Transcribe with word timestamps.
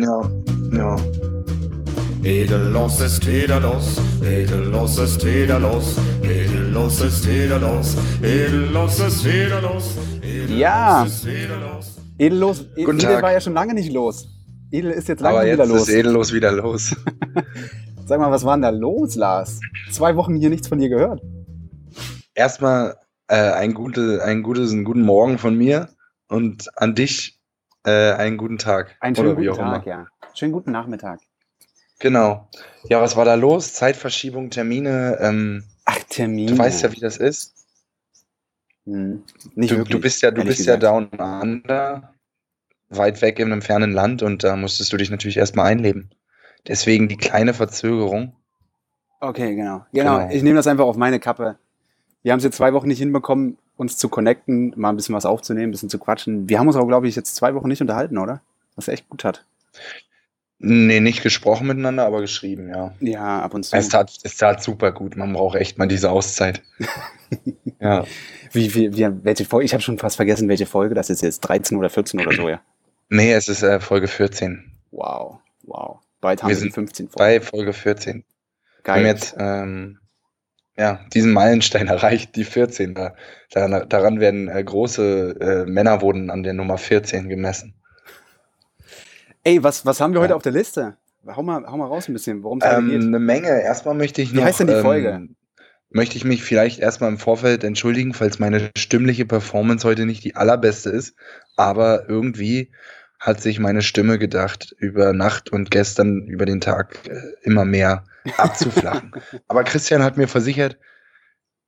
Ja, 0.00 0.30
ja. 0.72 0.96
Edellos 2.22 3.00
ist 3.00 3.26
wieder 3.26 3.60
los, 3.60 3.98
edellos 4.22 4.98
ist 4.98 5.24
wieder 5.24 5.58
los, 5.58 5.96
edellos 6.22 7.00
ist 7.00 7.26
wieder 7.28 7.58
los, 7.58 7.96
edellos 8.22 9.00
ist 9.00 9.24
wieder 9.24 9.60
los. 9.62 9.96
Edellos 10.22 10.58
Ja. 10.58 11.04
ist 11.04 11.26
wieder 11.26 11.56
los. 11.56 11.96
Edellos, 12.18 12.66
Edel 12.76 12.98
Tag. 12.98 13.22
war 13.22 13.32
ja 13.32 13.40
schon 13.40 13.54
lange 13.54 13.72
nicht 13.74 13.92
los. 13.92 14.28
Edel 14.70 14.90
ist 14.92 15.08
jetzt 15.08 15.20
lange 15.20 15.38
Aber 15.38 15.46
wieder 15.46 15.64
jetzt 15.64 15.68
los. 15.72 15.82
ist 15.88 15.94
edellos 15.94 16.32
wieder 16.32 16.52
los. 16.52 16.94
Sag 18.06 18.20
mal, 18.20 18.30
was 18.30 18.44
war 18.44 18.56
denn 18.56 18.62
da 18.62 18.70
los, 18.70 19.14
Lars? 19.16 19.60
Zwei 19.90 20.14
Wochen 20.16 20.36
hier 20.36 20.50
nichts 20.50 20.68
von 20.68 20.78
dir 20.78 20.88
gehört. 20.90 21.22
Erstmal 22.34 22.96
äh, 23.28 23.34
ein, 23.52 23.72
gute, 23.74 24.22
ein 24.24 24.42
gutes, 24.42 24.72
einen 24.72 24.84
guten 24.84 25.02
Morgen 25.02 25.38
von 25.38 25.56
mir 25.56 25.88
und 26.28 26.68
an 26.76 26.94
dich 26.94 27.39
äh, 27.84 28.12
einen 28.12 28.36
guten 28.36 28.58
Tag. 28.58 28.96
Einen 29.00 29.14
schönen 29.16 29.36
guten 29.36 29.54
Tag, 29.54 29.86
immer. 29.86 29.86
ja. 29.86 30.06
Schönen 30.34 30.52
guten 30.52 30.70
Nachmittag. 30.72 31.20
Genau. 31.98 32.48
Ja, 32.84 33.00
was 33.00 33.16
war 33.16 33.24
da 33.24 33.34
los? 33.34 33.74
Zeitverschiebung, 33.74 34.50
Termine. 34.50 35.18
Ähm, 35.20 35.64
Ach, 35.84 35.98
Termin. 36.08 36.46
du 36.46 36.56
weißt 36.58 36.82
ja, 36.82 36.92
wie 36.92 37.00
das 37.00 37.16
ist. 37.18 37.66
Hm. 38.86 39.24
Nicht 39.54 39.72
Du, 39.72 39.76
wirklich, 39.78 39.96
du 39.96 40.00
bist 40.00 40.22
ja, 40.22 40.30
du 40.30 40.42
bist 40.44 40.64
ja 40.64 40.76
down 40.78 41.08
under, 41.10 42.14
weit 42.88 43.20
weg 43.20 43.38
in 43.38 43.52
einem 43.52 43.60
fernen 43.62 43.92
Land 43.92 44.22
und 44.22 44.42
da 44.44 44.56
musstest 44.56 44.92
du 44.92 44.96
dich 44.96 45.10
natürlich 45.10 45.36
erstmal 45.36 45.66
einleben. 45.66 46.10
Deswegen 46.66 47.08
die 47.08 47.16
kleine 47.18 47.52
Verzögerung. 47.54 48.34
Okay, 49.20 49.54
genau. 49.54 49.84
Genau, 49.92 50.18
Genau. 50.20 50.30
ich 50.34 50.42
nehme 50.42 50.56
das 50.56 50.66
einfach 50.66 50.84
auf 50.86 50.96
meine 50.96 51.20
Kappe. 51.20 51.58
Wir 52.22 52.32
haben 52.32 52.38
es 52.38 52.44
jetzt 52.44 52.56
zwei 52.56 52.72
Wochen 52.72 52.88
nicht 52.88 52.98
hinbekommen, 52.98 53.56
uns 53.76 53.96
zu 53.96 54.08
connecten, 54.08 54.72
mal 54.76 54.90
ein 54.90 54.96
bisschen 54.96 55.14
was 55.14 55.24
aufzunehmen, 55.24 55.68
ein 55.68 55.70
bisschen 55.70 55.88
zu 55.88 55.98
quatschen. 55.98 56.48
Wir 56.48 56.58
haben 56.58 56.66
uns 56.66 56.76
aber, 56.76 56.86
glaube 56.86 57.08
ich, 57.08 57.16
jetzt 57.16 57.34
zwei 57.34 57.54
Wochen 57.54 57.68
nicht 57.68 57.80
unterhalten, 57.80 58.18
oder? 58.18 58.42
Was 58.76 58.88
echt 58.88 59.08
gut 59.08 59.24
hat. 59.24 59.44
Nee, 60.62 61.00
nicht 61.00 61.22
gesprochen 61.22 61.66
miteinander, 61.66 62.04
aber 62.04 62.20
geschrieben, 62.20 62.68
ja. 62.68 62.92
Ja, 63.00 63.40
ab 63.40 63.54
und 63.54 63.62
zu. 63.64 63.74
Es 63.74 63.88
tat, 63.88 64.12
es 64.22 64.36
tat 64.36 64.62
super 64.62 64.92
gut. 64.92 65.16
Man 65.16 65.32
braucht 65.32 65.56
echt 65.56 65.78
mal 65.78 65.88
diese 65.88 66.10
Auszeit. 66.10 66.62
ja. 67.80 68.04
Wie, 68.52 68.74
wie, 68.74 68.94
wie, 68.94 69.08
welche 69.24 69.46
Folge? 69.46 69.64
Ich 69.64 69.72
habe 69.72 69.82
schon 69.82 69.98
fast 69.98 70.16
vergessen, 70.16 70.50
welche 70.50 70.66
Folge 70.66 70.94
das 70.94 71.08
ist 71.08 71.22
jetzt. 71.22 71.40
13 71.40 71.78
oder 71.78 71.88
14 71.88 72.20
oder 72.20 72.36
so, 72.36 72.48
ja. 72.50 72.60
Nee, 73.08 73.32
es 73.32 73.48
ist 73.48 73.62
äh, 73.62 73.80
Folge 73.80 74.06
14. 74.06 74.70
Wow, 74.90 75.38
wow. 75.62 75.98
Bald 76.20 76.42
haben 76.42 76.50
Wir 76.50 76.56
sind 76.56 76.74
15 76.74 77.08
Folgen. 77.08 77.18
Bei 77.18 77.40
Folge 77.40 77.72
14. 77.72 78.24
Wir 78.84 78.92
haben 78.92 79.02
Geil. 79.02 79.06
jetzt 79.06 79.34
ähm, 79.38 79.99
ja, 80.80 81.00
diesen 81.12 81.32
Meilenstein 81.32 81.88
erreicht, 81.96 82.36
die 82.36 82.44
14. 82.44 82.94
Da, 82.94 83.14
daran, 83.84 84.18
werden 84.20 84.48
äh, 84.48 84.64
große 84.64 85.36
äh, 85.66 85.70
Männer 85.70 86.00
wurden 86.00 86.30
an 86.30 86.42
der 86.42 86.54
Nummer 86.54 86.78
14 86.78 87.28
gemessen. 87.28 87.74
Ey, 89.44 89.62
was, 89.62 89.84
was 89.86 90.00
haben 90.00 90.12
wir 90.14 90.20
heute 90.20 90.30
Ja. 90.30 90.36
auf 90.36 90.42
der 90.42 90.52
Liste? 90.52 90.96
Hau 91.26 91.42
mal, 91.42 91.64
hau 91.66 91.76
mal 91.76 91.86
raus 91.86 92.08
ein 92.08 92.12
bisschen, 92.14 92.42
worum 92.42 92.58
es 92.60 92.66
heute 92.66 92.76
Ähm, 92.78 92.88
geht. 92.88 93.02
eine 93.02 93.18
Menge. 93.18 93.48
Erstmal 93.62 93.94
möchte 93.94 94.22
ich 94.22 94.32
Wie 94.32 94.36
noch. 94.36 94.44
heißt 94.44 94.60
denn 94.60 94.66
die 94.68 94.72
ähm, 94.74 94.82
Folge? 94.82 95.28
Möchte 95.90 96.16
ich 96.16 96.24
mich 96.24 96.42
vielleicht 96.42 96.78
erstmal 96.78 97.10
im 97.10 97.18
Vorfeld 97.18 97.64
entschuldigen, 97.64 98.14
falls 98.14 98.38
meine 98.38 98.70
stimmliche 98.76 99.26
Performance 99.26 99.86
heute 99.86 100.06
nicht 100.06 100.24
die 100.24 100.36
allerbeste 100.36 100.88
ist. 100.90 101.14
Aber 101.56 102.08
irgendwie 102.08 102.70
hat 103.18 103.42
sich 103.42 103.58
meine 103.58 103.82
Stimme 103.82 104.18
gedacht, 104.18 104.74
über 104.78 105.12
Nacht 105.12 105.50
und 105.50 105.70
gestern 105.70 106.26
über 106.26 106.46
den 106.46 106.60
Tag 106.60 106.96
äh, 107.08 107.20
immer 107.42 107.64
mehr 107.64 108.04
abzuflachen. 108.36 109.12
Aber 109.48 109.64
Christian 109.64 110.02
hat 110.02 110.16
mir 110.16 110.28
versichert, 110.28 110.78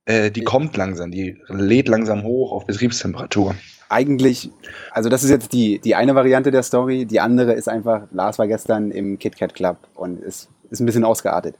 äh, 0.05 0.31
die 0.31 0.43
kommt 0.43 0.75
langsam, 0.75 1.11
die 1.11 1.41
lädt 1.47 1.87
langsam 1.87 2.23
hoch 2.23 2.51
auf 2.51 2.65
Betriebstemperatur. 2.65 3.55
Eigentlich, 3.89 4.49
also 4.91 5.09
das 5.09 5.23
ist 5.23 5.29
jetzt 5.29 5.53
die, 5.53 5.79
die 5.79 5.95
eine 5.95 6.15
Variante 6.15 6.51
der 6.51 6.63
Story. 6.63 7.05
Die 7.05 7.19
andere 7.19 7.53
ist 7.53 7.69
einfach, 7.69 8.07
Lars 8.11 8.39
war 8.39 8.47
gestern 8.47 8.91
im 8.91 9.19
KitKat 9.19 9.53
Club 9.53 9.77
und 9.93 10.21
ist, 10.21 10.49
ist 10.71 10.79
ein 10.79 10.85
bisschen 10.85 11.05
ausgeartet. 11.05 11.55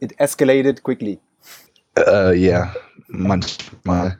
It 0.00 0.18
escalated 0.18 0.84
quickly. 0.84 1.18
Äh, 1.96 2.36
ja, 2.36 2.74
manchmal. 3.08 4.18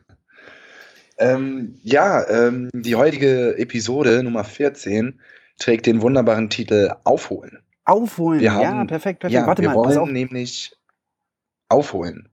Ähm, 1.19 1.79
ja, 1.83 2.27
ähm, 2.29 2.71
die 2.73 2.97
heutige 2.97 3.57
Episode 3.59 4.23
Nummer 4.23 4.45
14 4.45 5.21
trägt 5.59 5.87
den 5.87 6.01
wunderbaren 6.01 6.49
Titel 6.49 6.93
Aufholen. 7.05 7.59
Aufholen. 7.89 8.41
Wir 8.41 8.47
ja, 8.47 8.55
haben- 8.55 8.87
perfekt, 8.87 9.21
perfekt. 9.21 9.41
Ja, 9.41 9.47
Warte 9.47 9.63
wir 9.63 9.71
mal, 9.71 9.83
pass 9.83 9.97
auf. 9.97 10.03
wollen 10.03 10.13
nämlich 10.15 10.77
aufholen. 11.69 12.29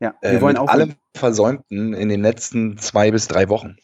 Ja, 0.00 0.14
Äh, 0.20 0.32
wir 0.32 0.40
wollen 0.42 0.54
mit 0.54 0.62
aufholen. 0.62 0.80
allem 0.90 0.94
Versäumten 1.14 1.94
in 1.94 2.08
den 2.08 2.20
letzten 2.22 2.78
zwei 2.78 3.10
bis 3.10 3.28
drei 3.28 3.48
Wochen. 3.48 3.76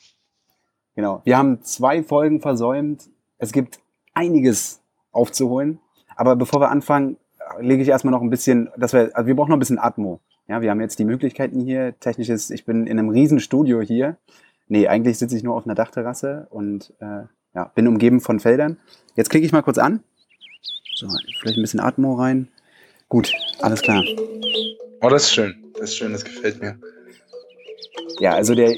Genau. 0.95 1.23
Wir 1.25 1.39
haben 1.39 1.63
zwei 1.63 2.03
Folgen 2.03 2.41
versäumt. 2.41 3.09
Es 3.39 3.53
gibt 3.53 3.81
einiges 4.15 4.83
aufzuholen. 5.11 5.79
Aber 6.17 6.37
bevor 6.37 6.61
wir 6.61 6.71
anfangen, 6.71 7.17
lege 7.61 7.83
ich 7.83 7.89
erstmal 7.89 8.13
noch 8.13 8.21
ein 8.21 8.29
bisschen, 8.31 8.69
dass 8.77 8.93
wir, 8.93 9.11
also 9.15 9.27
wir 9.27 9.35
brauchen 9.35 9.49
noch 9.51 9.57
ein 9.57 9.61
bisschen 9.61 9.79
Atmo. 9.79 10.21
Ja, 10.49 10.61
wir 10.61 10.71
haben 10.71 10.81
jetzt 10.81 10.99
die 10.99 11.05
Möglichkeiten 11.07 11.61
hier. 11.61 11.99
Technisches, 12.01 12.51
ich 12.51 12.65
bin 12.67 12.87
in 12.87 12.99
einem 12.99 13.09
riesen 13.09 13.41
Studio 13.41 13.81
hier. 13.81 14.17
Nee, 14.69 14.87
eigentlich 14.89 15.19
sitze 15.19 15.37
ich 15.37 15.43
nur 15.43 15.55
auf 15.57 15.65
einer 15.65 15.75
Dachterrasse 15.75 16.47
und 16.51 16.93
äh, 17.01 17.23
ja, 17.55 17.65
bin 17.75 17.89
umgeben 17.89 18.21
von 18.21 18.39
Feldern. 18.41 18.79
Jetzt 19.15 19.31
klicke 19.31 19.47
ich 19.47 19.53
mal 19.53 19.63
kurz 19.63 19.79
an. 19.79 20.03
So, 21.03 21.09
vielleicht 21.41 21.59
ein 21.59 21.63
bisschen 21.63 21.81
Atmo 21.81 22.15
rein. 22.15 22.47
Gut, 23.09 23.33
alles 23.59 23.83
klar. 23.83 24.05
Oh, 25.01 25.09
das 25.09 25.25
ist 25.25 25.35
schön. 25.35 25.57
Das 25.75 25.91
ist 25.91 25.97
schön, 25.97 26.13
das 26.13 26.25
gefällt 26.25 26.61
mir. 26.61 26.79
Ja, 28.21 28.35
also 28.35 28.55
der, 28.55 28.77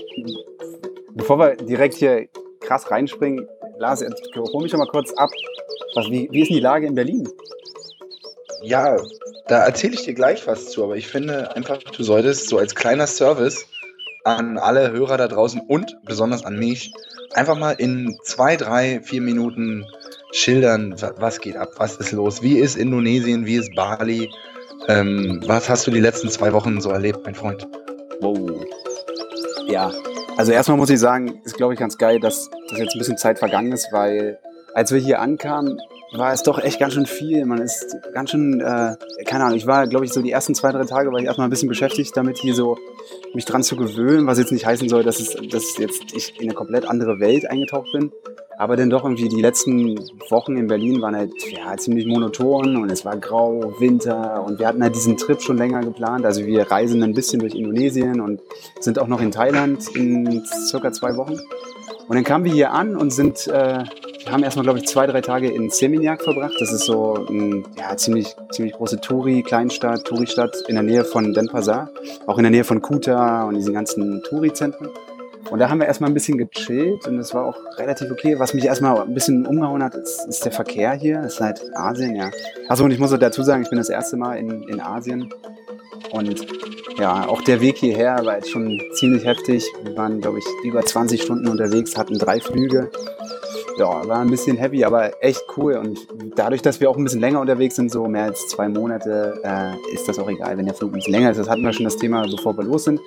bevor 1.12 1.38
wir 1.38 1.54
direkt 1.56 1.92
hier 1.96 2.26
krass 2.60 2.90
reinspringen, 2.90 3.46
Lars, 3.78 4.02
hol 4.36 4.62
mich 4.62 4.72
doch 4.72 4.78
mal 4.78 4.86
kurz 4.86 5.12
ab. 5.12 5.28
Was, 5.96 6.06
wie, 6.06 6.26
wie 6.30 6.40
ist 6.40 6.48
denn 6.48 6.56
die 6.56 6.62
Lage 6.62 6.86
in 6.86 6.94
Berlin? 6.94 7.28
Ja, 8.62 8.96
da 9.46 9.66
erzähle 9.66 9.92
ich 9.92 10.04
dir 10.04 10.14
gleich 10.14 10.46
was 10.46 10.70
zu, 10.70 10.82
aber 10.82 10.96
ich 10.96 11.08
finde 11.08 11.54
einfach, 11.54 11.76
du 11.82 12.02
solltest 12.02 12.48
so 12.48 12.56
als 12.56 12.74
kleiner 12.74 13.06
Service 13.06 13.66
an 14.24 14.56
alle 14.56 14.92
Hörer 14.92 15.18
da 15.18 15.28
draußen 15.28 15.60
und 15.60 15.98
besonders 16.06 16.46
an 16.46 16.58
mich 16.58 16.90
einfach 17.34 17.58
mal 17.58 17.72
in 17.72 18.16
zwei, 18.22 18.56
drei, 18.56 19.00
vier 19.02 19.20
Minuten 19.20 19.84
schildern, 20.34 21.00
wa- 21.00 21.14
was 21.18 21.40
geht 21.40 21.56
ab, 21.56 21.70
was 21.76 21.96
ist 21.96 22.12
los, 22.12 22.42
wie 22.42 22.58
ist 22.58 22.76
Indonesien, 22.76 23.46
wie 23.46 23.56
ist 23.56 23.74
Bali, 23.74 24.30
ähm, 24.88 25.40
was 25.46 25.68
hast 25.68 25.86
du 25.86 25.90
die 25.90 26.00
letzten 26.00 26.28
zwei 26.28 26.52
Wochen 26.52 26.80
so 26.80 26.90
erlebt, 26.90 27.20
mein 27.24 27.34
Freund? 27.34 27.66
Wow. 28.20 28.64
Ja, 29.66 29.92
also 30.36 30.52
erstmal 30.52 30.76
muss 30.76 30.90
ich 30.90 30.98
sagen, 30.98 31.40
ist 31.44 31.56
glaube 31.56 31.74
ich 31.74 31.80
ganz 31.80 31.96
geil, 31.96 32.20
dass, 32.20 32.50
dass 32.68 32.78
jetzt 32.78 32.94
ein 32.94 32.98
bisschen 32.98 33.16
Zeit 33.16 33.38
vergangen 33.38 33.72
ist, 33.72 33.88
weil 33.92 34.38
als 34.74 34.92
wir 34.92 34.98
hier 35.00 35.20
ankamen, 35.20 35.80
war 36.16 36.32
es 36.32 36.42
doch 36.42 36.58
echt 36.62 36.78
ganz 36.78 36.94
schön 36.94 37.06
viel. 37.06 37.44
Man 37.44 37.60
ist 37.60 37.96
ganz 38.12 38.30
schön, 38.30 38.60
äh, 38.60 38.94
keine 39.24 39.44
Ahnung, 39.44 39.56
ich 39.56 39.66
war, 39.66 39.86
glaube 39.88 40.04
ich, 40.04 40.12
so 40.12 40.22
die 40.22 40.30
ersten 40.30 40.54
zwei, 40.54 40.70
drei 40.70 40.84
Tage 40.84 41.10
war 41.10 41.18
ich 41.18 41.24
erstmal 41.26 41.48
ein 41.48 41.50
bisschen 41.50 41.68
beschäftigt 41.68 42.16
damit, 42.16 42.38
hier 42.38 42.54
so 42.54 42.76
mich 43.34 43.44
dran 43.44 43.64
zu 43.64 43.74
gewöhnen, 43.74 44.26
was 44.26 44.38
jetzt 44.38 44.52
nicht 44.52 44.64
heißen 44.66 44.88
soll, 44.88 45.02
dass, 45.02 45.18
es, 45.18 45.34
dass 45.50 45.76
jetzt 45.78 46.12
ich 46.14 46.34
in 46.40 46.48
eine 46.48 46.54
komplett 46.54 46.86
andere 46.88 47.18
Welt 47.18 47.48
eingetaucht 47.50 47.88
bin. 47.92 48.12
Aber 48.56 48.76
dann 48.76 48.90
doch 48.90 49.04
irgendwie 49.04 49.28
die 49.28 49.40
letzten 49.40 49.98
Wochen 50.30 50.56
in 50.56 50.68
Berlin 50.68 51.02
waren 51.02 51.16
halt 51.16 51.32
ja, 51.50 51.76
ziemlich 51.76 52.06
monoton 52.06 52.76
und 52.76 52.90
es 52.90 53.04
war 53.04 53.16
grau, 53.16 53.74
Winter 53.78 54.44
und 54.46 54.58
wir 54.58 54.66
hatten 54.66 54.82
halt 54.82 54.94
diesen 54.94 55.16
Trip 55.16 55.40
schon 55.40 55.56
länger 55.56 55.80
geplant. 55.80 56.24
Also 56.24 56.46
wir 56.46 56.70
reisen 56.70 57.02
ein 57.02 57.14
bisschen 57.14 57.40
durch 57.40 57.54
Indonesien 57.54 58.20
und 58.20 58.40
sind 58.80 58.98
auch 58.98 59.08
noch 59.08 59.20
in 59.20 59.30
Thailand 59.30 59.88
in 59.96 60.44
circa 60.46 60.92
zwei 60.92 61.16
Wochen. 61.16 61.38
Und 62.06 62.16
dann 62.16 62.24
kamen 62.24 62.44
wir 62.44 62.52
hier 62.52 62.72
an 62.72 62.96
und 62.96 63.12
sind, 63.12 63.46
äh, 63.46 63.82
haben 64.30 64.42
erstmal, 64.42 64.64
glaube 64.64 64.78
ich, 64.78 64.86
zwei, 64.86 65.06
drei 65.06 65.22
Tage 65.22 65.50
in 65.50 65.70
Seminyak 65.70 66.22
verbracht. 66.22 66.54
Das 66.60 66.70
ist 66.70 66.84
so 66.84 67.26
eine 67.28 67.62
ja, 67.78 67.96
ziemlich, 67.96 68.36
ziemlich 68.50 68.74
große 68.74 69.00
Touri, 69.00 69.42
Kleinstadt, 69.42 70.04
Touri-Stadt 70.04 70.64
in 70.68 70.74
der 70.74 70.84
Nähe 70.84 71.04
von 71.04 71.32
Denpasar, 71.32 71.90
auch 72.26 72.36
in 72.36 72.44
der 72.44 72.50
Nähe 72.50 72.64
von 72.64 72.82
Kuta 72.82 73.44
und 73.44 73.54
diesen 73.54 73.72
ganzen 73.72 74.22
Touri-Zentren. 74.22 74.90
Und 75.50 75.58
da 75.58 75.68
haben 75.68 75.78
wir 75.78 75.86
erstmal 75.86 76.10
ein 76.10 76.14
bisschen 76.14 76.38
gechillt 76.38 77.06
und 77.06 77.18
es 77.18 77.34
war 77.34 77.44
auch 77.46 77.56
relativ 77.78 78.10
okay. 78.10 78.38
Was 78.38 78.54
mich 78.54 78.64
erstmal 78.64 79.00
ein 79.00 79.14
bisschen 79.14 79.46
umgehauen 79.46 79.82
hat, 79.82 79.94
ist, 79.94 80.26
ist 80.28 80.44
der 80.44 80.52
Verkehr 80.52 80.92
hier. 80.92 81.22
Das 81.22 81.34
ist 81.34 81.40
halt 81.40 81.60
Asien, 81.74 82.16
ja. 82.16 82.30
Achso, 82.68 82.84
und 82.84 82.90
ich 82.90 82.98
muss 82.98 83.12
auch 83.12 83.18
dazu 83.18 83.42
sagen, 83.42 83.62
ich 83.62 83.68
bin 83.68 83.78
das 83.78 83.88
erste 83.88 84.16
Mal 84.16 84.36
in, 84.36 84.62
in 84.68 84.80
Asien. 84.80 85.32
Und 86.12 86.46
ja, 86.98 87.26
auch 87.28 87.42
der 87.42 87.60
Weg 87.60 87.76
hierher 87.76 88.24
war 88.24 88.36
jetzt 88.36 88.50
schon 88.50 88.80
ziemlich 88.94 89.24
heftig. 89.24 89.64
Wir 89.82 89.96
waren, 89.96 90.20
glaube 90.20 90.38
ich, 90.38 90.44
über 90.64 90.82
20 90.82 91.22
Stunden 91.22 91.48
unterwegs, 91.48 91.96
hatten 91.96 92.18
drei 92.18 92.40
Flüge. 92.40 92.90
Ja, 93.76 94.06
war 94.06 94.20
ein 94.20 94.30
bisschen 94.30 94.56
heavy, 94.56 94.84
aber 94.84 95.22
echt 95.22 95.42
cool. 95.56 95.74
Und 95.74 96.06
dadurch, 96.36 96.62
dass 96.62 96.80
wir 96.80 96.88
auch 96.88 96.96
ein 96.96 97.02
bisschen 97.02 97.20
länger 97.20 97.40
unterwegs 97.40 97.74
sind, 97.74 97.90
so 97.90 98.06
mehr 98.06 98.24
als 98.24 98.46
zwei 98.48 98.68
Monate, 98.68 99.40
äh, 99.42 99.94
ist 99.94 100.08
das 100.08 100.18
auch 100.20 100.28
egal, 100.28 100.56
wenn 100.56 100.66
der 100.66 100.74
Flug 100.74 100.92
ein 100.92 100.94
bisschen 100.94 101.12
länger 101.12 101.32
ist. 101.32 101.38
Das 101.38 101.48
hatten 101.48 101.62
wir 101.62 101.72
schon 101.72 101.84
das 101.84 101.96
Thema, 101.96 102.24
bevor 102.30 102.56
wir 102.56 102.64
los 102.64 102.84
sind. 102.84 103.00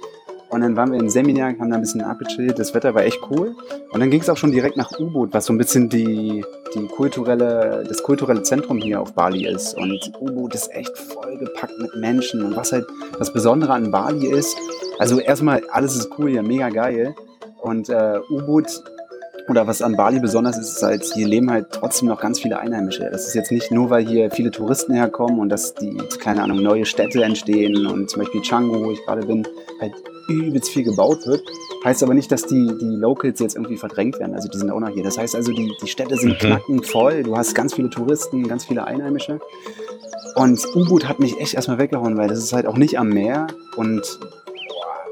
Und 0.50 0.62
dann 0.62 0.76
waren 0.76 0.92
wir 0.92 1.00
in 1.00 1.10
Seminyak, 1.10 1.60
haben 1.60 1.70
da 1.70 1.76
ein 1.76 1.82
bisschen 1.82 2.02
abgechillt. 2.02 2.58
Das 2.58 2.74
Wetter 2.74 2.96
war 2.96 3.04
echt 3.04 3.20
cool. 3.30 3.56
Und 3.92 4.00
dann 4.00 4.10
ging 4.10 4.22
es 4.22 4.30
auch 4.30 4.38
schon 4.38 4.52
direkt 4.52 4.78
nach 4.78 4.92
U-Boot, 4.98 5.34
was 5.34 5.46
so 5.46 5.54
ein 5.54 5.58
bisschen 5.58 5.90
die, 5.90 6.44
die 6.74 6.88
kulturelle, 6.88 7.84
das 7.88 8.02
kulturelle 8.02 8.44
Zentrum 8.44 8.78
hier 8.78 9.02
auf 9.02 9.14
Bali 9.14 9.46
ist. 9.46 9.78
Und 9.78 10.12
U-Boot 10.20 10.56
ist 10.56 10.72
echt 10.74 10.98
vollgepackt 10.98 11.78
mit 11.80 11.96
Menschen. 11.98 12.44
Und 12.44 12.56
was 12.56 12.72
halt 12.72 12.86
das 13.20 13.34
Besondere 13.34 13.74
an 13.74 13.92
Bali 13.92 14.28
ist, 14.28 14.56
also 15.00 15.20
erstmal, 15.20 15.64
alles 15.72 15.96
ist 15.96 16.10
cool 16.18 16.30
hier, 16.30 16.44
mega 16.44 16.70
geil. 16.70 17.14
Und 17.62 17.90
äh, 17.90 18.20
U-Boot 18.30 18.68
oder 19.50 19.66
was 19.66 19.82
an 19.82 19.96
Bali 19.96 20.20
besonders 20.20 20.58
ist, 20.58 20.76
ist 20.76 20.84
halt, 20.84 21.04
hier 21.04 21.28
leben 21.28 21.50
halt 21.50 21.68
trotzdem 21.72 22.10
noch 22.10 22.20
ganz 22.20 22.40
viele 22.40 22.60
Einheimische. 22.60 23.10
Das 23.10 23.28
ist 23.28 23.34
jetzt 23.34 23.52
nicht 23.52 23.72
nur, 23.72 23.90
weil 23.90 24.06
hier 24.06 24.30
viele 24.30 24.52
Touristen 24.52 24.94
herkommen 24.94 25.40
und 25.40 25.50
dass 25.50 25.74
die, 25.74 25.98
keine 26.20 26.44
Ahnung, 26.44 26.62
neue 26.62 26.86
Städte 26.86 27.24
entstehen 27.24 27.88
und 27.88 28.10
zum 28.10 28.24
Beispiel 28.24 28.42
Canggu, 28.42 28.84
wo 28.84 28.92
ich 28.92 29.06
gerade 29.06 29.26
bin, 29.26 29.48
halt 29.80 29.94
übelst 30.28 30.70
viel 30.70 30.84
gebaut 30.84 31.26
wird. 31.26 31.44
Heißt 31.84 32.04
aber 32.04 32.14
nicht, 32.14 32.32
dass 32.32 32.44
die, 32.44 32.78
die 32.80 32.96
Locals 32.96 33.40
jetzt 33.40 33.56
irgendwie 33.56 33.78
verdrängt 33.78 34.20
werden. 34.20 34.36
Also 34.36 34.50
die 34.50 34.58
sind 34.58 34.72
auch 34.72 34.80
noch 34.80 34.90
hier. 34.90 35.04
Das 35.04 35.18
heißt 35.18 35.36
also, 35.36 35.52
die, 35.52 35.72
die 35.82 35.88
Städte 35.88 36.18
sind 36.18 36.34
mhm. 36.34 36.38
knackend 36.38 36.88
voll. 36.88 37.24
Du 37.24 37.38
hast 37.38 37.54
ganz 37.54 37.74
viele 37.74 37.90
Touristen, 37.90 38.48
ganz 38.48 38.66
viele 38.66 38.86
Einheimische. 38.86 39.40
Und 40.36 40.64
U-Boot 40.76 41.08
hat 41.08 41.20
mich 41.20 41.40
echt 41.40 41.54
erstmal 41.54 41.78
weggehauen, 41.78 42.18
weil 42.18 42.28
das 42.28 42.40
ist 42.40 42.54
halt 42.54 42.68
auch 42.68 42.78
nicht 42.78 43.00
am 43.00 43.10
Meer 43.10 43.48
und 43.76 44.20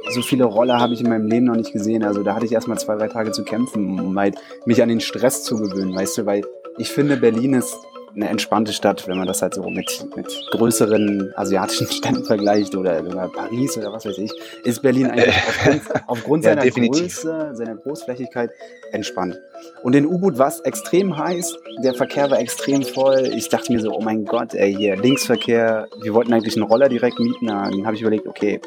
so 0.09 0.21
viele 0.21 0.43
Roller 0.43 0.79
habe 0.79 0.93
ich 0.93 1.01
in 1.01 1.09
meinem 1.09 1.27
Leben 1.27 1.45
noch 1.45 1.55
nicht 1.55 1.73
gesehen. 1.73 2.03
Also 2.03 2.21
da 2.21 2.35
hatte 2.35 2.45
ich 2.45 2.51
erstmal 2.51 2.77
zwei, 2.77 2.95
drei 2.95 3.07
Tage 3.07 3.31
zu 3.31 3.43
kämpfen, 3.43 3.99
um 3.99 4.17
halt 4.19 4.35
mich 4.65 4.81
an 4.83 4.89
den 4.89 5.01
Stress 5.01 5.43
zu 5.43 5.55
gewöhnen, 5.55 5.95
weißt 5.95 6.19
du, 6.19 6.25
weil 6.25 6.43
ich 6.77 6.89
finde, 6.89 7.17
Berlin 7.17 7.53
ist 7.53 7.75
eine 8.15 8.29
entspannte 8.29 8.73
Stadt, 8.73 9.07
wenn 9.07 9.17
man 9.17 9.27
das 9.27 9.41
halt 9.41 9.53
so 9.53 9.69
mit, 9.69 10.05
mit 10.15 10.27
größeren 10.51 11.33
asiatischen 11.35 11.87
Städten 11.91 12.23
vergleicht 12.23 12.75
oder, 12.75 13.03
oder 13.03 13.29
Paris 13.29 13.77
oder 13.77 13.91
was 13.91 14.05
weiß 14.05 14.17
ich, 14.17 14.31
ist 14.63 14.81
Berlin 14.81 15.07
eigentlich 15.11 15.35
aufgrund, 15.35 15.81
aufgrund 16.07 16.43
ja, 16.43 16.51
seiner 16.51 16.61
definitiv. 16.61 17.21
Größe, 17.21 17.51
seiner 17.53 17.75
Großflächigkeit 17.75 18.51
entspannt. 18.91 19.39
Und 19.83 19.95
in 19.95 20.05
U-Boot 20.05 20.37
war 20.37 20.47
es 20.47 20.59
extrem 20.61 21.17
heiß, 21.17 21.57
der 21.83 21.93
Verkehr 21.93 22.29
war 22.31 22.39
extrem 22.39 22.83
voll. 22.83 23.31
Ich 23.35 23.49
dachte 23.49 23.71
mir 23.71 23.79
so, 23.79 23.91
oh 23.91 24.01
mein 24.01 24.25
Gott, 24.25 24.53
ey, 24.53 24.73
hier 24.73 24.95
Linksverkehr, 24.95 25.87
wir 26.01 26.13
wollten 26.13 26.33
eigentlich 26.33 26.55
einen 26.55 26.65
Roller 26.65 26.89
direkt 26.89 27.19
mieten, 27.19 27.47
dann 27.47 27.85
habe 27.85 27.95
ich 27.95 28.01
überlegt, 28.01 28.27
okay, 28.27 28.59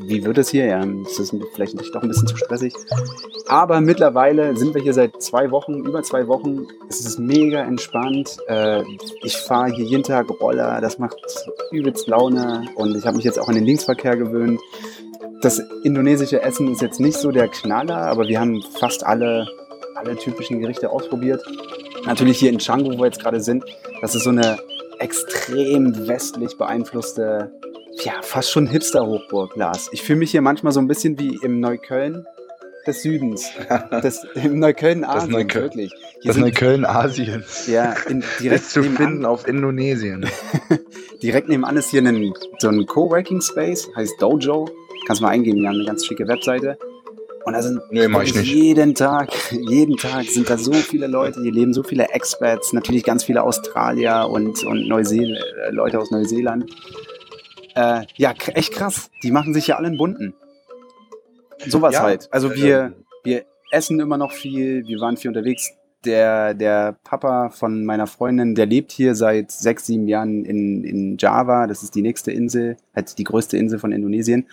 wie 0.00 0.24
wird 0.24 0.38
es 0.38 0.50
hier? 0.50 0.66
Ja, 0.66 0.84
es 1.06 1.18
ist 1.18 1.34
vielleicht 1.54 1.78
doch 1.94 2.02
ein 2.02 2.08
bisschen 2.08 2.26
zu 2.26 2.36
stressig. 2.36 2.74
Aber 3.48 3.80
mittlerweile 3.80 4.56
sind 4.56 4.74
wir 4.74 4.82
hier 4.82 4.94
seit 4.94 5.22
zwei 5.22 5.50
Wochen, 5.50 5.84
über 5.84 6.02
zwei 6.02 6.26
Wochen. 6.28 6.66
Es 6.88 7.00
ist 7.00 7.18
mega 7.18 7.60
entspannt. 7.60 8.36
Äh, 8.48 8.82
ich 9.22 9.36
fahre 9.36 9.72
hier 9.72 9.84
jeden 9.84 10.02
Tag 10.02 10.28
Roller. 10.40 10.80
Das 10.80 10.98
macht 10.98 11.16
übelst 11.70 12.06
Laune. 12.06 12.66
Und 12.74 12.96
ich 12.96 13.06
habe 13.06 13.16
mich 13.16 13.24
jetzt 13.24 13.38
auch 13.38 13.48
an 13.48 13.54
den 13.54 13.64
Linksverkehr 13.64 14.16
gewöhnt. 14.16 14.60
Das 15.42 15.62
indonesische 15.84 16.42
Essen 16.42 16.72
ist 16.72 16.82
jetzt 16.82 17.00
nicht 17.00 17.18
so 17.18 17.30
der 17.30 17.48
Knaller, 17.48 17.98
aber 17.98 18.26
wir 18.26 18.40
haben 18.40 18.62
fast 18.78 19.04
alle, 19.04 19.46
alle 19.94 20.16
typischen 20.16 20.60
Gerichte 20.60 20.90
ausprobiert. 20.90 21.42
Natürlich 22.06 22.38
hier 22.38 22.50
in 22.50 22.58
Canggu, 22.58 22.92
wo 22.92 22.98
wir 22.98 23.06
jetzt 23.06 23.20
gerade 23.20 23.40
sind, 23.40 23.64
das 24.00 24.14
ist 24.14 24.24
so 24.24 24.30
eine 24.30 24.58
extrem 24.98 26.08
westlich 26.08 26.56
beeinflusste 26.56 27.52
ja, 28.04 28.22
fast 28.22 28.50
schon 28.50 28.66
Hipster-Hochburg, 28.66 29.56
Lars. 29.56 29.88
Ich 29.92 30.02
fühle 30.02 30.18
mich 30.18 30.30
hier 30.30 30.42
manchmal 30.42 30.72
so 30.72 30.80
ein 30.80 30.88
bisschen 30.88 31.18
wie 31.18 31.38
im 31.42 31.60
Neukölln 31.60 32.26
des 32.86 33.02
Südens. 33.02 33.50
Das, 33.90 34.24
Im 34.34 34.58
Neukölln 34.58 35.04
Asien, 35.04 35.32
Neukölln, 35.32 35.64
wirklich. 35.64 35.92
Hier 36.20 36.32
das 36.32 36.36
Neukölln 36.36 36.84
Asiens. 36.84 37.66
Ja, 37.66 37.94
in, 38.08 38.22
direkt 38.40 38.62
ist 38.62 38.70
zu 38.70 38.82
finden 38.82 39.24
auf 39.24 39.46
Indonesien. 39.46 40.26
direkt 41.22 41.48
nebenan 41.48 41.76
ist 41.76 41.90
hier 41.90 42.02
ein, 42.02 42.32
so 42.58 42.68
ein 42.68 42.86
Coworking 42.86 43.40
Space, 43.40 43.88
heißt 43.96 44.20
Dojo. 44.20 44.68
Kannst 45.06 45.22
mal 45.22 45.28
eingeben, 45.28 45.60
wir 45.60 45.68
haben 45.68 45.76
eine 45.76 45.84
ganz 45.84 46.06
schicke 46.06 46.26
Webseite. 46.28 46.78
Und 47.44 47.52
da 47.52 47.62
sind 47.62 47.80
nee, 47.90 48.08
jeden 48.42 48.96
Tag, 48.96 49.30
jeden 49.52 49.96
Tag 49.96 50.24
sind 50.24 50.50
da 50.50 50.58
so 50.58 50.72
viele 50.72 51.06
Leute, 51.06 51.40
hier 51.42 51.52
leben 51.52 51.72
so 51.72 51.84
viele 51.84 52.08
Expats, 52.08 52.72
natürlich 52.72 53.04
ganz 53.04 53.22
viele 53.22 53.44
Australier 53.44 54.28
und, 54.28 54.64
und 54.64 54.88
Neuseel 54.88 55.38
Leute 55.70 56.00
aus 56.00 56.10
Neuseeland. 56.10 56.68
Äh, 57.76 58.06
ja, 58.16 58.32
echt 58.54 58.72
krass. 58.72 59.10
Die 59.22 59.30
machen 59.30 59.54
sich 59.54 59.66
ja 59.68 59.76
alle 59.76 59.88
in 59.88 59.98
bunten. 59.98 60.34
Sowas 61.66 61.94
ja, 61.94 62.02
halt. 62.02 62.28
Also 62.32 62.54
wir, 62.54 62.80
ähm, 62.80 63.04
wir 63.22 63.44
essen 63.70 64.00
immer 64.00 64.16
noch 64.16 64.32
viel, 64.32 64.86
wir 64.86 64.98
waren 65.00 65.16
viel 65.16 65.28
unterwegs 65.28 65.70
der, 66.06 66.54
der 66.54 66.96
Papa 67.04 67.50
von 67.50 67.84
meiner 67.84 68.06
Freundin, 68.06 68.54
der 68.54 68.66
lebt 68.66 68.92
hier 68.92 69.14
seit 69.14 69.50
sechs, 69.50 69.86
sieben 69.86 70.08
Jahren 70.08 70.44
in, 70.44 70.84
in 70.84 71.16
Java. 71.18 71.66
Das 71.66 71.82
ist 71.82 71.94
die 71.94 72.02
nächste 72.02 72.30
Insel, 72.32 72.76
halt 72.94 73.18
die 73.18 73.24
größte 73.24 73.58
Insel 73.58 73.78
von 73.78 73.92
Indonesien. 73.92 74.46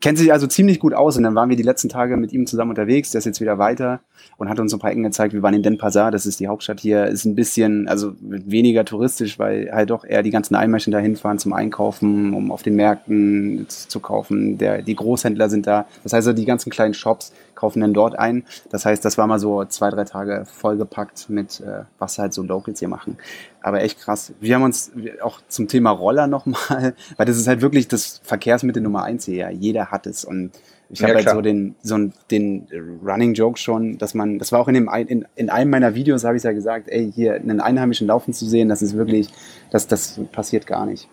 Kennt 0.00 0.18
sich 0.18 0.32
also 0.32 0.46
ziemlich 0.46 0.80
gut 0.80 0.92
aus. 0.92 1.16
Und 1.16 1.22
dann 1.22 1.34
waren 1.34 1.48
wir 1.48 1.56
die 1.56 1.62
letzten 1.62 1.88
Tage 1.88 2.16
mit 2.16 2.32
ihm 2.32 2.46
zusammen 2.46 2.70
unterwegs. 2.70 3.12
Der 3.12 3.20
ist 3.20 3.24
jetzt 3.24 3.40
wieder 3.40 3.58
weiter 3.58 4.00
und 4.36 4.48
hat 4.48 4.60
uns 4.60 4.74
ein 4.74 4.80
paar 4.80 4.90
Ecken 4.90 5.04
gezeigt. 5.04 5.32
Wir 5.32 5.42
waren 5.42 5.54
in 5.54 5.62
Denpasar, 5.62 6.10
das 6.10 6.26
ist 6.26 6.40
die 6.40 6.48
Hauptstadt 6.48 6.80
hier. 6.80 7.06
Ist 7.06 7.24
ein 7.24 7.34
bisschen, 7.34 7.88
also 7.88 8.12
weniger 8.20 8.84
touristisch, 8.84 9.38
weil 9.38 9.70
halt 9.72 9.90
doch 9.90 10.04
eher 10.04 10.22
die 10.22 10.30
ganzen 10.30 10.54
Einmärchen 10.54 10.92
dahin 10.92 11.16
fahren 11.16 11.38
zum 11.38 11.52
Einkaufen, 11.52 12.34
um 12.34 12.50
auf 12.50 12.62
den 12.62 12.76
Märkten 12.76 13.66
zu 13.68 14.00
kaufen. 14.00 14.58
Der, 14.58 14.82
die 14.82 14.96
Großhändler 14.96 15.48
sind 15.48 15.66
da. 15.66 15.86
Das 16.02 16.12
heißt, 16.12 16.26
also 16.26 16.32
die 16.32 16.44
ganzen 16.44 16.70
kleinen 16.70 16.94
Shops 16.94 17.32
kaufen 17.56 17.80
dann 17.80 17.92
dort 17.92 18.16
ein. 18.16 18.44
Das 18.70 18.86
heißt, 18.86 19.04
das 19.04 19.18
war 19.18 19.26
mal 19.26 19.40
so 19.40 19.64
zwei, 19.64 19.90
drei 19.90 20.04
Tage 20.04 20.44
vollgepackt 20.46 21.28
mit, 21.28 21.60
äh, 21.60 21.82
was 21.98 22.18
halt 22.18 22.32
so 22.32 22.42
Locals 22.44 22.78
hier 22.78 22.88
machen. 22.88 23.18
Aber 23.60 23.82
echt 23.82 23.98
krass. 23.98 24.32
Wir 24.38 24.54
haben 24.54 24.62
uns 24.62 24.92
auch 25.20 25.40
zum 25.48 25.66
Thema 25.66 25.90
Roller 25.90 26.28
nochmal, 26.28 26.94
weil 27.16 27.26
das 27.26 27.36
ist 27.36 27.48
halt 27.48 27.62
wirklich 27.62 27.88
das 27.88 28.20
Verkehrsmittel 28.22 28.82
Nummer 28.82 29.02
eins 29.02 29.24
hier. 29.24 29.50
Jeder 29.50 29.90
hat 29.90 30.06
es 30.06 30.24
und 30.24 30.52
ich 30.88 31.02
habe 31.02 31.14
ja, 31.14 31.18
halt 31.18 31.30
so 31.30 31.40
den, 31.40 31.74
so 31.82 31.98
den 32.30 32.68
Running 33.04 33.34
Joke 33.34 33.58
schon, 33.58 33.98
dass 33.98 34.14
man, 34.14 34.38
das 34.38 34.52
war 34.52 34.60
auch 34.60 34.68
in 34.68 34.74
dem 34.74 34.88
in, 34.88 35.26
in 35.34 35.50
einem 35.50 35.70
meiner 35.70 35.96
Videos 35.96 36.22
habe 36.22 36.36
ich 36.36 36.44
ja 36.44 36.52
gesagt, 36.52 36.88
ey, 36.88 37.10
hier 37.12 37.34
einen 37.34 37.60
Einheimischen 37.60 38.06
laufen 38.06 38.32
zu 38.32 38.46
sehen, 38.46 38.68
das 38.68 38.82
ist 38.82 38.96
wirklich, 38.96 39.28
das, 39.70 39.88
das 39.88 40.20
passiert 40.30 40.66
gar 40.68 40.86
nicht. 40.86 41.08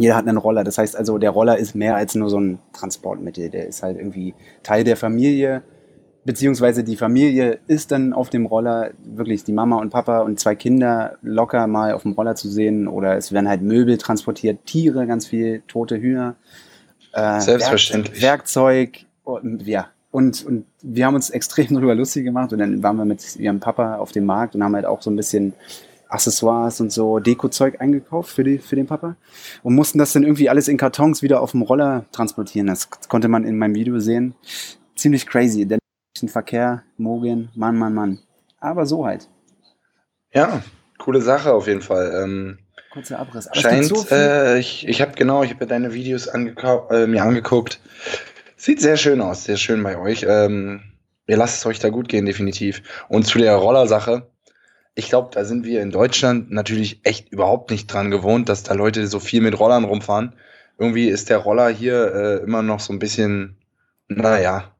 Jeder 0.00 0.16
hat 0.16 0.26
einen 0.26 0.38
Roller. 0.38 0.64
Das 0.64 0.78
heißt 0.78 0.96
also, 0.96 1.18
der 1.18 1.28
Roller 1.28 1.58
ist 1.58 1.74
mehr 1.74 1.94
als 1.94 2.14
nur 2.14 2.30
so 2.30 2.40
ein 2.40 2.58
Transportmittel. 2.72 3.50
Der 3.50 3.68
ist 3.68 3.82
halt 3.82 3.98
irgendwie 3.98 4.34
Teil 4.62 4.82
der 4.82 4.96
Familie. 4.96 5.62
Beziehungsweise 6.24 6.84
die 6.84 6.96
Familie 6.96 7.58
ist 7.66 7.92
dann 7.92 8.14
auf 8.14 8.30
dem 8.30 8.46
Roller 8.46 8.92
wirklich 9.04 9.44
die 9.44 9.52
Mama 9.52 9.76
und 9.76 9.90
Papa 9.90 10.20
und 10.20 10.40
zwei 10.40 10.54
Kinder 10.54 11.18
locker 11.20 11.66
mal 11.66 11.92
auf 11.92 12.04
dem 12.04 12.12
Roller 12.12 12.34
zu 12.34 12.48
sehen. 12.48 12.88
Oder 12.88 13.18
es 13.18 13.30
werden 13.30 13.46
halt 13.46 13.60
Möbel 13.60 13.98
transportiert, 13.98 14.64
Tiere, 14.64 15.06
ganz 15.06 15.26
viel, 15.26 15.62
tote 15.68 16.00
Hühner. 16.00 16.36
Äh, 17.12 17.40
Selbstverständlich. 17.40 18.22
Werkzeug. 18.22 19.04
Und, 19.22 19.66
ja. 19.66 19.88
Und, 20.10 20.46
und 20.46 20.64
wir 20.80 21.04
haben 21.04 21.14
uns 21.14 21.28
extrem 21.28 21.66
darüber 21.74 21.94
lustig 21.94 22.24
gemacht. 22.24 22.54
Und 22.54 22.60
dann 22.60 22.82
waren 22.82 22.96
wir 22.96 23.04
mit 23.04 23.36
ihrem 23.36 23.60
Papa 23.60 23.96
auf 23.96 24.12
dem 24.12 24.24
Markt 24.24 24.54
und 24.54 24.64
haben 24.64 24.74
halt 24.74 24.86
auch 24.86 25.02
so 25.02 25.10
ein 25.10 25.16
bisschen 25.16 25.52
Accessoires 26.10 26.80
und 26.80 26.92
so 26.92 27.18
Dekozeug 27.18 27.80
eingekauft 27.80 28.30
für, 28.30 28.44
die, 28.44 28.58
für 28.58 28.76
den 28.76 28.86
Papa 28.86 29.16
und 29.62 29.74
mussten 29.74 29.98
das 29.98 30.12
dann 30.12 30.22
irgendwie 30.22 30.48
alles 30.48 30.68
in 30.68 30.76
Kartons 30.76 31.22
wieder 31.22 31.40
auf 31.40 31.52
dem 31.52 31.62
Roller 31.62 32.04
transportieren. 32.12 32.66
Das 32.66 32.90
konnte 32.90 33.28
man 33.28 33.44
in 33.44 33.56
meinem 33.58 33.74
Video 33.74 33.98
sehen. 34.00 34.34
Ziemlich 34.96 35.26
crazy. 35.26 35.66
Der 35.66 35.78
Verkehr, 36.26 36.82
Mogen, 36.98 37.50
Mann, 37.54 37.76
Mann, 37.78 37.94
Mann. 37.94 38.18
Aber 38.58 38.84
so 38.84 39.06
halt. 39.06 39.28
Ja, 40.32 40.62
coole 40.98 41.22
Sache 41.22 41.52
auf 41.52 41.66
jeden 41.66 41.82
Fall. 41.82 42.22
Ähm, 42.22 42.58
Kurzer 42.90 43.20
Abriss. 43.20 43.46
Aber 43.46 43.60
scheint, 43.60 43.86
so 43.86 44.04
äh, 44.10 44.58
ich, 44.58 44.86
ich 44.86 45.00
habe 45.00 45.12
genau, 45.12 45.42
ich 45.44 45.50
habe 45.52 45.66
deine 45.66 45.94
Videos 45.94 46.26
äh, 46.26 47.06
mir 47.06 47.22
angeguckt. 47.22 47.80
Sieht 48.56 48.80
sehr 48.80 48.96
schön 48.96 49.20
aus, 49.20 49.44
sehr 49.44 49.56
schön 49.56 49.82
bei 49.82 49.96
euch. 49.96 50.26
Ähm, 50.28 50.82
ihr 51.26 51.36
lasst 51.36 51.58
es 51.58 51.66
euch 51.66 51.78
da 51.78 51.88
gut 51.88 52.08
gehen, 52.08 52.26
definitiv. 52.26 52.82
Und 53.08 53.26
zu 53.26 53.38
der 53.38 53.54
Rollersache, 53.54 54.28
ich 54.94 55.08
glaube, 55.08 55.30
da 55.32 55.44
sind 55.44 55.64
wir 55.64 55.82
in 55.82 55.90
Deutschland 55.90 56.50
natürlich 56.50 57.00
echt 57.04 57.30
überhaupt 57.32 57.70
nicht 57.70 57.86
dran 57.86 58.10
gewohnt, 58.10 58.48
dass 58.48 58.62
da 58.62 58.74
Leute 58.74 59.06
so 59.06 59.20
viel 59.20 59.40
mit 59.40 59.58
Rollern 59.58 59.84
rumfahren. 59.84 60.34
Irgendwie 60.78 61.08
ist 61.08 61.30
der 61.30 61.38
Roller 61.38 61.68
hier 61.68 62.14
äh, 62.14 62.36
immer 62.42 62.62
noch 62.62 62.80
so 62.80 62.92
ein 62.92 62.98
bisschen, 62.98 63.56
naja, 64.08 64.74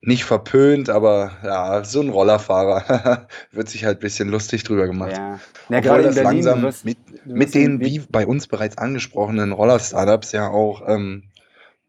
nicht 0.00 0.24
verpönt, 0.24 0.88
aber 0.88 1.32
ja, 1.42 1.84
so 1.84 2.00
ein 2.00 2.10
Rollerfahrer 2.10 3.26
wird 3.52 3.68
sich 3.68 3.84
halt 3.84 3.98
ein 3.98 4.00
bisschen 4.00 4.28
lustig 4.28 4.62
drüber 4.62 4.86
gemacht. 4.86 5.12
Ja, 5.16 5.40
ja 5.68 5.80
gerade 5.80 6.04
das 6.04 6.14
Berlin, 6.14 6.44
langsam 6.44 6.62
wirst, 6.62 6.84
mit, 6.84 6.98
mit 7.24 7.54
den, 7.54 7.80
wie 7.80 7.98
bei 7.98 8.26
uns 8.26 8.46
bereits 8.46 8.78
angesprochenen 8.78 9.52
Roller-Startups 9.52 10.32
ja 10.32 10.48
auch 10.48 10.82
ähm, 10.86 11.24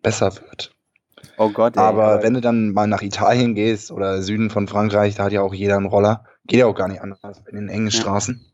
besser 0.02 0.34
wird. 0.36 0.74
Oh 1.38 1.50
Gott. 1.50 1.78
Ey, 1.78 1.84
aber 1.84 2.24
wenn 2.24 2.34
du 2.34 2.42
dann 2.42 2.72
mal 2.72 2.88
nach 2.88 3.04
Italien 3.04 3.54
gehst 3.54 3.92
oder 3.92 4.22
Süden 4.24 4.50
von 4.50 4.68
Frankreich, 4.68 5.16
da 5.16 5.26
hat 5.26 5.32
ja 5.32 5.42
auch 5.42 5.54
jeder 5.54 5.78
einen 5.78 5.86
Roller. 5.86 6.26
Geht 6.48 6.60
ja 6.60 6.66
auch 6.66 6.76
gar 6.76 6.88
nicht 6.88 7.02
anders 7.02 7.44
in 7.48 7.56
den 7.56 7.70
engen 7.70 7.92
Straßen. 7.92 8.46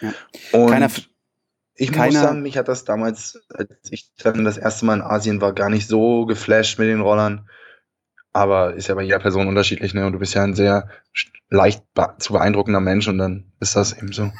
Ja. 0.00 0.12
Und 0.52 0.70
Keiner, 0.70 0.90
ich 1.74 1.94
muss 1.94 2.14
sagen, 2.14 2.42
mich 2.42 2.56
hat 2.56 2.68
das 2.68 2.84
damals, 2.84 3.38
als 3.52 3.70
ich 3.90 4.10
dann 4.16 4.44
das 4.44 4.56
erste 4.56 4.86
Mal 4.86 4.94
in 4.94 5.02
Asien 5.02 5.40
war, 5.40 5.52
gar 5.52 5.68
nicht 5.68 5.88
so 5.88 6.24
geflasht 6.26 6.78
mit 6.78 6.88
den 6.88 7.00
Rollern. 7.02 7.48
Aber 8.32 8.74
ist 8.74 8.88
ja 8.88 8.94
bei 8.94 9.02
jeder 9.02 9.18
Person 9.18 9.46
unterschiedlich, 9.46 9.94
ne? 9.94 10.06
Und 10.06 10.12
du 10.12 10.18
bist 10.18 10.34
ja 10.34 10.42
ein 10.42 10.54
sehr 10.54 10.88
leicht 11.50 11.84
zu 12.18 12.32
beeindruckender 12.32 12.80
Mensch 12.80 13.08
und 13.08 13.18
dann 13.18 13.52
ist 13.60 13.76
das 13.76 13.96
eben 13.96 14.12
so. 14.12 14.30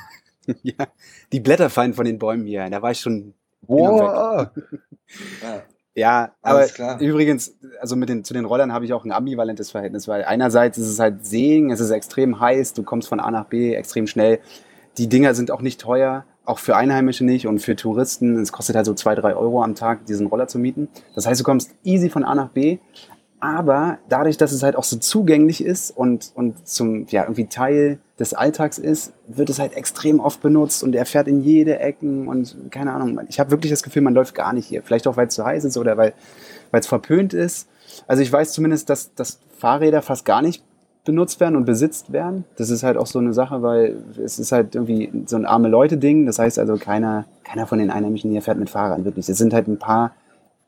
ja, 0.63 0.87
die 1.33 1.41
Blätter 1.41 1.71
fallen 1.71 1.95
von 1.95 2.05
den 2.05 2.19
Bäumen 2.19 2.47
hier. 2.47 2.69
Da 2.71 2.83
war 2.83 2.91
ich 2.91 3.01
schon. 3.01 3.35
Wow. 3.63 4.49
ja. 5.43 5.63
Ja, 5.97 6.33
aber 6.43 6.67
übrigens, 7.01 7.55
also 7.81 7.97
mit 7.97 8.11
den, 8.11 8.23
zu 8.23 8.35
den 8.35 8.45
Rollern 8.45 8.71
habe 8.71 8.85
ich 8.85 8.93
auch 8.93 9.07
ein 9.07 9.13
ambivalentes 9.13 9.71
Verhältnis, 9.71 10.07
weil 10.07 10.25
einerseits 10.25 10.77
ist 10.77 10.89
es 10.89 10.99
halt 10.99 11.25
Segen, 11.25 11.71
es 11.71 11.81
ist 11.81 11.89
extrem 11.89 12.39
heiß, 12.39 12.75
du 12.75 12.83
kommst 12.83 13.09
von 13.09 13.19
A 13.19 13.31
nach 13.31 13.47
B 13.47 13.75
extrem 13.75 14.07
schnell. 14.07 14.39
Die 14.99 15.09
Dinger 15.09 15.35
sind 15.35 15.51
auch 15.51 15.63
nicht 15.63 15.81
teuer, 15.81 16.27
auch 16.45 16.59
für 16.59 16.77
Einheimische 16.77 17.25
nicht 17.25 17.47
und 17.47 17.61
für 17.61 17.77
Touristen. 17.77 18.39
Es 18.39 18.53
kostet 18.53 18.77
halt 18.77 18.85
so 18.85 18.93
zwei, 18.93 19.15
drei 19.15 19.35
Euro 19.35 19.63
am 19.63 19.75
Tag, 19.75 20.05
diesen 20.05 20.27
Roller 20.27 20.49
zu 20.49 20.59
mieten. 20.59 20.89
Das 21.15 21.27
heißt, 21.27 21.41
du 21.41 21.45
kommst 21.45 21.71
easy 21.83 22.11
von 22.11 22.25
A 22.25 22.35
nach 22.35 22.51
B. 22.51 22.77
Aber 23.41 23.97
dadurch, 24.11 24.37
dass 24.37 24.53
es 24.53 24.63
halt 24.63 24.77
auch 24.77 24.85
so 24.85 24.99
zugänglich 24.99 25.65
ist 25.65 25.97
und, 25.97 26.31
und 26.35 26.69
zum, 26.69 27.07
ja, 27.09 27.23
irgendwie 27.23 27.47
Teil 27.47 28.01
des 28.19 28.33
Alltags 28.33 28.79
ist, 28.79 29.13
wird 29.29 29.51
es 29.51 29.59
halt 29.59 29.77
extrem 29.77 30.21
oft 30.21 30.41
benutzt 30.41 30.83
und 30.83 30.95
er 30.95 31.05
fährt 31.05 31.29
in 31.29 31.43
jede 31.43 31.79
Ecken 31.79 32.29
und 32.29 32.57
keine 32.71 32.93
Ahnung. 32.93 33.21
Ich 33.29 33.39
habe 33.39 33.51
wirklich 33.51 33.71
das 33.71 33.83
Gefühl, 33.83 34.03
man 34.03 34.15
läuft 34.15 34.35
gar 34.35 34.53
nicht 34.53 34.67
hier. 34.67 34.83
Vielleicht 34.83 35.07
auch, 35.07 35.17
weil 35.17 35.27
es 35.27 35.35
zu 35.35 35.45
heiß 35.45 35.65
ist 35.65 35.77
oder 35.77 35.97
weil 35.97 36.15
es 36.73 36.87
verpönt 36.87 37.35
ist. 37.35 37.69
Also 38.07 38.23
ich 38.23 38.33
weiß 38.33 38.53
zumindest, 38.53 38.89
dass, 38.89 39.15
dass 39.15 39.39
Fahrräder 39.59 40.03
fast 40.03 40.25
gar 40.25 40.43
nicht 40.43 40.63
benutzt 41.05 41.41
werden 41.41 41.57
und 41.57 41.65
besitzt 41.67 42.13
werden. 42.13 42.45
Das 42.57 42.71
ist 42.71 42.83
halt 42.83 42.97
auch 42.97 43.07
so 43.07 43.19
eine 43.19 43.33
Sache, 43.33 43.63
weil 43.63 43.97
es 44.23 44.39
ist 44.39 44.51
halt 44.51 44.75
irgendwie 44.75 45.11
so 45.27 45.37
ein 45.37 45.47
arme 45.47 45.69
Leute-Ding. 45.69 46.27
Das 46.27 46.39
heißt 46.39 46.59
also, 46.59 46.77
keiner, 46.77 47.27
keiner 47.45 47.67
von 47.67 47.79
den 47.79 47.91
Einheimischen 47.91 48.31
hier 48.31 48.43
fährt 48.43 48.59
mit 48.59 48.71
Fahrrad, 48.71 49.05
wirklich. 49.05 49.29
Es 49.29 49.39
sind 49.39 49.55
halt 49.55 49.69
ein 49.69 49.79
paar 49.79 50.13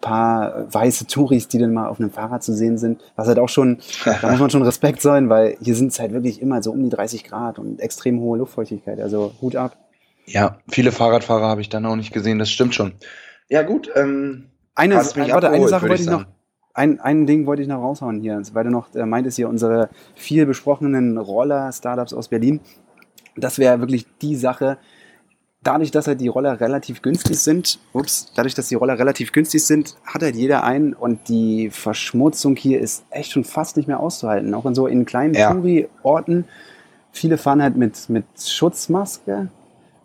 paar 0.01 0.73
weiße 0.73 1.07
Touris, 1.07 1.49
die 1.49 1.59
dann 1.59 1.73
mal 1.73 1.89
auf 1.89 1.99
einem 1.99 2.11
Fahrrad 2.11 2.43
zu 2.43 2.53
sehen 2.53 2.79
sind, 2.79 3.03
was 3.17 3.27
halt 3.27 3.39
auch 3.39 3.49
schon, 3.49 3.79
da 4.05 4.31
muss 4.31 4.39
man 4.41 4.51
schon 4.51 4.63
Respekt 4.63 5.03
sein, 5.03 5.29
weil 5.29 5.57
hier 5.61 5.75
sind 5.75 5.89
es 5.89 5.99
halt 5.99 6.13
wirklich 6.13 6.41
immer 6.41 6.63
so 6.63 6.71
um 6.71 6.83
die 6.85 6.89
30 6.89 7.25
Grad 7.25 7.59
und 7.59 7.81
extrem 7.81 8.21
hohe 8.21 8.39
Luftfeuchtigkeit, 8.39 9.01
also 9.01 9.33
Hut 9.41 9.57
ab. 9.57 9.77
Ja, 10.27 10.59
viele 10.71 10.93
Fahrradfahrer 10.93 11.49
habe 11.49 11.61
ich 11.61 11.69
dann 11.69 11.87
auch 11.87 11.97
nicht 11.97 12.13
gesehen, 12.13 12.39
das 12.39 12.51
stimmt 12.51 12.75
schon. 12.75 12.93
Ja 13.49 13.63
gut, 13.63 13.91
ähm, 13.95 14.51
eine, 14.75 14.97
warte, 14.97 15.21
abgeholt, 15.21 15.45
eine 15.45 15.69
Sache 15.69 15.89
wollte 15.89 16.03
ich 16.03 16.09
noch, 16.09 16.27
ein, 16.75 17.01
ein 17.01 17.27
Ding 17.27 17.47
wollte 17.47 17.63
ich 17.63 17.69
noch 17.69 17.83
raushauen 17.83 18.21
hier, 18.21 18.41
weil 18.53 18.65
du 18.65 18.71
noch 18.71 18.95
äh, 18.95 19.05
meintest 19.05 19.37
hier 19.37 19.49
unsere 19.49 19.89
viel 20.15 20.47
besprochenen 20.47 21.19
Roller-Startups 21.19 22.13
aus 22.13 22.29
Berlin. 22.29 22.61
Das 23.37 23.59
wäre 23.59 23.81
wirklich 23.81 24.07
die 24.23 24.37
Sache, 24.37 24.79
dadurch, 25.63 25.91
dass 25.91 26.07
halt 26.07 26.21
die 26.21 26.29
Roller 26.29 26.61
relativ 26.61 27.03
günstig 27.03 27.39
sind, 27.39 27.79
ups, 27.93 28.33
dadurch, 28.35 28.55
dass 28.55 28.69
die 28.69 28.75
Roller 28.75 28.99
relativ 28.99 29.33
günstig 29.33 29.65
sind, 29.65 29.97
hat 30.05 30.23
halt 30.23 30.37
jeder 30.37 30.65
einen 30.65 30.95
und 30.95 31.29
die 31.29 31.71
Verschmutzung 31.71 32.57
hier 32.57 32.81
ist 32.81 33.05
echt 33.11 33.33
schon 33.33 33.45
fast 33.45 33.77
nicht 33.77 33.87
mehr 33.87 34.01
auszuhalten. 34.01 34.55
Auch 34.55 34.67
in 34.67 34.75
so 34.75 34.87
in 34.87 35.05
kleinen 35.05 35.35
ja. 35.35 35.53
Touri-Orten. 35.53 36.45
Viele 37.11 37.39
fahren 37.39 37.63
halt 37.63 37.77
mit, 37.77 38.09
mit 38.09 38.25
Schutzmaske 38.39 39.49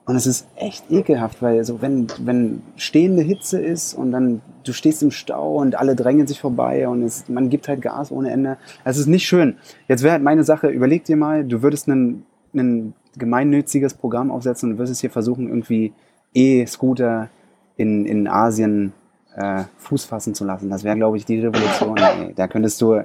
und 0.05 0.15
es 0.15 0.27
ist 0.27 0.47
echt 0.55 0.91
ekelhaft, 0.91 1.41
weil 1.41 1.63
so 1.63 1.81
wenn, 1.81 2.07
wenn 2.19 2.61
stehende 2.75 3.21
Hitze 3.21 3.61
ist 3.61 3.93
und 3.93 4.11
dann 4.11 4.41
du 4.65 4.73
stehst 4.73 5.03
im 5.03 5.11
Stau 5.11 5.55
und 5.55 5.75
alle 5.75 5.95
drängen 5.95 6.27
sich 6.27 6.39
vorbei 6.39 6.87
und 6.87 7.03
es, 7.03 7.29
man 7.29 7.49
gibt 7.49 7.67
halt 7.67 7.81
Gas 7.81 8.11
ohne 8.11 8.31
Ende. 8.31 8.57
Es 8.83 8.97
ist 8.97 9.07
nicht 9.07 9.25
schön. 9.27 9.55
Jetzt 9.87 10.03
wäre 10.03 10.13
halt 10.13 10.23
meine 10.23 10.43
Sache, 10.43 10.67
überleg 10.67 11.05
dir 11.05 11.15
mal, 11.15 11.45
du 11.45 11.61
würdest 11.61 11.87
einen, 11.87 12.25
einen 12.53 12.93
gemeinnütziges 13.17 13.93
Programm 13.93 14.31
aufsetzen 14.31 14.71
und 14.71 14.77
wirst 14.77 14.91
es 14.91 15.01
hier 15.01 15.11
versuchen, 15.11 15.47
irgendwie 15.47 15.93
E-Scooter 16.33 17.29
in, 17.77 18.05
in 18.05 18.27
Asien 18.27 18.91
äh, 19.35 19.63
Fuß 19.77 20.03
fassen 20.05 20.35
zu 20.35 20.45
lassen. 20.45 20.69
Das 20.69 20.83
wäre, 20.83 20.95
glaube 20.95 21.17
ich, 21.17 21.25
die 21.25 21.39
Revolution. 21.39 21.97
Ey. 21.97 22.35
Da 22.35 22.47
könntest 22.47 22.79
du 22.81 23.01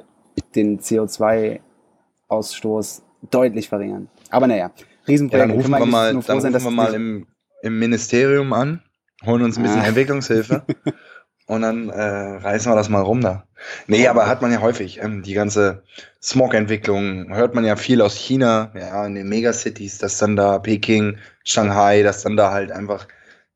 den 0.55 0.79
CO2-Ausstoß 0.81 3.03
deutlich 3.31 3.69
verringern. 3.69 4.09
Aber 4.31 4.47
naja, 4.47 4.71
Riesenprojekt. 5.07 5.49
Ja, 5.49 5.55
dann 5.55 5.57
rufen 5.57 5.71
wir 5.71 5.87
mal, 5.87 6.09
dann 6.09 6.17
rufen 6.17 6.41
sein, 6.41 6.53
wir 6.53 6.71
mal 6.71 6.93
im, 6.95 7.27
im 7.63 7.79
Ministerium 7.79 8.53
an, 8.53 8.83
holen 9.25 9.43
uns 9.43 9.57
ein 9.57 9.63
bisschen 9.63 9.81
ah. 9.81 9.87
Entwicklungshilfe 9.87 10.65
und 11.49 11.63
dann 11.63 11.89
äh, 11.89 12.03
reißen 12.37 12.71
wir 12.71 12.77
das 12.77 12.91
mal 12.91 13.01
rum 13.01 13.23
da. 13.23 13.45
Nee, 13.87 14.07
aber 14.07 14.27
hat 14.27 14.43
man 14.43 14.53
ja 14.53 14.61
häufig. 14.61 15.01
Ähm, 15.03 15.23
die 15.23 15.33
ganze 15.33 15.83
Smog-Entwicklung 16.23 17.35
hört 17.35 17.55
man 17.55 17.65
ja 17.65 17.75
viel 17.77 18.03
aus 18.03 18.17
China, 18.17 18.71
ja, 18.75 19.05
in 19.07 19.15
den 19.15 19.29
Megacities, 19.29 19.97
dass 19.97 20.19
dann 20.19 20.37
da 20.37 20.59
Peking, 20.59 21.17
Shanghai, 21.45 22.03
dass 22.03 22.23
dann 22.23 22.37
da 22.37 22.53
halt 22.53 22.71
einfach 22.71 23.09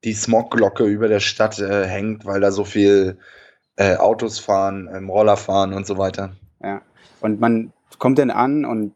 die 0.04 0.14
Smogglocke 0.14 0.84
über 0.84 1.06
der 1.06 1.20
Stadt 1.20 1.58
äh, 1.58 1.86
hängt, 1.86 2.24
weil 2.24 2.40
da 2.40 2.50
so 2.50 2.64
viel 2.64 3.18
äh, 3.76 3.96
Autos 3.96 4.38
fahren, 4.38 4.88
ähm, 4.92 5.10
Roller 5.10 5.36
fahren 5.36 5.74
und 5.74 5.86
so 5.86 5.98
weiter. 5.98 6.32
Ja, 6.62 6.80
und 7.20 7.40
man 7.40 7.74
kommt 7.98 8.18
dann 8.18 8.30
an 8.30 8.64
und 8.64 8.94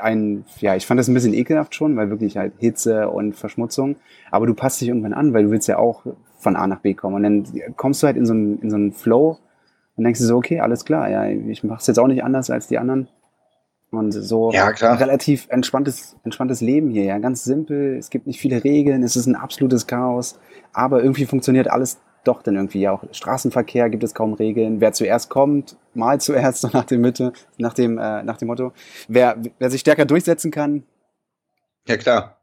ein, 0.00 0.44
ja, 0.58 0.76
ich 0.76 0.86
fand 0.86 0.98
das 0.98 1.08
ein 1.08 1.14
bisschen 1.14 1.34
ekelhaft 1.34 1.74
schon, 1.74 1.96
weil 1.96 2.10
wirklich 2.10 2.36
halt 2.36 2.54
Hitze 2.58 3.08
und 3.08 3.34
Verschmutzung. 3.34 3.96
Aber 4.30 4.46
du 4.46 4.54
passt 4.54 4.80
dich 4.80 4.88
irgendwann 4.88 5.12
an, 5.12 5.32
weil 5.32 5.44
du 5.44 5.50
willst 5.50 5.68
ja 5.68 5.78
auch 5.78 6.04
von 6.38 6.56
A 6.56 6.66
nach 6.66 6.80
B 6.80 6.94
kommen. 6.94 7.16
Und 7.16 7.22
dann 7.22 7.76
kommst 7.76 8.02
du 8.02 8.06
halt 8.06 8.16
in 8.16 8.26
so 8.26 8.32
einen, 8.32 8.60
in 8.60 8.70
so 8.70 8.76
einen 8.76 8.92
Flow 8.92 9.38
und 9.96 10.04
denkst 10.04 10.20
du 10.20 10.26
so, 10.26 10.36
okay, 10.36 10.60
alles 10.60 10.84
klar, 10.84 11.08
ja, 11.08 11.26
ich 11.26 11.62
mache 11.64 11.80
es 11.80 11.86
jetzt 11.86 11.98
auch 11.98 12.08
nicht 12.08 12.24
anders 12.24 12.50
als 12.50 12.66
die 12.66 12.78
anderen. 12.78 13.08
Und 13.90 14.12
so 14.12 14.50
ja, 14.52 14.72
klar. 14.72 14.98
relativ 14.98 15.46
entspanntes, 15.50 16.16
entspanntes 16.24 16.62
Leben 16.62 16.90
hier, 16.90 17.04
ja, 17.04 17.18
ganz 17.18 17.44
simpel. 17.44 17.96
Es 17.98 18.08
gibt 18.08 18.26
nicht 18.26 18.40
viele 18.40 18.64
Regeln, 18.64 19.02
es 19.02 19.16
ist 19.16 19.26
ein 19.26 19.36
absolutes 19.36 19.86
Chaos, 19.86 20.38
aber 20.72 21.02
irgendwie 21.02 21.26
funktioniert 21.26 21.70
alles 21.70 21.98
doch 22.24 22.42
dann 22.42 22.56
irgendwie 22.56 22.88
auch. 22.88 23.04
Straßenverkehr 23.12 23.90
gibt 23.90 24.04
es 24.04 24.14
kaum 24.14 24.34
Regeln. 24.34 24.80
Wer 24.80 24.92
zuerst 24.92 25.28
kommt, 25.28 25.76
mal 25.94 26.20
zuerst, 26.20 26.64
nach 26.72 26.84
dem 26.84 27.00
Mitte, 27.00 27.32
nach 27.58 27.74
dem, 27.74 27.98
äh, 27.98 28.22
nach 28.22 28.36
dem 28.36 28.48
Motto. 28.48 28.72
Wer, 29.08 29.36
wer 29.58 29.70
sich 29.70 29.80
stärker 29.80 30.04
durchsetzen 30.04 30.50
kann. 30.50 30.84
Ja, 31.86 31.96
klar. 31.96 32.38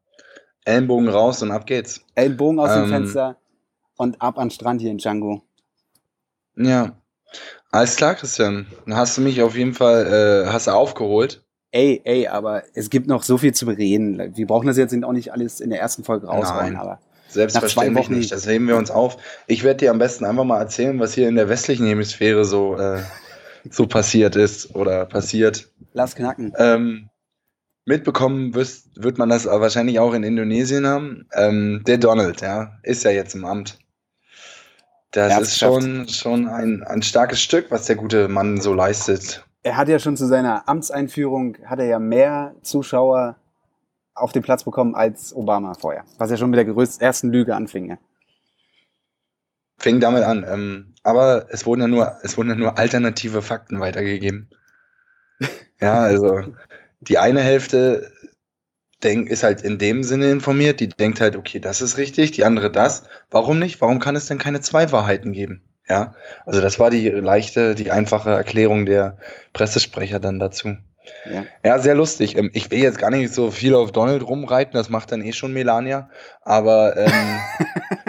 Ellenbogen 0.65 1.09
raus 1.09 1.41
und 1.41 1.51
ab 1.51 1.65
geht's. 1.65 2.01
Ellenbogen 2.15 2.59
aus 2.59 2.71
ähm, 2.71 2.81
dem 2.83 2.89
Fenster 2.89 3.38
und 3.95 4.21
ab 4.21 4.38
an 4.38 4.50
Strand 4.50 4.81
hier 4.81 4.91
in 4.91 4.98
Django. 4.98 5.41
Ja. 6.55 6.95
Alles 7.71 7.95
klar, 7.95 8.15
Christian. 8.15 8.67
Dann 8.86 8.95
hast 8.95 9.17
du 9.17 9.21
mich 9.21 9.41
auf 9.41 9.55
jeden 9.55 9.74
Fall, 9.74 10.45
äh, 10.48 10.51
hast 10.51 10.67
du 10.67 10.71
aufgeholt. 10.71 11.43
Ey, 11.71 12.01
ey, 12.03 12.27
aber 12.27 12.63
es 12.74 12.89
gibt 12.89 13.07
noch 13.07 13.21
so 13.21 13.38
viel 13.38 13.53
zu 13.53 13.67
bereden. 13.67 14.36
Wir 14.36 14.48
brauchen 14.48 14.65
das 14.65 14.77
jetzt 14.77 15.03
auch 15.03 15.12
nicht 15.12 15.31
alles 15.31 15.59
in 15.59 15.69
der 15.69 15.79
ersten 15.79 16.03
Folge 16.03 16.27
raushauen, 16.27 16.75
aber. 16.75 17.00
Selbstverständlich 17.29 18.09
nicht, 18.09 18.31
das 18.31 18.48
heben 18.48 18.67
wir 18.67 18.75
uns 18.75 18.91
auf. 18.91 19.17
Ich 19.48 19.63
werde 19.63 19.77
dir 19.77 19.91
am 19.91 20.00
besten 20.00 20.25
einfach 20.25 20.43
mal 20.43 20.59
erzählen, 20.59 21.00
was 21.00 21.13
hier 21.13 21.27
in 21.27 21.36
der 21.36 21.48
westlichen 21.48 21.86
Hemisphäre 21.86 22.43
so, 22.43 22.75
äh, 22.75 23.03
so 23.69 23.86
passiert 23.86 24.36
ist 24.36 24.75
oder 24.75 25.05
passiert. 25.05 25.69
Lass 25.93 26.15
knacken. 26.15 26.53
Ähm, 26.57 27.09
mitbekommen 27.86 28.55
wirst, 28.55 29.01
wird 29.01 29.17
man 29.17 29.29
das 29.29 29.45
wahrscheinlich 29.45 30.00
auch 30.00 30.13
in 30.13 30.24
Indonesien 30.24 30.88
haben. 30.88 31.27
Ähm, 31.33 31.83
der 31.86 31.98
Donald, 31.98 32.41
ja, 32.41 32.77
ist 32.83 33.03
ja 33.03 33.12
jetzt 33.12 33.36
im 33.36 33.45
Amt. 33.45 33.77
Das 35.12 35.41
ist 35.41 35.57
schon, 35.57 36.07
schon 36.07 36.48
ein, 36.48 36.83
ein 36.83 37.01
starkes 37.01 37.41
Stück, 37.41 37.71
was 37.71 37.86
der 37.86 37.95
gute 37.95 38.27
Mann 38.27 38.62
so 38.62 38.74
leistet. 38.74 39.43
Er 39.63 39.75
hat 39.75 39.89
ja 39.89 39.98
schon 40.00 40.15
zu 40.15 40.27
seiner 40.27 40.69
Amtseinführung, 40.69 41.57
hat 41.65 41.79
er 41.79 41.86
ja 41.86 42.00
mehr 42.00 42.55
Zuschauer 42.62 43.38
auf 44.20 44.32
den 44.32 44.44
Platz 44.44 44.64
bekommen 44.64 44.96
als 44.96 45.34
Obama 45.36 45.74
vorher. 45.74 46.04
Was 46.18 46.32
ja 46.32 46.38
schon 46.38 46.50
mit 46.50 46.58
der 46.58 46.66
größten, 46.66 47.02
ersten 47.02 47.32
Lüge 47.32 47.56
anfing. 47.56 47.90
Ja. 47.90 47.98
Fing 49.78 50.00
damit 50.00 50.24
an. 50.24 50.46
Ähm, 50.48 50.94
aber 51.04 51.48
es 51.50 51.66
wurden 51.66 51.82
ja 51.82 51.88
nur, 51.88 52.18
es 52.24 52.38
wurden 52.38 52.50
ja 52.50 52.56
nur 52.56 52.78
alternative 52.78 53.42
Fakten 53.42 53.80
weitergegeben. 53.80 54.50
ja, 55.82 56.02
also 56.02 56.44
die 57.00 57.18
eine 57.18 57.42
Hälfte 57.42 58.12
denk, 59.04 59.30
ist 59.30 59.44
halt 59.44 59.62
in 59.62 59.78
dem 59.78 60.04
Sinne 60.04 60.32
informiert, 60.32 60.80
die 60.80 60.90
denkt 60.90 61.22
halt, 61.22 61.36
okay, 61.36 61.60
das 61.60 61.82
ist 61.82 61.98
richtig, 61.98 62.32
die 62.32 62.44
andere 62.44 62.70
das. 62.70 63.04
Warum 63.32 63.60
nicht? 63.60 63.80
Warum 63.82 64.00
kann 64.00 64.16
es 64.16 64.26
denn 64.28 64.38
keine 64.38 64.62
zwei 64.62 64.92
Wahrheiten 64.92 65.32
geben? 65.32 65.64
Ja, 65.88 66.14
also 66.46 66.62
das 66.62 66.78
war 66.78 66.92
die 66.92 67.10
leichte, 67.10 67.74
die 67.74 67.90
einfache 67.90 68.30
Erklärung 68.30 68.86
der 68.86 69.18
Pressesprecher 69.54 70.20
dann 70.20 70.40
dazu. 70.40 70.78
Ja. 71.32 71.46
ja, 71.63 71.80
sehr 71.80 71.96
lustig. 71.96 72.38
Ähm, 72.38 72.50
ich 72.54 72.72
will 72.72 72.80
jetzt 72.80 72.98
gar 72.98 73.10
nicht 73.12 73.34
so 73.34 73.51
viel 73.51 73.75
auf 73.75 73.92
Donald 73.92 74.28
rumreiten, 74.28 74.74
das 74.74 74.89
macht 74.89 75.12
dann 75.12 75.24
eh 75.24 75.34
schon 75.34 75.54
Melania. 75.54 76.10
Aber, 76.42 76.98
ähm, 76.98 77.39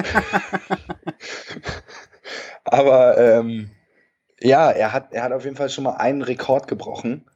aber 2.64 3.18
ähm, 3.18 3.70
ja, 4.40 4.70
er 4.70 4.92
hat, 4.92 5.12
er 5.12 5.22
hat 5.22 5.32
auf 5.32 5.44
jeden 5.44 5.56
Fall 5.56 5.70
schon 5.70 5.84
mal 5.84 5.96
einen 5.96 6.22
Rekord 6.22 6.68
gebrochen. 6.68 7.26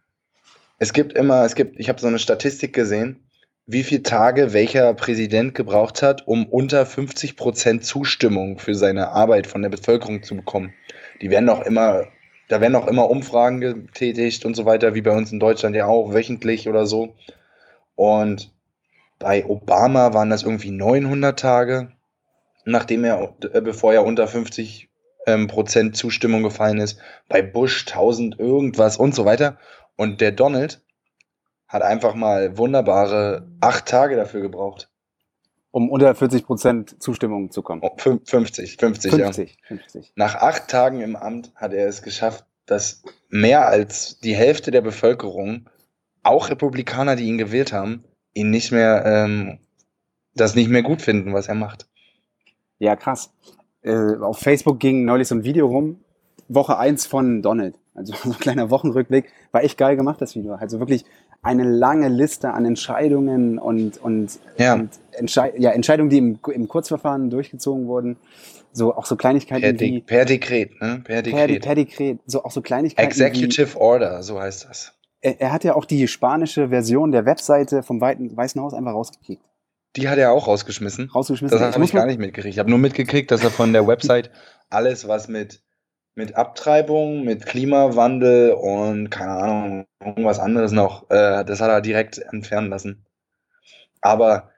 Es 0.78 0.92
gibt 0.92 1.12
immer, 1.12 1.44
es 1.44 1.54
gibt, 1.54 1.78
ich 1.78 1.88
habe 1.88 2.00
so 2.00 2.06
eine 2.06 2.18
Statistik 2.18 2.73
gesehen, 2.73 3.25
wie 3.66 3.83
viele 3.83 4.02
Tage 4.02 4.52
welcher 4.52 4.92
Präsident 4.94 5.54
gebraucht 5.54 6.02
hat, 6.02 6.26
um 6.26 6.47
unter 6.47 6.85
50 6.85 7.37
Prozent 7.37 7.85
Zustimmung 7.85 8.59
für 8.59 8.75
seine 8.75 9.09
Arbeit 9.09 9.47
von 9.47 9.62
der 9.62 9.71
Bevölkerung 9.71 10.23
zu 10.23 10.37
bekommen. 10.37 10.75
Die 11.23 11.30
werden 11.30 11.49
auch 11.49 11.62
immer, 11.62 12.06
da 12.48 12.60
werden 12.60 12.76
auch 12.76 12.86
immer 12.86 13.10
Umfragen 13.10 13.60
getätigt 13.60 14.44
und 14.44 14.54
so 14.54 14.64
weiter, 14.64 14.94
wie 14.94 15.02
bei 15.02 15.16
uns 15.16 15.32
in 15.32 15.40
Deutschland 15.40 15.74
ja 15.76 15.86
auch, 15.86 16.12
wöchentlich 16.12 16.68
oder 16.68 16.86
so. 16.86 17.14
Und 17.94 18.52
bei 19.18 19.46
Obama 19.46 20.12
waren 20.12 20.30
das 20.30 20.42
irgendwie 20.42 20.70
900 20.70 21.38
Tage, 21.38 21.92
nachdem 22.64 23.04
er, 23.04 23.34
äh, 23.52 23.60
bevor 23.60 23.94
er 23.94 24.04
unter 24.04 24.26
50 24.26 24.88
ähm, 25.26 25.46
Prozent 25.46 25.96
Zustimmung 25.96 26.42
gefallen 26.42 26.78
ist. 26.78 26.98
Bei 27.28 27.42
Bush 27.42 27.86
1000 27.86 28.38
irgendwas 28.38 28.96
und 28.96 29.14
so 29.14 29.24
weiter. 29.24 29.58
Und 29.96 30.20
der 30.20 30.32
Donald 30.32 30.82
hat 31.66 31.82
einfach 31.82 32.14
mal 32.14 32.58
wunderbare 32.58 33.48
acht 33.60 33.86
Tage 33.86 34.16
dafür 34.16 34.42
gebraucht. 34.42 34.90
Um 35.75 35.90
unter 35.90 36.14
40 36.14 36.47
Prozent 36.47 37.02
Zustimmung 37.02 37.50
zu 37.50 37.61
kommen. 37.62 37.83
50, 37.83 38.28
50, 38.28 38.76
50, 38.78 39.12
ja. 39.12 39.33
50. 39.66 40.12
Nach 40.14 40.37
acht 40.37 40.69
Tagen 40.69 41.00
im 41.00 41.16
Amt 41.16 41.50
hat 41.57 41.73
er 41.73 41.88
es 41.88 42.02
geschafft, 42.02 42.45
dass 42.64 43.02
mehr 43.28 43.66
als 43.66 44.21
die 44.21 44.37
Hälfte 44.37 44.71
der 44.71 44.83
Bevölkerung, 44.83 45.69
auch 46.23 46.49
Republikaner, 46.49 47.16
die 47.16 47.25
ihn 47.25 47.38
gewählt 47.38 47.73
haben, 47.73 48.04
ihn 48.35 48.50
nicht 48.50 48.71
mehr, 48.71 49.04
ähm, 49.04 49.59
das 50.37 50.54
nicht 50.54 50.71
mehr 50.71 50.85
gut 50.85 51.02
finden, 51.02 51.35
was 51.35 51.49
er 51.49 51.57
macht. 51.57 51.88
Ja, 52.78 52.95
krass. 52.95 53.33
Äh, 53.83 54.19
auf 54.21 54.38
Facebook 54.38 54.78
ging 54.78 55.04
neulich 55.04 55.26
so 55.26 55.35
ein 55.35 55.43
Video 55.43 55.66
rum, 55.66 56.04
Woche 56.47 56.78
1 56.78 57.07
von 57.07 57.43
Donald. 57.43 57.81
Also 57.95 58.14
so 58.23 58.31
ein 58.31 58.38
kleiner 58.38 58.71
Wochenrückblick. 58.71 59.33
War 59.50 59.64
echt 59.64 59.76
geil 59.76 59.97
gemacht, 59.97 60.21
das 60.21 60.37
Video. 60.37 60.54
Also 60.54 60.78
wirklich 60.78 61.04
eine 61.44 61.64
lange 61.64 62.08
Liste 62.08 62.52
an 62.52 62.64
Entscheidungen 62.64 63.58
und, 63.58 63.98
und, 64.02 64.38
Ja. 64.58 64.74
und 64.74 64.90
Entschei 65.12 65.52
ja, 65.56 65.70
Entscheidungen, 65.70 66.10
die 66.10 66.18
im, 66.18 66.38
im 66.52 66.66
Kurzverfahren 66.66 67.30
durchgezogen 67.30 67.86
wurden. 67.86 68.16
So 68.72 68.96
auch 68.96 69.06
so 69.06 69.14
Kleinigkeiten 69.14 69.76
Per, 69.76 69.86
wie 69.86 70.00
per 70.00 70.24
Dekret, 70.24 70.80
ne? 70.80 71.00
Per 71.04 71.22
per, 71.22 71.22
Dekret. 71.22 71.62
per 71.62 71.74
Dekret, 71.76 72.18
so 72.26 72.42
auch 72.44 72.50
so 72.50 72.60
Kleinigkeiten 72.60 73.08
Executive 73.08 73.80
Order, 73.80 74.24
so 74.24 74.40
heißt 74.40 74.66
das. 74.68 74.92
wie, 75.20 75.28
er, 75.28 75.40
er 75.40 75.52
hat 75.52 75.62
ja 75.62 75.76
auch 75.76 75.84
die 75.84 76.08
spanische 76.08 76.70
Version 76.70 77.12
der 77.12 77.24
Webseite 77.24 77.84
vom 77.84 78.00
Weiten, 78.00 78.36
Weißen 78.36 78.60
Haus 78.60 78.74
einfach 78.74 78.92
rausgekickt. 78.92 79.42
Die 79.94 80.08
hat 80.08 80.18
er 80.18 80.32
auch 80.32 80.48
rausgeschmissen. 80.48 81.08
Rausgeschmissen. 81.14 81.56
Das 81.56 81.74
habe 81.74 81.84
ich 81.84 81.92
gar 81.92 82.06
nicht 82.06 82.18
mitgekriegt. 82.18 82.54
Ich 82.54 82.58
habe 82.58 82.68
nur 82.68 82.80
mitgekriegt, 82.80 83.30
dass 83.30 83.44
er 83.44 83.50
von 83.50 83.72
der 83.72 83.86
Website 83.86 84.32
alles, 84.70 85.06
was 85.06 85.28
mit, 85.28 85.60
mit 86.14 86.37
Abtreibung, 86.37 87.25
mit 87.25 87.47
Klimawandel 87.47 88.52
und 88.52 89.11
keine 89.11 89.33
Ahnung, 89.33 89.87
irgendwas 90.04 90.38
anderes 90.38 90.73
noch, 90.73 91.11
äh, 91.11 91.44
das 91.44 91.61
hat 91.61 91.71
er 91.71 91.80
direkt 91.80 92.18
entfernen 92.18 92.71
lassen. 92.71 93.04
Aber 94.00 94.50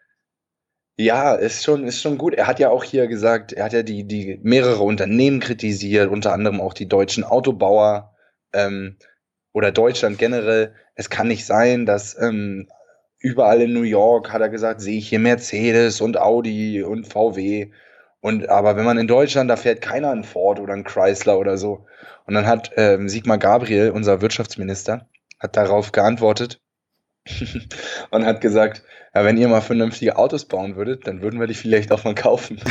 ja, 0.98 1.34
ist 1.34 1.62
schon, 1.64 1.84
ist 1.84 2.00
schon 2.00 2.18
gut. 2.18 2.34
Er 2.34 2.46
hat 2.46 2.58
ja 2.58 2.70
auch 2.70 2.82
hier 2.84 3.06
gesagt, 3.06 3.52
er 3.52 3.64
hat 3.64 3.72
ja 3.72 3.82
die, 3.82 4.04
die 4.04 4.40
mehrere 4.42 4.82
Unternehmen 4.82 5.40
kritisiert, 5.40 6.10
unter 6.10 6.32
anderem 6.32 6.60
auch 6.60 6.72
die 6.72 6.88
deutschen 6.88 7.24
Autobauer 7.24 8.14
ähm, 8.52 8.96
oder 9.52 9.72
Deutschland 9.72 10.18
generell. 10.18 10.74
Es 10.94 11.10
kann 11.10 11.28
nicht 11.28 11.46
sein, 11.46 11.86
dass 11.86 12.18
ähm, 12.20 12.68
überall 13.18 13.62
in 13.62 13.72
New 13.72 13.82
York, 13.82 14.32
hat 14.32 14.40
er 14.40 14.48
gesagt, 14.48 14.80
sehe 14.80 14.98
ich 14.98 15.08
hier 15.08 15.18
Mercedes 15.18 16.00
und 16.00 16.18
Audi 16.18 16.82
und 16.82 17.06
VW. 17.06 17.70
Und 18.26 18.48
aber 18.48 18.74
wenn 18.74 18.84
man 18.84 18.98
in 18.98 19.06
Deutschland, 19.06 19.48
da 19.48 19.54
fährt 19.54 19.80
keiner 19.80 20.10
ein 20.10 20.24
Ford 20.24 20.58
oder 20.58 20.72
ein 20.72 20.82
Chrysler 20.82 21.38
oder 21.38 21.56
so. 21.56 21.86
Und 22.26 22.34
dann 22.34 22.44
hat 22.44 22.72
ähm, 22.76 23.08
Sigmar 23.08 23.38
Gabriel, 23.38 23.90
unser 23.90 24.20
Wirtschaftsminister, 24.20 25.08
hat 25.38 25.56
darauf 25.56 25.92
geantwortet 25.92 26.60
und 28.10 28.26
hat 28.26 28.40
gesagt, 28.40 28.82
ja, 29.14 29.24
wenn 29.24 29.36
ihr 29.36 29.46
mal 29.46 29.60
vernünftige 29.60 30.16
Autos 30.16 30.44
bauen 30.44 30.74
würdet, 30.74 31.06
dann 31.06 31.22
würden 31.22 31.38
wir 31.38 31.46
die 31.46 31.54
vielleicht 31.54 31.92
auch 31.92 32.02
mal 32.02 32.16
kaufen. 32.16 32.60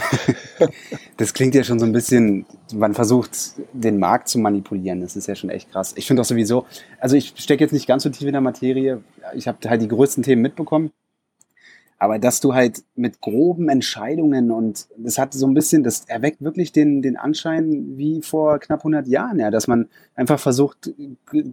Das 1.17 1.33
klingt 1.33 1.55
ja 1.55 1.63
schon 1.63 1.79
so 1.79 1.85
ein 1.85 1.93
bisschen, 1.93 2.45
man 2.73 2.93
versucht, 2.93 3.31
den 3.71 3.99
Markt 3.99 4.27
zu 4.27 4.37
manipulieren. 4.37 4.99
Das 4.99 5.15
ist 5.15 5.27
ja 5.27 5.35
schon 5.35 5.49
echt 5.49 5.71
krass. 5.71 5.93
Ich 5.95 6.07
finde 6.07 6.21
auch 6.21 6.25
sowieso, 6.25 6.65
also 6.99 7.15
ich 7.15 7.33
stecke 7.37 7.63
jetzt 7.63 7.71
nicht 7.71 7.87
ganz 7.87 8.03
so 8.03 8.09
tief 8.09 8.27
in 8.27 8.33
der 8.33 8.41
Materie. 8.41 9.01
Ich 9.33 9.47
habe 9.47 9.57
halt 9.69 9.81
die 9.81 9.87
größten 9.87 10.23
Themen 10.23 10.41
mitbekommen. 10.41 10.91
Aber 11.97 12.19
dass 12.19 12.41
du 12.41 12.53
halt 12.53 12.83
mit 12.95 13.21
groben 13.21 13.69
Entscheidungen 13.69 14.51
und 14.51 14.87
das 14.97 15.17
hat 15.17 15.33
so 15.33 15.47
ein 15.47 15.53
bisschen, 15.53 15.83
das 15.83 16.05
erweckt 16.07 16.41
wirklich 16.41 16.71
den, 16.73 17.01
den 17.01 17.15
Anschein 17.15 17.97
wie 17.97 18.21
vor 18.21 18.59
knapp 18.59 18.81
100 18.81 19.07
Jahren, 19.07 19.39
ja, 19.39 19.49
dass 19.49 19.67
man 19.67 19.87
einfach 20.13 20.39
versucht, 20.39 20.91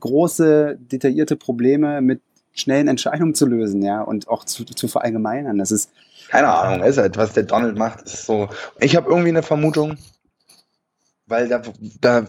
große, 0.01 0.79
detaillierte 0.81 1.37
Probleme 1.37 2.01
mit 2.01 2.21
schnellen 2.53 2.89
Entscheidungen 2.89 3.35
zu 3.35 3.47
lösen, 3.47 3.83
ja, 3.83 4.03
und 4.03 4.29
auch 4.29 4.45
zu, 4.45 4.65
zu 4.65 4.89
verallgemeinern. 4.89 5.59
Das 5.59 5.71
ist, 5.71 5.91
Keine 6.29 6.49
Ahnung, 6.49 6.87
ist 6.87 6.99
halt, 6.99 7.17
was 7.17 7.33
der 7.33 7.45
Donald 7.45 7.79
macht, 7.79 8.03
ist 8.03 8.27
so. 8.27 8.49
Ich 8.81 8.97
habe 8.97 9.09
irgendwie 9.09 9.31
eine 9.31 9.43
Vermutung, 9.43 9.97
weil 11.27 11.49
da, 11.49 11.63
da 12.01 12.27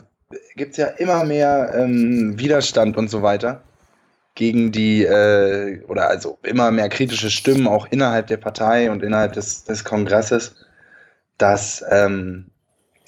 gibt 0.55 0.71
es 0.71 0.77
ja 0.77 0.87
immer 0.87 1.25
mehr 1.25 1.73
ähm, 1.75 2.39
Widerstand 2.39 2.95
und 2.95 3.09
so 3.09 3.21
weiter 3.21 3.63
gegen 4.35 4.71
die, 4.71 5.03
äh, 5.03 5.81
oder 5.87 6.09
also 6.09 6.39
immer 6.43 6.71
mehr 6.71 6.89
kritische 6.89 7.29
Stimmen, 7.29 7.67
auch 7.67 7.87
innerhalb 7.91 8.27
der 8.27 8.37
Partei 8.37 8.89
und 8.89 9.03
innerhalb 9.03 9.33
des, 9.33 9.63
des 9.63 9.83
Kongresses, 9.83 10.55
dass, 11.37 11.83
ähm, 11.89 12.47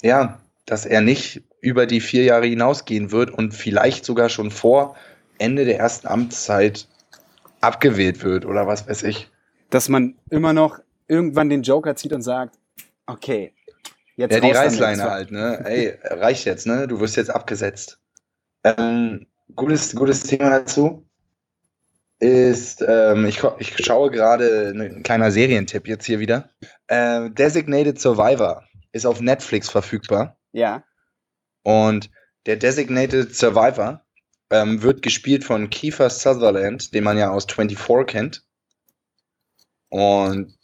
ja, 0.02 0.40
dass 0.66 0.86
er 0.86 1.00
nicht 1.00 1.42
über 1.60 1.86
die 1.86 2.00
vier 2.00 2.24
Jahre 2.24 2.46
hinausgehen 2.46 3.10
wird 3.10 3.30
und 3.30 3.54
vielleicht 3.54 4.04
sogar 4.04 4.28
schon 4.28 4.50
vor 4.50 4.96
Ende 5.38 5.64
der 5.64 5.78
ersten 5.78 6.06
Amtszeit 6.06 6.86
abgewählt 7.60 8.22
wird 8.22 8.44
oder 8.44 8.66
was 8.66 8.88
weiß 8.88 9.02
ich. 9.02 9.28
dass 9.70 9.88
man 9.88 10.14
immer 10.30 10.52
noch 10.52 10.78
irgendwann 11.08 11.48
den 11.48 11.62
Joker 11.62 11.96
zieht 11.96 12.12
und 12.12 12.22
sagt, 12.22 12.56
okay, 13.06 13.52
jetzt 14.14 14.32
Ja, 14.32 14.40
die. 14.40 14.50
Reißleine 14.52 15.02
halt, 15.02 15.32
ne? 15.32 15.60
Ey, 15.64 15.98
reicht 16.04 16.46
jetzt, 16.46 16.66
ne? 16.66 16.86
Du 16.86 17.00
wirst 17.00 17.16
jetzt 17.16 17.30
abgesetzt. 17.30 17.98
Ähm, 18.62 19.26
gutes, 19.54 19.94
gutes 19.94 20.22
Thema 20.22 20.50
dazu 20.50 21.05
ist, 22.18 22.84
ähm, 22.86 23.26
ich, 23.26 23.42
ich 23.58 23.84
schaue 23.84 24.10
gerade 24.10 24.72
ne, 24.74 24.84
ein 24.84 25.02
kleiner 25.02 25.30
Serientipp 25.30 25.86
jetzt 25.86 26.06
hier 26.06 26.18
wieder. 26.18 26.50
Äh, 26.86 27.30
Designated 27.30 28.00
Survivor 28.00 28.64
ist 28.92 29.06
auf 29.06 29.20
Netflix 29.20 29.68
verfügbar 29.68 30.38
Ja, 30.52 30.82
und 31.66 32.12
der 32.46 32.54
Designated 32.54 33.34
Survivor 33.34 34.00
ähm, 34.50 34.82
wird 34.82 35.02
gespielt 35.02 35.42
von 35.42 35.68
Kiefer 35.68 36.10
Sutherland, 36.10 36.94
den 36.94 37.02
man 37.02 37.18
ja 37.18 37.32
aus 37.32 37.44
24 37.46 38.06
kennt. 38.06 38.44
Und 39.88 40.56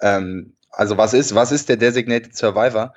ähm, 0.00 0.56
also 0.70 0.96
was 0.96 1.12
ist, 1.12 1.34
was 1.34 1.52
ist 1.52 1.68
der 1.68 1.76
Designated 1.76 2.34
Survivor? 2.34 2.94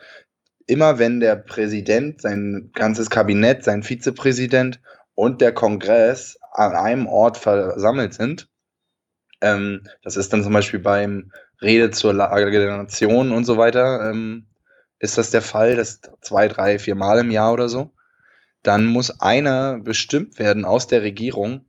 Immer 0.65 0.97
wenn 0.97 1.19
der 1.19 1.35
Präsident, 1.35 2.21
sein 2.21 2.71
ganzes 2.73 3.09
Kabinett, 3.09 3.65
sein 3.65 3.83
Vizepräsident 3.83 4.79
und 5.13 5.41
der 5.41 5.51
Kongress 5.53 6.37
an 6.51 6.75
einem 6.75 7.07
Ort 7.07 7.37
versammelt 7.37 8.13
sind, 8.13 8.49
ähm, 9.41 9.87
das 10.03 10.17
ist 10.17 10.31
dann 10.31 10.43
zum 10.43 10.53
Beispiel 10.53 10.79
beim 10.79 11.31
Rede 11.61 11.91
zur 11.91 12.13
Lage 12.13 12.51
der 12.51 12.77
Nation 12.77 13.31
und 13.31 13.45
so 13.45 13.57
weiter, 13.57 14.09
ähm, 14.09 14.47
ist 14.99 15.17
das 15.17 15.31
der 15.31 15.41
Fall, 15.41 15.75
das 15.75 16.01
zwei, 16.21 16.47
drei, 16.47 16.77
vier 16.79 16.95
Mal 16.95 17.19
im 17.19 17.31
Jahr 17.31 17.53
oder 17.53 17.69
so, 17.69 17.91
dann 18.63 18.85
muss 18.85 19.19
einer 19.19 19.79
bestimmt 19.79 20.37
werden 20.37 20.65
aus 20.65 20.87
der 20.87 21.01
Regierung, 21.01 21.65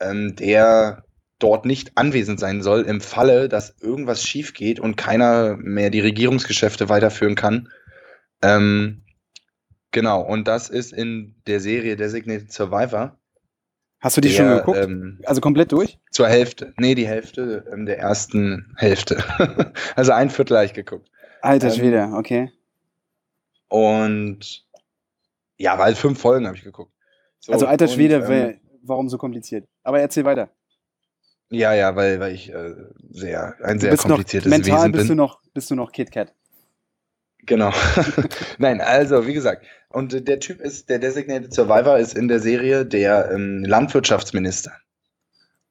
ähm, 0.00 0.34
der 0.36 1.04
dort 1.38 1.66
nicht 1.66 1.92
anwesend 1.96 2.40
sein 2.40 2.62
soll, 2.62 2.82
im 2.82 3.00
Falle, 3.00 3.48
dass 3.48 3.76
irgendwas 3.80 4.22
schief 4.22 4.54
geht 4.54 4.80
und 4.80 4.96
keiner 4.96 5.56
mehr 5.56 5.90
die 5.90 6.00
Regierungsgeschäfte 6.00 6.88
weiterführen 6.88 7.34
kann. 7.34 7.68
Ähm, 8.42 9.04
genau, 9.90 10.22
und 10.22 10.48
das 10.48 10.68
ist 10.68 10.92
in 10.92 11.36
der 11.46 11.60
Serie 11.60 11.96
Designated 11.96 12.52
Survivor. 12.52 13.17
Hast 14.00 14.16
du 14.16 14.20
die 14.20 14.28
der, 14.28 14.36
schon 14.36 14.48
geguckt? 14.58 14.78
Ähm, 14.78 15.20
also 15.24 15.40
komplett 15.40 15.72
durch? 15.72 15.98
zur 16.10 16.28
Hälfte. 16.28 16.74
Nee, 16.78 16.94
die 16.94 17.06
Hälfte 17.06 17.64
ähm, 17.72 17.86
der 17.86 17.98
ersten 17.98 18.74
Hälfte. 18.76 19.22
also 19.96 20.12
ein 20.12 20.30
Viertel 20.30 20.56
habe 20.56 20.66
ich 20.66 20.74
geguckt. 20.74 21.10
Alter 21.42 21.68
ähm, 21.68 21.74
Schwede, 21.74 22.10
okay. 22.14 22.50
Und 23.68 24.64
ja, 25.56 25.78
weil 25.78 25.94
fünf 25.94 26.20
Folgen 26.20 26.46
habe 26.46 26.56
ich 26.56 26.64
geguckt. 26.64 26.92
So, 27.40 27.52
Also 27.52 27.66
alter 27.66 27.84
und, 27.86 27.90
Schwede, 27.92 28.14
ähm, 28.16 28.24
wer- 28.28 28.54
warum 28.82 29.08
so 29.08 29.18
kompliziert? 29.18 29.68
Aber 29.82 30.00
erzähl 30.00 30.24
weiter. 30.24 30.50
Ja, 31.50 31.72
ja, 31.74 31.96
weil, 31.96 32.20
weil 32.20 32.34
ich 32.34 32.52
äh, 32.52 32.74
sehr, 33.10 33.56
ein 33.62 33.76
Du 33.76 33.82
sehr 33.82 33.90
bist 33.92 34.04
noch, 34.04 34.16
kompliziertes 34.16 34.50
mental 34.50 34.78
Wesen 34.80 34.92
bist 34.92 35.04
du 35.04 35.08
bin. 35.10 35.16
noch, 35.16 35.40
bist 35.54 35.70
du 35.70 35.74
noch 35.74 35.92
KitKat. 35.92 36.34
Genau. 37.48 37.72
Nein, 38.58 38.82
also 38.82 39.26
wie 39.26 39.32
gesagt, 39.32 39.64
und 39.88 40.12
äh, 40.12 40.22
der 40.22 40.38
Typ 40.38 40.60
ist, 40.60 40.90
der 40.90 40.98
Designated 40.98 41.52
Survivor 41.52 41.98
ist 41.98 42.16
in 42.16 42.28
der 42.28 42.40
Serie 42.40 42.84
der 42.84 43.30
ähm, 43.32 43.64
Landwirtschaftsminister. 43.64 44.72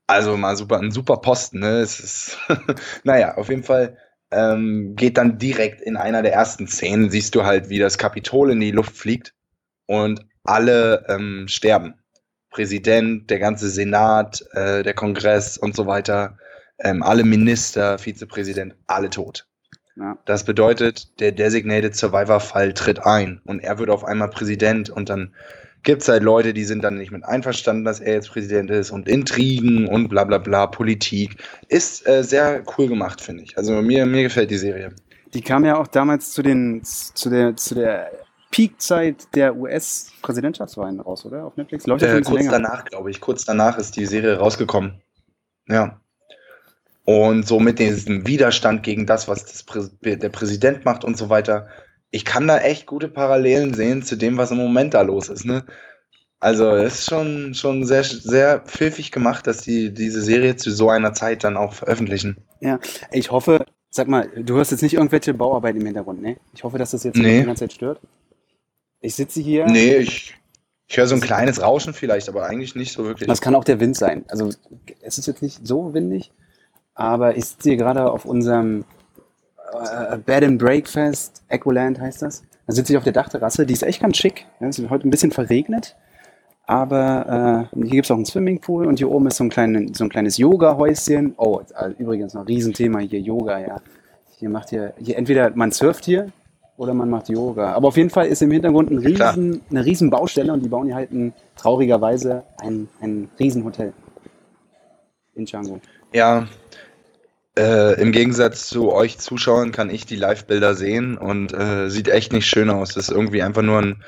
Also 0.07 0.35
mal 0.37 0.57
super, 0.57 0.79
ein 0.79 0.91
super 0.91 1.17
Posten, 1.17 1.59
ne? 1.59 1.79
Es 1.79 1.99
ist, 1.99 2.37
naja, 3.03 3.35
auf 3.35 3.49
jeden 3.49 3.63
Fall 3.63 3.97
ähm, 4.31 4.95
geht 4.95 5.17
dann 5.17 5.37
direkt 5.37 5.81
in 5.81 5.97
einer 5.97 6.23
der 6.23 6.33
ersten 6.33 6.67
Szenen, 6.67 7.11
siehst 7.11 7.35
du 7.35 7.45
halt, 7.45 7.69
wie 7.69 7.77
das 7.77 7.99
Kapitol 7.99 8.51
in 8.51 8.59
die 8.59 8.71
Luft 8.71 8.97
fliegt 8.97 9.35
und 9.85 10.25
alle 10.43 11.05
ähm, 11.09 11.45
sterben. 11.47 11.93
Präsident, 12.49 13.29
der 13.29 13.37
ganze 13.37 13.69
Senat, 13.69 14.43
äh, 14.53 14.81
der 14.81 14.95
Kongress 14.95 15.59
und 15.59 15.75
so 15.75 15.85
weiter, 15.85 16.39
ähm, 16.79 17.03
alle 17.03 17.23
Minister, 17.23 17.99
Vizepräsident, 17.99 18.75
alle 18.87 19.11
tot. 19.11 19.47
Ja. 19.99 20.17
Das 20.25 20.43
bedeutet, 20.43 21.19
der 21.19 21.31
Designated 21.31 21.95
Survivor-Fall 21.95 22.73
tritt 22.73 22.99
ein 23.05 23.41
und 23.45 23.59
er 23.63 23.79
wird 23.79 23.89
auf 23.89 24.03
einmal 24.03 24.29
Präsident 24.29 24.89
und 24.89 25.09
dann 25.09 25.33
gibt 25.83 26.01
es 26.01 26.07
halt 26.07 26.23
Leute, 26.23 26.53
die 26.53 26.65
sind 26.65 26.83
dann 26.83 26.97
nicht 26.97 27.11
mit 27.11 27.23
einverstanden, 27.23 27.85
dass 27.85 27.99
er 27.99 28.13
jetzt 28.13 28.29
Präsident 28.29 28.69
ist 28.69 28.91
und 28.91 29.07
Intrigen 29.07 29.87
und 29.87 30.09
bla 30.09 30.23
bla 30.23 30.37
bla, 30.37 30.67
Politik. 30.67 31.37
Ist 31.67 32.07
äh, 32.07 32.23
sehr 32.23 32.63
cool 32.77 32.87
gemacht, 32.87 33.21
finde 33.21 33.43
ich. 33.43 33.57
Also 33.57 33.81
mir, 33.81 34.05
mir 34.05 34.23
gefällt 34.23 34.51
die 34.51 34.57
Serie. 34.57 34.93
Die 35.33 35.41
kam 35.41 35.65
ja 35.65 35.77
auch 35.77 35.87
damals 35.87 36.31
zu, 36.31 36.41
den, 36.41 36.83
zu 36.83 37.29
der, 37.29 37.55
zu 37.55 37.75
der 37.75 38.11
Peakzeit 38.51 39.33
der 39.35 39.55
US-Präsidentschaftswahlen 39.55 40.99
raus, 40.99 41.25
oder? 41.25 41.45
Auf 41.45 41.57
Netflix? 41.57 41.85
Läuft 41.87 42.03
Äh, 42.03 42.21
kurz 42.21 42.29
länger. 42.29 42.51
danach, 42.51 42.85
glaube 42.85 43.09
ich, 43.09 43.19
kurz 43.19 43.45
danach 43.45 43.77
ist 43.77 43.95
die 43.95 44.05
Serie 44.05 44.37
rausgekommen. 44.37 45.01
Ja. 45.67 45.99
Und 47.09 47.47
so 47.47 47.61
mit 47.61 47.79
diesem 47.79 48.27
Widerstand 48.27 48.83
gegen 48.83 49.05
das, 49.05 49.29
was 49.29 49.45
das 49.45 49.63
Prä 49.63 50.17
der 50.17 50.27
Präsident 50.27 50.83
macht 50.83 51.05
und 51.05 51.17
so 51.17 51.29
weiter. 51.29 51.67
Ich 52.11 52.25
kann 52.25 52.47
da 52.49 52.57
echt 52.57 52.85
gute 52.85 53.07
Parallelen 53.07 53.73
sehen 53.73 54.03
zu 54.03 54.17
dem, 54.17 54.35
was 54.35 54.51
im 54.51 54.57
Moment 54.57 54.93
da 54.93 55.03
los 55.03 55.29
ist. 55.29 55.45
Ne? 55.45 55.63
Also 56.41 56.69
es 56.75 56.95
ist 56.99 57.09
schon, 57.09 57.53
schon 57.53 57.85
sehr, 57.85 58.03
sehr 58.03 58.59
pfiffig 58.59 59.13
gemacht, 59.13 59.47
dass 59.47 59.59
die 59.61 59.93
diese 59.93 60.21
Serie 60.21 60.57
zu 60.57 60.69
so 60.69 60.89
einer 60.89 61.13
Zeit 61.13 61.45
dann 61.45 61.55
auch 61.55 61.71
veröffentlichen. 61.73 62.35
Ich 63.13 63.31
hoffe, 63.31 63.65
sag 63.89 64.09
mal, 64.09 64.29
du 64.35 64.55
hörst 64.55 64.71
jetzt 64.71 64.81
nicht 64.81 64.95
irgendwelche 64.95 65.33
Bauarbeiten 65.33 65.79
im 65.79 65.85
Hintergrund, 65.85 66.21
ne? 66.21 66.35
Ich 66.53 66.65
hoffe, 66.65 66.77
dass 66.77 66.91
das 66.91 67.05
jetzt 67.05 67.15
Nee. 67.15 67.23
nicht 67.23 67.41
die 67.43 67.45
ganze 67.45 67.61
Zeit 67.61 67.73
stört. 67.73 68.01
Ich 68.99 69.15
sitze 69.15 69.39
hier. 69.39 69.65
Nee, 69.65 69.95
ich, 69.95 70.35
Ich 70.87 70.97
höre 70.97 71.07
so 71.07 71.15
ein 71.15 71.21
kleines 71.21 71.61
Rauschen 71.61 71.93
vielleicht, 71.93 72.27
aber 72.27 72.45
eigentlich 72.47 72.75
nicht 72.75 72.91
so 72.91 73.05
wirklich. 73.05 73.27
Das 73.29 73.39
kann 73.39 73.55
auch 73.55 73.63
der 73.63 73.79
Wind 73.79 73.95
sein. 73.95 74.25
Also 74.27 74.49
es 75.01 75.17
ist 75.17 75.25
jetzt 75.27 75.41
nicht 75.41 75.65
so 75.65 75.93
windig, 75.93 76.31
aber 76.97 77.37
ich 77.37 77.45
sitze 77.45 77.69
hier 77.69 77.77
gerade 77.77 78.11
auf 78.11 78.25
unserem 78.25 78.83
äh, 79.71 80.17
Bed 80.17 80.43
and 80.43 80.57
Breakfast, 80.57 81.43
Ecoland 81.47 81.99
heißt 81.99 82.23
das. 82.23 82.43
Da 82.65 82.73
sitze 82.73 82.91
ich 82.91 82.97
auf 82.97 83.03
der 83.03 83.13
Dachterrasse, 83.13 83.65
die 83.65 83.73
ist 83.73 83.83
echt 83.83 84.01
ganz 84.01 84.17
schick. 84.17 84.45
Ja, 84.59 84.67
es 84.67 84.79
ist 84.79 84.89
heute 84.89 85.07
ein 85.07 85.11
bisschen 85.11 85.31
verregnet, 85.31 85.95
aber 86.65 87.69
äh, 87.71 87.77
hier 87.77 87.91
gibt 87.91 88.05
es 88.05 88.11
auch 88.11 88.15
einen 88.15 88.25
Swimmingpool 88.25 88.87
und 88.87 88.97
hier 88.97 89.09
oben 89.09 89.27
ist 89.27 89.37
so 89.37 89.43
ein, 89.43 89.49
klein, 89.49 89.93
so 89.93 90.03
ein 90.03 90.09
kleines 90.09 90.37
Yoga-Häuschen. 90.37 91.35
Oh, 91.37 91.61
äh, 91.79 91.91
übrigens 91.99 92.33
noch 92.33 92.41
ein 92.41 92.47
Riesenthema 92.47 92.99
hier, 92.99 93.21
Yoga, 93.21 93.59
ja. 93.59 93.79
Hier 94.39 94.49
macht 94.49 94.69
hier, 94.69 94.93
hier 94.97 95.17
entweder 95.17 95.51
man 95.51 95.71
surft 95.71 96.05
hier 96.05 96.31
oder 96.77 96.93
man 96.93 97.09
macht 97.09 97.29
Yoga. 97.29 97.73
Aber 97.73 97.87
auf 97.87 97.97
jeden 97.97 98.09
Fall 98.09 98.27
ist 98.27 98.41
im 98.41 98.51
Hintergrund 98.51 98.89
ein 98.89 98.97
riesen, 98.97 99.61
eine 99.69 99.85
riesen 99.85 100.09
Baustelle 100.09 100.51
und 100.51 100.63
die 100.63 100.69
bauen 100.69 100.87
hier 100.87 100.95
halt 100.95 101.11
ein, 101.11 101.33
traurigerweise 101.55 102.43
ein, 102.57 102.87
ein 103.01 103.29
Riesenhotel 103.39 103.93
in 105.35 105.45
Django. 105.45 105.79
Ja, 106.13 106.47
äh, 107.57 107.99
im 107.99 108.11
Gegensatz 108.11 108.67
zu 108.67 108.91
euch 108.91 109.17
Zuschauern 109.17 109.71
kann 109.71 109.89
ich 109.89 110.05
die 110.05 110.15
Live-Bilder 110.15 110.75
sehen 110.75 111.17
und 111.17 111.53
äh, 111.53 111.89
sieht 111.89 112.07
echt 112.07 112.31
nicht 112.31 112.45
schön 112.45 112.69
aus. 112.69 112.93
Das 112.93 113.09
ist 113.09 113.15
irgendwie 113.15 113.41
einfach 113.41 113.63
nur 113.63 113.79
ein 113.79 114.03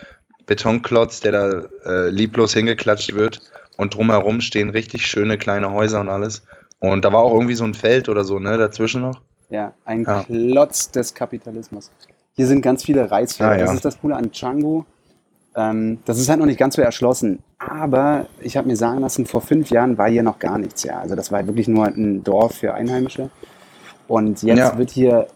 Betonklotz, 0.46 1.20
der 1.20 1.32
da 1.32 1.64
äh, 1.86 2.10
lieblos 2.10 2.54
hingeklatscht 2.54 3.14
wird 3.14 3.42
und 3.78 3.96
drumherum 3.96 4.42
stehen 4.42 4.70
richtig 4.70 5.06
schöne 5.06 5.38
kleine 5.38 5.72
Häuser 5.72 6.00
und 6.02 6.10
alles. 6.10 6.44
Und 6.80 7.04
da 7.04 7.12
war 7.12 7.20
auch 7.20 7.34
irgendwie 7.34 7.56
so 7.56 7.66
ein 7.66 7.74
Feld 7.74 8.10
oder 8.10 8.24
so, 8.24 8.40
ne, 8.40 8.58
dazwischen 8.58 9.02
noch. 9.02 9.22
Ja, 9.50 9.74
ein 9.86 10.04
Ja. 10.04 10.24
Klotz 10.24 10.92
des 10.92 11.14
Kapitalismus. 11.14 11.92
Hier 12.36 12.48
sind 12.48 12.62
ganz 12.62 12.84
viele 12.84 13.10
Reisfelder. 13.10 13.54
Ah, 13.54 13.58
ja. 13.58 13.66
Das 13.66 13.76
ist 13.76 13.86
das 13.86 14.00
Coole 14.00 14.16
an 14.16 14.32
Django. 14.32 14.86
Ähm, 15.56 16.00
das 16.06 16.20
ist 16.20 16.30
halt 16.30 16.40
noch 16.40 16.46
nicht 16.46 16.60
ganz 16.60 16.76
so 16.76 16.82
erschlossen. 16.82 17.44
Aber 17.60 18.28
ich 18.40 18.56
habe 18.56 18.68
mir 18.68 18.78
sagen 18.78 19.02
lassen, 19.02 19.26
vor 19.26 19.42
fünf 19.42 19.70
Jahren 19.70 19.98
war 19.98 20.10
hier 20.10 20.24
noch 20.24 20.40
gar 20.40 20.58
nichts. 20.58 20.84
Ja, 20.84 21.00
also 21.00 21.16
das 21.16 21.32
war 21.32 21.46
wirklich 21.46 21.68
nur 21.68 21.86
ein 21.86 22.24
Dorf 22.24 22.56
für 22.56 22.74
Einheimische. 22.74 23.30
Und 24.08 24.42
jetzt 24.44 24.58
Ja. 24.58 24.78
wird 24.78 24.90
hier, 24.92 25.28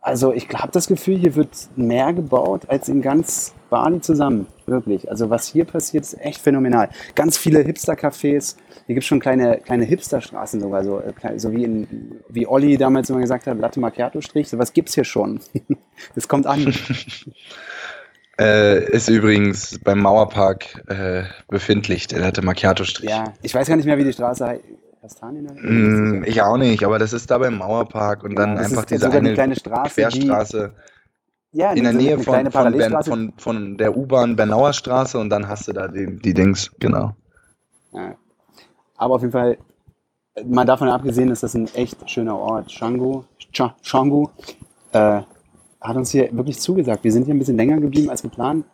also 0.00 0.32
ich 0.32 0.48
habe 0.48 0.72
das 0.72 0.88
Gefühl, 0.88 1.16
hier 1.18 1.36
wird 1.36 1.56
mehr 1.76 2.12
gebaut 2.12 2.62
als 2.68 2.88
in 2.88 3.00
ganz 3.00 3.54
Bali 3.70 4.00
zusammen. 4.00 4.48
Wirklich. 4.66 5.08
Also 5.10 5.30
was 5.30 5.46
hier 5.46 5.64
passiert, 5.64 6.04
ist 6.04 6.20
echt 6.20 6.40
phänomenal. 6.40 6.88
Ganz 7.14 7.38
viele 7.38 7.60
Hipster-Cafés. 7.60 8.56
Hier 8.86 8.94
gibt 8.94 9.02
es 9.04 9.06
schon 9.06 9.20
kleine, 9.20 9.58
kleine 9.58 9.84
Hipster-Straßen 9.84 10.60
sogar, 10.60 10.82
so, 10.82 11.00
äh, 11.00 11.38
so 11.38 11.52
wie, 11.52 11.62
in, 11.64 12.20
wie 12.28 12.46
Olli 12.48 12.76
damals 12.76 13.08
immer 13.08 13.20
gesagt 13.20 13.46
hat, 13.46 13.56
Latte 13.58 13.78
Macchiato-Strich. 13.78 14.48
Sowas 14.48 14.72
gibt 14.72 14.88
es 14.88 14.94
hier 14.96 15.04
schon. 15.04 15.40
Das 16.14 16.26
kommt 16.28 16.46
an. 16.46 16.72
Äh, 18.40 18.84
ist 18.92 19.08
übrigens 19.08 19.78
beim 19.82 20.00
Mauerpark 20.00 20.84
äh, 20.88 21.24
befindlich, 21.48 22.06
der 22.06 22.24
hatte 22.24 22.40
Macchiato-Strich. 22.42 23.10
ja, 23.10 23.24
ich 23.42 23.52
weiß 23.54 23.66
gar 23.68 23.76
nicht 23.76 23.86
mehr, 23.86 23.98
wie 23.98 24.04
die 24.04 24.12
Straße 24.12 24.46
heißt. 24.46 24.62
Kastanien? 25.00 25.46
Mm, 25.62 26.24
ich 26.24 26.42
auch 26.42 26.56
nicht, 26.56 26.84
aber 26.84 26.98
das 26.98 27.12
ist 27.12 27.30
da 27.30 27.38
beim 27.38 27.56
Mauerpark 27.58 28.24
und 28.24 28.32
Ja, 28.32 28.36
dann 28.46 28.56
das 28.56 28.66
einfach 28.66 28.82
ist 28.82 28.90
diese 28.90 29.00
sogar 29.02 29.18
eine 29.18 29.28
eine 29.28 29.34
kleine 29.34 29.56
Straße, 29.56 29.94
Querstraße 29.94 30.72
Ja, 31.52 31.72
in 31.72 31.84
der 31.84 31.92
Nähe 31.92 32.18
von, 32.18 32.50
von, 32.50 32.72
Bern, 32.72 33.02
von, 33.04 33.32
von 33.38 33.76
der 33.76 33.96
U-Bahn 33.96 34.34
Bernauer 34.36 34.72
Straße 34.72 35.18
und 35.18 35.30
dann 35.30 35.48
hast 35.48 35.68
du 35.68 35.72
da 35.72 35.86
die, 35.88 36.16
die 36.20 36.34
Dings, 36.34 36.70
genau. 36.80 37.14
Ja. 37.92 38.14
Aber 38.96 39.14
auf 39.14 39.20
jeden 39.22 39.32
Fall, 39.32 39.58
mal 40.44 40.64
davon 40.64 40.88
abgesehen, 40.88 41.30
ist 41.30 41.42
das 41.44 41.54
ein 41.54 41.68
echt 41.74 42.10
schöner 42.10 42.36
Ort. 42.36 42.68
Django, 42.70 43.24
Cha- 43.52 43.76
Django 43.82 44.30
äh, 44.92 45.22
hat 45.80 45.96
uns 45.96 46.10
hier 46.10 46.28
wirklich 46.32 46.58
zugesagt. 46.58 47.04
Wir 47.04 47.12
sind 47.12 47.24
hier 47.24 47.34
ein 47.34 47.38
bisschen 47.38 47.56
länger 47.56 47.80
geblieben 47.80 48.10
als 48.10 48.22
geplant, 48.22 48.64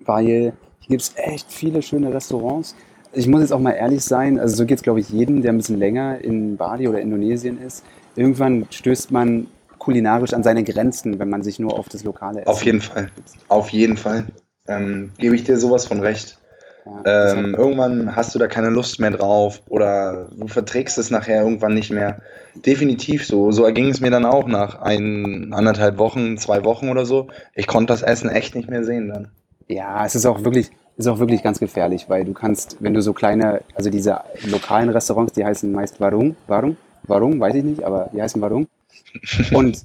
weil 0.00 0.54
hier 0.80 0.88
gibt 0.88 1.02
es 1.02 1.12
echt 1.16 1.52
viele 1.52 1.82
schöne 1.82 2.12
Restaurants. 2.12 2.74
Ich 3.12 3.26
muss 3.26 3.40
jetzt 3.40 3.52
auch 3.52 3.60
mal 3.60 3.72
ehrlich 3.72 4.04
sein, 4.04 4.38
also 4.38 4.56
so 4.56 4.66
geht 4.66 4.78
es, 4.78 4.82
glaube 4.82 5.00
ich, 5.00 5.10
jedem, 5.10 5.42
der 5.42 5.52
ein 5.52 5.56
bisschen 5.56 5.78
länger 5.78 6.20
in 6.20 6.56
Bali 6.56 6.88
oder 6.88 7.00
Indonesien 7.00 7.60
ist. 7.60 7.84
Irgendwann 8.16 8.66
stößt 8.70 9.10
man 9.10 9.46
kulinarisch 9.78 10.32
an 10.32 10.42
seine 10.42 10.62
Grenzen, 10.62 11.18
wenn 11.18 11.28
man 11.28 11.42
sich 11.42 11.58
nur 11.58 11.78
auf 11.78 11.88
das 11.88 12.04
lokale 12.04 12.46
Auf 12.46 12.64
jeden 12.64 12.80
Fall. 12.80 13.10
Auf 13.48 13.70
jeden 13.70 13.96
Fall. 13.96 14.26
Ähm, 14.68 15.10
Gebe 15.18 15.34
ich 15.34 15.44
dir 15.44 15.58
sowas 15.58 15.86
von 15.86 16.00
recht. 16.00 16.39
Ja, 16.84 17.32
Ähm, 17.32 17.54
irgendwann 17.54 18.16
hast 18.16 18.34
du 18.34 18.38
da 18.38 18.46
keine 18.46 18.70
Lust 18.70 19.00
mehr 19.00 19.10
drauf 19.10 19.62
oder 19.68 20.28
du 20.36 20.48
verträgst 20.48 20.98
es 20.98 21.10
nachher 21.10 21.42
irgendwann 21.42 21.74
nicht 21.74 21.90
mehr. 21.90 22.20
Definitiv 22.54 23.26
so. 23.26 23.52
So 23.52 23.64
erging 23.64 23.88
es 23.90 24.00
mir 24.00 24.10
dann 24.10 24.24
auch 24.24 24.46
nach 24.46 24.80
ein, 24.80 25.52
anderthalb 25.52 25.98
Wochen, 25.98 26.38
zwei 26.38 26.64
Wochen 26.64 26.88
oder 26.88 27.06
so. 27.06 27.28
Ich 27.54 27.66
konnte 27.66 27.92
das 27.92 28.02
Essen 28.02 28.30
echt 28.30 28.54
nicht 28.54 28.68
mehr 28.70 28.84
sehen 28.84 29.08
dann. 29.08 29.30
Ja, 29.68 30.04
es 30.04 30.14
ist 30.14 30.26
auch 30.26 30.42
wirklich, 30.44 30.70
ist 30.96 31.06
auch 31.06 31.18
wirklich 31.20 31.42
ganz 31.42 31.60
gefährlich, 31.60 32.08
weil 32.08 32.24
du 32.24 32.32
kannst, 32.32 32.76
wenn 32.80 32.94
du 32.94 33.02
so 33.02 33.12
kleine, 33.12 33.62
also 33.74 33.90
diese 33.90 34.20
lokalen 34.44 34.88
Restaurants, 34.88 35.32
die 35.32 35.44
heißen 35.44 35.70
meist 35.70 36.00
Warung, 36.00 36.36
Warung, 36.48 36.76
Warung, 37.04 37.38
weiß 37.38 37.54
ich 37.54 37.64
nicht, 37.64 37.84
aber 37.84 38.10
die 38.12 38.20
heißen 38.22 38.40
Warung. 38.42 38.66
Und 39.52 39.84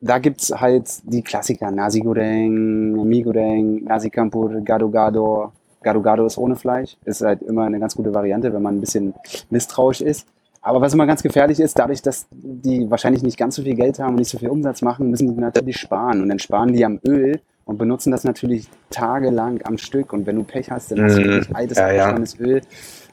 da 0.00 0.18
gibt's 0.18 0.50
halt 0.50 0.88
die 1.04 1.22
Klassiker, 1.22 1.70
Nasi 1.70 2.00
Goreng, 2.00 2.92
Mi 3.06 3.22
Goreng, 3.22 3.84
Nasi 3.84 4.10
Campur, 4.10 4.60
Gado 4.62 4.88
Gado. 4.90 5.52
Gado 5.88 6.02
Gado 6.02 6.26
ist 6.26 6.36
ohne 6.36 6.54
Fleisch, 6.56 6.96
ist 7.06 7.22
halt 7.22 7.40
immer 7.42 7.64
eine 7.64 7.80
ganz 7.80 7.94
gute 7.94 8.12
Variante, 8.12 8.52
wenn 8.52 8.60
man 8.62 8.76
ein 8.76 8.80
bisschen 8.80 9.14
misstrauisch 9.48 10.02
ist. 10.02 10.26
Aber 10.60 10.80
was 10.82 10.92
immer 10.92 11.06
ganz 11.06 11.22
gefährlich 11.22 11.60
ist, 11.60 11.78
dadurch, 11.78 12.02
dass 12.02 12.26
die 12.30 12.90
wahrscheinlich 12.90 13.22
nicht 13.22 13.38
ganz 13.38 13.54
so 13.54 13.62
viel 13.62 13.74
Geld 13.74 13.98
haben 13.98 14.10
und 14.10 14.16
nicht 14.16 14.28
so 14.30 14.38
viel 14.38 14.50
Umsatz 14.50 14.82
machen, 14.82 15.08
müssen 15.08 15.34
die 15.34 15.40
natürlich 15.40 15.78
sparen. 15.78 16.20
Und 16.20 16.28
dann 16.28 16.38
sparen 16.40 16.72
die 16.74 16.84
am 16.84 17.00
Öl 17.06 17.40
und 17.64 17.78
benutzen 17.78 18.10
das 18.10 18.24
natürlich 18.24 18.68
tagelang 18.90 19.60
am 19.64 19.78
Stück. 19.78 20.12
Und 20.12 20.26
wenn 20.26 20.36
du 20.36 20.42
Pech 20.44 20.70
hast, 20.70 20.90
dann 20.90 21.02
hast 21.02 21.16
du 21.16 21.20
Mhm. 21.22 21.24
wirklich 21.26 21.56
altes, 21.56 21.78
Ja, 21.78 21.90
ja. 21.92 22.14
Öl. 22.40 22.60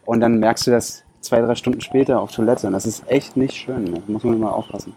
Und 0.05 0.19
dann 0.19 0.39
merkst 0.39 0.67
du 0.67 0.71
das 0.71 1.03
zwei, 1.21 1.39
drei 1.41 1.55
Stunden 1.55 1.81
später 1.81 2.19
auf 2.19 2.31
Toilette. 2.31 2.67
Und 2.67 2.73
das 2.73 2.85
ist 2.85 3.03
echt 3.09 3.38
nicht 3.38 3.53
schön. 3.55 3.85
Da 3.93 4.01
muss 4.07 4.23
man 4.23 4.35
immer 4.35 4.53
aufpassen. 4.53 4.93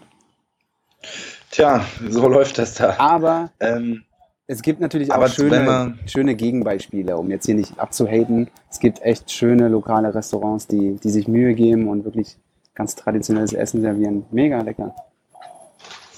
Tja, 1.51 1.81
so 2.09 2.27
läuft 2.27 2.57
das 2.57 2.75
da. 2.75 2.95
Aber 2.97 3.51
Ähm, 3.59 4.03
es 4.49 4.63
gibt 4.63 4.79
natürlich 4.79 5.13
Aber 5.13 5.25
auch 5.25 5.29
schöne, 5.29 5.95
schöne 6.07 6.33
Gegenbeispiele, 6.33 7.15
um 7.15 7.29
jetzt 7.29 7.45
hier 7.45 7.53
nicht 7.53 7.79
abzuhaten. 7.79 8.49
Es 8.71 8.79
gibt 8.79 8.99
echt 9.03 9.31
schöne 9.31 9.67
lokale 9.67 10.13
Restaurants, 10.13 10.65
die, 10.65 10.95
die 10.95 11.09
sich 11.11 11.27
Mühe 11.27 11.53
geben 11.53 11.87
und 11.87 12.03
wirklich 12.03 12.35
ganz 12.73 12.95
traditionelles 12.95 13.53
Essen 13.53 13.81
servieren. 13.81 14.25
Mega 14.31 14.59
lecker. 14.61 14.95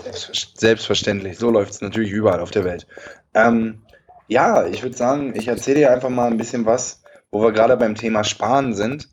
Selbstver- 0.02 0.58
Selbstverständlich, 0.58 1.38
so 1.38 1.52
läuft 1.52 1.74
es 1.74 1.82
natürlich 1.82 2.12
überall 2.12 2.40
auf 2.40 2.52
der 2.52 2.64
Welt. 2.64 2.88
Ähm, 3.34 3.82
ja, 4.30 4.66
ich 4.66 4.82
würde 4.82 4.96
sagen, 4.96 5.34
ich 5.36 5.50
erzähle 5.50 5.80
dir 5.80 5.92
einfach 5.92 6.10
mal 6.10 6.32
ein 6.32 6.38
bisschen 6.38 6.66
was, 6.66 7.04
wo 7.32 7.42
wir 7.42 7.52
gerade 7.52 7.76
beim 7.76 7.96
Thema 7.96 8.24
Sparen 8.24 8.74
sind. 8.74 9.10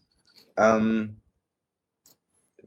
Ähm, 0.56 1.16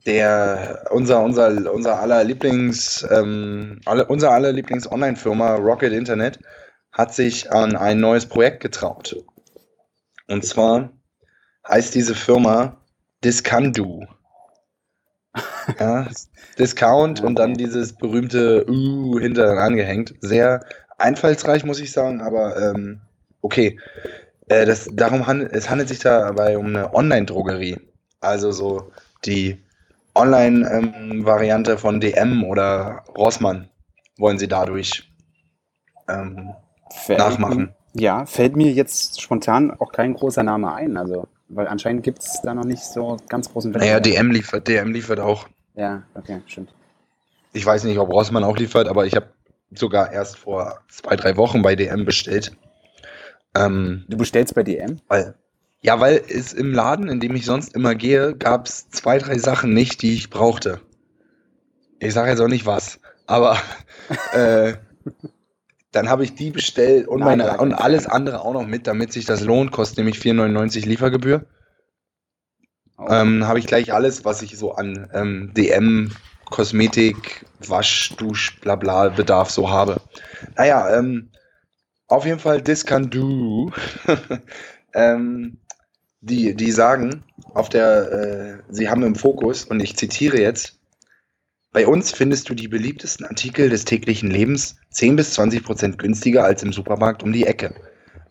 der, 0.05 0.87
unser, 0.91 1.21
unser, 1.23 1.73
unser 1.73 1.99
aller 1.99 2.23
Lieblings, 2.23 3.07
ähm, 3.09 3.81
alle, 3.85 4.05
unser 4.05 4.31
aller 4.31 4.51
Lieblings-Online-Firma 4.51 5.55
Rocket 5.55 5.93
Internet 5.93 6.39
hat 6.91 7.13
sich 7.13 7.51
an 7.51 7.75
ein 7.75 7.99
neues 7.99 8.25
Projekt 8.25 8.61
getraut. 8.61 9.15
Und 10.27 10.45
zwar 10.45 10.91
heißt 11.67 11.93
diese 11.95 12.15
Firma 12.15 12.77
Discandu. 13.23 14.05
Ja, 15.79 16.07
Discount 16.57 17.21
und 17.21 17.35
dann 17.35 17.53
dieses 17.53 17.93
berühmte 17.93 18.65
U 18.69 19.17
hinter 19.19 19.57
angehängt. 19.59 20.13
Sehr 20.19 20.65
einfallsreich, 20.97 21.63
muss 21.63 21.79
ich 21.79 21.91
sagen, 21.91 22.19
aber 22.19 22.57
ähm, 22.57 22.99
okay. 23.41 23.79
Äh, 24.47 24.65
das, 24.65 24.89
darum 24.91 25.27
handelt, 25.27 25.53
es 25.53 25.69
handelt 25.69 25.87
sich 25.87 25.99
dabei 25.99 26.57
um 26.57 26.67
eine 26.67 26.93
Online-Drogerie. 26.93 27.77
Also 28.19 28.51
so 28.51 28.91
die 29.23 29.60
Online-Variante 30.15 31.77
von 31.77 31.99
DM 31.99 32.43
oder 32.43 33.03
Rossmann 33.17 33.69
wollen 34.17 34.37
sie 34.37 34.47
dadurch 34.47 35.11
ähm, 36.09 36.53
Fällt- 36.93 37.19
nachmachen. 37.19 37.73
Ja, 37.93 38.25
fällt 38.25 38.55
mir 38.55 38.71
jetzt 38.71 39.21
spontan 39.21 39.71
auch 39.71 39.91
kein 39.91 40.13
großer 40.13 40.43
Name 40.43 40.73
ein. 40.73 40.95
Also, 40.97 41.27
weil 41.49 41.67
anscheinend 41.67 42.03
gibt 42.03 42.19
es 42.19 42.39
da 42.41 42.53
noch 42.53 42.63
nicht 42.63 42.83
so 42.83 43.17
ganz 43.27 43.51
großen 43.51 43.71
Naja, 43.71 43.95
Wettbewerb. 43.97 44.03
DM 44.03 44.31
liefert, 44.31 44.67
DM 44.67 44.91
liefert 44.93 45.19
auch. 45.19 45.47
Ja, 45.75 46.03
okay, 46.15 46.41
stimmt. 46.47 46.73
Ich 47.53 47.65
weiß 47.65 47.83
nicht, 47.83 47.97
ob 47.97 48.09
Rossmann 48.09 48.45
auch 48.45 48.57
liefert, 48.57 48.87
aber 48.87 49.05
ich 49.05 49.15
habe 49.15 49.27
sogar 49.71 50.11
erst 50.13 50.37
vor 50.37 50.79
zwei, 50.89 51.15
drei 51.17 51.35
Wochen 51.35 51.61
bei 51.61 51.75
DM 51.75 52.05
bestellt. 52.05 52.55
Ähm, 53.55 54.05
Du 54.07 54.15
bestellst 54.17 54.55
bei 54.55 54.63
DM? 54.63 55.01
Weil, 55.09 55.35
ja, 55.81 55.99
weil 55.99 56.21
es 56.27 56.53
im 56.53 56.73
Laden, 56.73 57.09
in 57.09 57.19
dem 57.19 57.35
ich 57.35 57.45
sonst 57.45 57.73
immer 57.73 57.95
gehe, 57.95 58.35
gab 58.35 58.67
es 58.67 58.89
zwei, 58.89 59.17
drei 59.17 59.37
Sachen 59.37 59.73
nicht, 59.73 60.01
die 60.01 60.13
ich 60.13 60.29
brauchte. 60.29 60.79
Ich 61.99 62.13
sage 62.13 62.29
jetzt 62.29 62.39
auch 62.39 62.47
nicht 62.47 62.65
was, 62.65 62.99
aber 63.25 63.57
äh, 64.33 64.73
dann 65.91 66.09
habe 66.09 66.23
ich 66.23 66.35
die 66.35 66.51
bestellt 66.51 67.07
und, 67.07 67.19
Nein, 67.19 67.39
meine, 67.39 67.57
und 67.57 67.73
alles 67.73 68.05
andere 68.05 68.41
auch 68.41 68.53
noch 68.53 68.65
mit, 68.65 68.87
damit 68.87 69.11
sich 69.11 69.25
das 69.25 69.41
lohnt, 69.41 69.71
kostet 69.71 69.97
nämlich 69.97 70.17
4,99 70.17 70.85
Liefergebühr. 70.85 71.45
Oh. 72.97 73.07
Ähm, 73.09 73.47
habe 73.47 73.59
ich 73.59 73.65
gleich 73.65 73.91
alles, 73.91 74.23
was 74.23 74.43
ich 74.43 74.57
so 74.57 74.73
an 74.73 75.09
ähm, 75.13 75.51
DM, 75.55 76.11
Kosmetik, 76.45 77.45
Wasch, 77.67 78.13
Dusch, 78.17 78.59
bla 78.61 78.75
bla 78.75 79.09
Bedarf 79.09 79.49
so 79.49 79.69
habe. 79.69 79.99
Naja, 80.55 80.95
ähm, 80.95 81.31
auf 82.07 82.25
jeden 82.25 82.39
Fall 82.39 82.61
Discandu 82.61 83.71
Ähm, 84.93 85.57
die, 86.21 86.55
die 86.55 86.71
sagen, 86.71 87.23
auf 87.53 87.69
der, 87.69 88.11
äh, 88.11 88.57
sie 88.69 88.89
haben 88.89 89.03
im 89.03 89.15
Fokus, 89.15 89.65
und 89.65 89.79
ich 89.79 89.97
zitiere 89.97 90.39
jetzt, 90.39 90.79
bei 91.73 91.87
uns 91.87 92.11
findest 92.11 92.49
du 92.49 92.53
die 92.53 92.67
beliebtesten 92.67 93.25
Artikel 93.25 93.69
des 93.69 93.85
täglichen 93.85 94.29
Lebens 94.29 94.75
10 94.91 95.15
bis 95.15 95.33
20 95.33 95.63
Prozent 95.63 95.97
günstiger 95.97 96.43
als 96.43 96.63
im 96.63 96.73
Supermarkt 96.73 97.23
um 97.23 97.31
die 97.31 97.45
Ecke. 97.45 97.73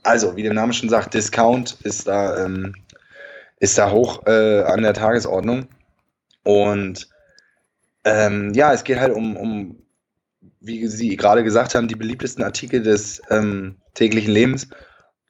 Also, 0.03 0.37
wie 0.37 0.42
der 0.42 0.55
Name 0.55 0.72
schon 0.72 0.88
sagt, 0.88 1.14
Discount 1.14 1.79
ist 1.83 2.07
da, 2.07 2.44
ähm, 2.44 2.74
ist 3.59 3.76
da 3.76 3.90
hoch 3.90 4.26
äh, 4.26 4.62
an 4.62 4.83
der 4.83 4.94
Tagesordnung. 4.94 5.66
Und 6.44 7.09
ähm, 8.05 8.53
ja, 8.55 8.72
es 8.72 8.85
geht 8.85 9.00
halt 9.00 9.14
um, 9.14 9.37
um, 9.37 9.83
wie 10.61 10.87
Sie 10.87 11.16
gerade 11.16 11.44
gesagt 11.44 11.74
haben, 11.74 11.88
die 11.88 11.96
beliebtesten 11.96 12.44
Artikel 12.44 12.83
des 12.83 13.22
ähm, 13.31 13.76
täglichen 13.94 14.33
Lebens. 14.33 14.68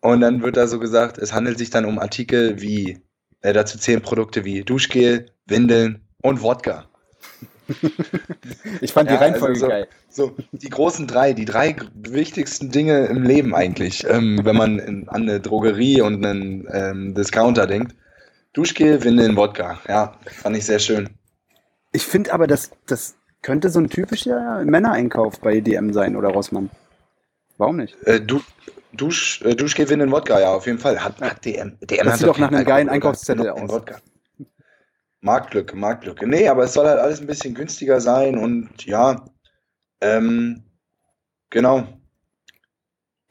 Und 0.00 0.20
dann 0.20 0.42
wird 0.42 0.56
da 0.56 0.66
so 0.66 0.78
gesagt, 0.78 1.18
es 1.18 1.32
handelt 1.32 1.58
sich 1.58 1.70
dann 1.70 1.84
um 1.84 1.98
Artikel 1.98 2.60
wie, 2.60 2.98
äh, 3.42 3.52
dazu 3.52 3.78
zählen 3.78 4.00
Produkte 4.02 4.44
wie 4.44 4.62
Duschgel, 4.62 5.26
Windeln 5.46 6.00
und 6.22 6.42
Wodka. 6.42 6.86
ich 8.80 8.92
fand 8.92 9.08
die 9.10 9.14
Ja, 9.14 9.20
Reihenfolge 9.20 9.54
also 9.54 9.66
so- 9.66 9.68
geil. 9.68 9.88
So, 10.12 10.34
die 10.50 10.68
großen 10.70 11.06
drei, 11.06 11.34
die 11.34 11.44
drei 11.44 11.76
wichtigsten 11.94 12.72
Dinge 12.72 13.06
im 13.06 13.22
Leben 13.22 13.54
eigentlich, 13.54 14.04
ähm, 14.08 14.40
wenn 14.42 14.56
man 14.56 14.80
in, 14.80 15.08
an 15.08 15.22
eine 15.22 15.38
Drogerie 15.38 16.00
und 16.00 16.26
einen 16.26 16.66
ähm, 16.72 17.14
Discounter 17.14 17.68
denkt. 17.68 17.94
Duschgel, 18.52 19.04
Windeln, 19.04 19.36
Wodka. 19.36 19.78
Ja, 19.88 20.16
fand 20.26 20.56
ich 20.56 20.64
sehr 20.66 20.80
schön. 20.80 21.10
Ich 21.92 22.04
finde 22.04 22.32
aber, 22.32 22.48
das, 22.48 22.72
das 22.86 23.14
könnte 23.42 23.70
so 23.70 23.78
ein 23.78 23.88
typischer 23.88 24.64
Männereinkauf 24.64 25.38
bei 25.38 25.60
DM 25.60 25.92
sein 25.92 26.16
oder 26.16 26.30
Rossmann. 26.30 26.70
Warum 27.60 27.76
nicht? 27.76 27.94
Äh, 28.06 28.22
du, 28.22 28.40
Dusch, 28.94 29.42
äh, 29.42 29.54
Duschgel, 29.54 29.86
Windeln, 29.90 30.10
Wodka, 30.10 30.40
ja, 30.40 30.54
auf 30.54 30.64
jeden 30.64 30.78
Fall. 30.78 31.04
Hat, 31.04 31.20
hat 31.20 31.44
DM, 31.44 31.76
DM 31.82 32.06
Das 32.06 32.18
sieht 32.18 32.26
doch 32.26 32.38
nach 32.38 32.48
einem 32.48 32.64
geilen 32.64 32.88
Einkaufszettel 32.88 33.50
aus. 33.50 33.70
Wodka. 33.70 33.98
Marktlücke, 35.20 35.76
Marktlücke. 35.76 36.26
Nee, 36.26 36.48
aber 36.48 36.64
es 36.64 36.72
soll 36.72 36.86
halt 36.86 36.98
alles 36.98 37.20
ein 37.20 37.26
bisschen 37.26 37.54
günstiger 37.54 38.00
sein 38.00 38.38
und 38.38 38.86
ja, 38.86 39.26
ähm, 40.00 40.62
genau. 41.50 41.86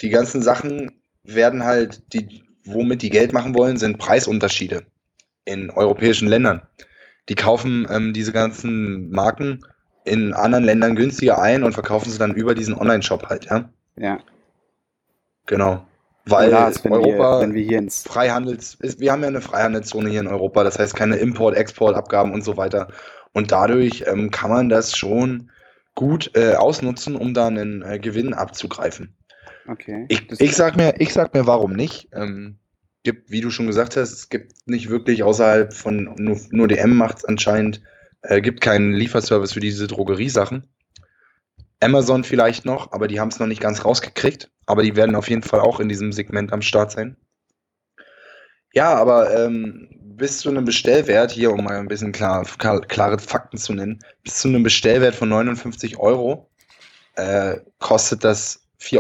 Die 0.02 0.10
ganzen 0.10 0.44
Sachen 0.44 1.02
werden 1.24 1.64
halt, 1.64 2.14
die, 2.14 2.44
womit 2.66 3.02
die 3.02 3.10
Geld 3.10 3.34
machen 3.34 3.56
wollen, 3.56 3.78
sind 3.78 3.98
Preisunterschiede 3.98 4.86
in 5.46 5.72
europäischen 5.72 6.28
Ländern. 6.28 6.62
Die 7.30 7.36
kaufen 7.36 7.88
ähm, 7.90 8.14
diese 8.14 8.32
ganzen 8.32 9.10
Marken 9.10 9.66
in 10.06 10.34
anderen 10.34 10.66
Ländern 10.66 10.96
günstiger 10.96 11.42
ein 11.42 11.64
und 11.64 11.74
verkaufen 11.74 12.12
sie 12.12 12.20
dann 12.20 12.36
über 12.36 12.54
diesen 12.54 12.76
Online-Shop 12.76 13.26
halt, 13.28 13.46
ja. 13.46 13.68
Ja. 14.00 14.20
Genau. 15.46 15.86
Weil 16.26 16.52
wenn, 16.52 16.92
Europa 16.92 17.38
wir, 17.38 17.42
wenn 17.42 17.54
wir 17.54 17.64
hier 17.64 17.80
ins. 17.80 18.04
Freihandels, 18.04 18.76
ist, 18.76 19.00
wir 19.00 19.12
haben 19.12 19.22
ja 19.22 19.28
eine 19.28 19.42
Freihandelszone 19.42 20.10
hier 20.10 20.20
in 20.20 20.28
Europa, 20.28 20.64
das 20.64 20.78
heißt 20.78 20.96
keine 20.96 21.18
Import, 21.18 21.56
Exportabgaben 21.56 22.34
und 22.34 22.44
so 22.44 22.58
weiter. 22.58 22.88
Und 23.34 23.52
dadurch 23.52 24.04
ähm, 24.08 24.32
kann 24.32 24.50
man 24.50 24.70
das 24.70 24.96
schon 24.96 25.52
gut 25.96 26.32
äh, 26.36 26.56
ausnutzen, 26.56 27.16
um 27.16 27.34
da 27.34 27.48
einen 27.48 27.82
äh, 27.82 28.00
Gewinn 28.00 28.34
abzugreifen. 28.34 29.16
Okay. 29.68 30.06
Ich, 30.08 30.30
ich 30.40 30.56
sag 30.56 30.78
mir, 30.78 30.96
ich 31.00 31.14
sag 31.14 31.34
mir, 31.34 31.46
warum 31.46 31.74
nicht? 31.74 32.10
Ähm, 32.14 32.60
gibt, 33.04 33.32
wie 33.32 33.42
du 33.42 33.50
schon 33.50 33.68
gesagt 33.68 33.98
hast, 33.98 34.12
es 34.12 34.30
gibt 34.30 34.54
nicht 34.68 34.90
wirklich 34.90 35.24
außerhalb 35.24 35.74
von 35.74 36.16
nur, 36.18 36.38
nur 36.52 36.68
DM 36.68 36.96
macht 36.96 37.20
es 37.20 37.26
anscheinend, 37.26 37.82
äh, 38.22 38.42
gibt 38.42 38.62
keinen 38.62 38.94
Lieferservice 38.94 39.54
für 39.54 39.60
diese 39.60 39.88
Drogeriesachen. 39.88 40.68
Amazon 41.82 42.24
vielleicht 42.24 42.66
noch, 42.66 42.92
aber 42.92 43.08
die 43.08 43.20
haben 43.20 43.30
es 43.30 43.40
noch 43.40 43.48
nicht 43.48 43.62
ganz 43.62 43.86
rausgekriegt. 43.86 44.50
Aber 44.66 44.84
die 44.84 44.96
werden 44.96 45.16
auf 45.16 45.30
jeden 45.30 45.42
Fall 45.42 45.62
auch 45.62 45.80
in 45.80 45.90
diesem 45.90 46.12
Segment 46.12 46.54
am 46.54 46.62
Start 46.62 46.92
sein. 46.92 47.18
Ja, 48.74 48.94
aber 48.94 49.34
ähm, 49.36 49.90
bis 50.20 50.40
zu 50.40 50.50
einem 50.50 50.66
Bestellwert, 50.66 51.32
hier 51.32 51.52
um 51.52 51.64
mal 51.64 51.78
ein 51.78 51.88
bisschen 51.88 52.12
klar, 52.12 52.44
klar, 52.58 52.82
klare 52.82 53.18
Fakten 53.18 53.58
zu 53.58 53.74
nennen, 53.74 54.00
bis 54.24 54.36
zu 54.36 54.48
einem 54.48 54.62
Bestellwert 54.62 55.16
von 55.16 55.30
59 55.30 55.98
Euro 55.98 56.50
äh, 57.16 57.58
kostet 57.80 58.24
das 58.24 58.62
4,99 58.80 59.00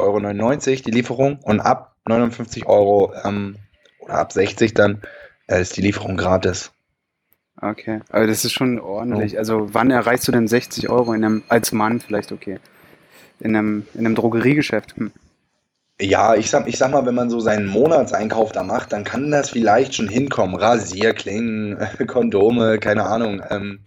Euro 0.71 0.81
die 0.85 0.91
Lieferung 0.91 1.39
und 1.43 1.59
ab 1.59 1.95
59 2.07 2.65
Euro 2.65 3.13
ähm, 3.23 3.57
oder 3.99 4.15
ab 4.15 4.31
60 4.31 4.73
dann 4.73 5.01
äh, 5.47 5.61
ist 5.61 5.77
die 5.77 5.81
Lieferung 5.81 6.17
gratis. 6.17 6.71
Okay. 7.61 7.99
Also 8.09 8.27
das 8.27 8.45
ist 8.45 8.53
schon 8.53 8.79
ordentlich. 8.79 9.37
Also 9.37 9.73
wann 9.73 9.91
erreichst 9.91 10.27
du 10.27 10.31
denn 10.31 10.47
60 10.47 10.89
Euro 10.89 11.13
in 11.13 11.23
einem, 11.25 11.43
als 11.49 11.71
Mann 11.71 11.99
vielleicht 11.99 12.31
okay. 12.31 12.59
In 13.39 13.55
einem, 13.55 13.85
in 13.93 14.05
einem 14.05 14.15
Drogeriegeschäft? 14.15 14.95
Hm. 14.97 15.11
Ja, 16.01 16.35
ich 16.35 16.49
sag, 16.49 16.67
ich 16.67 16.77
sag 16.77 16.91
mal, 16.91 17.05
wenn 17.05 17.15
man 17.15 17.29
so 17.29 17.41
seinen 17.41 17.67
Monatseinkauf 17.67 18.53
da 18.53 18.63
macht, 18.63 18.93
dann 18.93 19.03
kann 19.03 19.31
das 19.31 19.49
vielleicht 19.49 19.95
schon 19.95 20.07
hinkommen. 20.07 20.55
Rasierklingen, 20.55 21.77
Kondome, 22.07 22.79
keine 22.79 23.03
Ahnung, 23.03 23.41
ähm, 23.49 23.79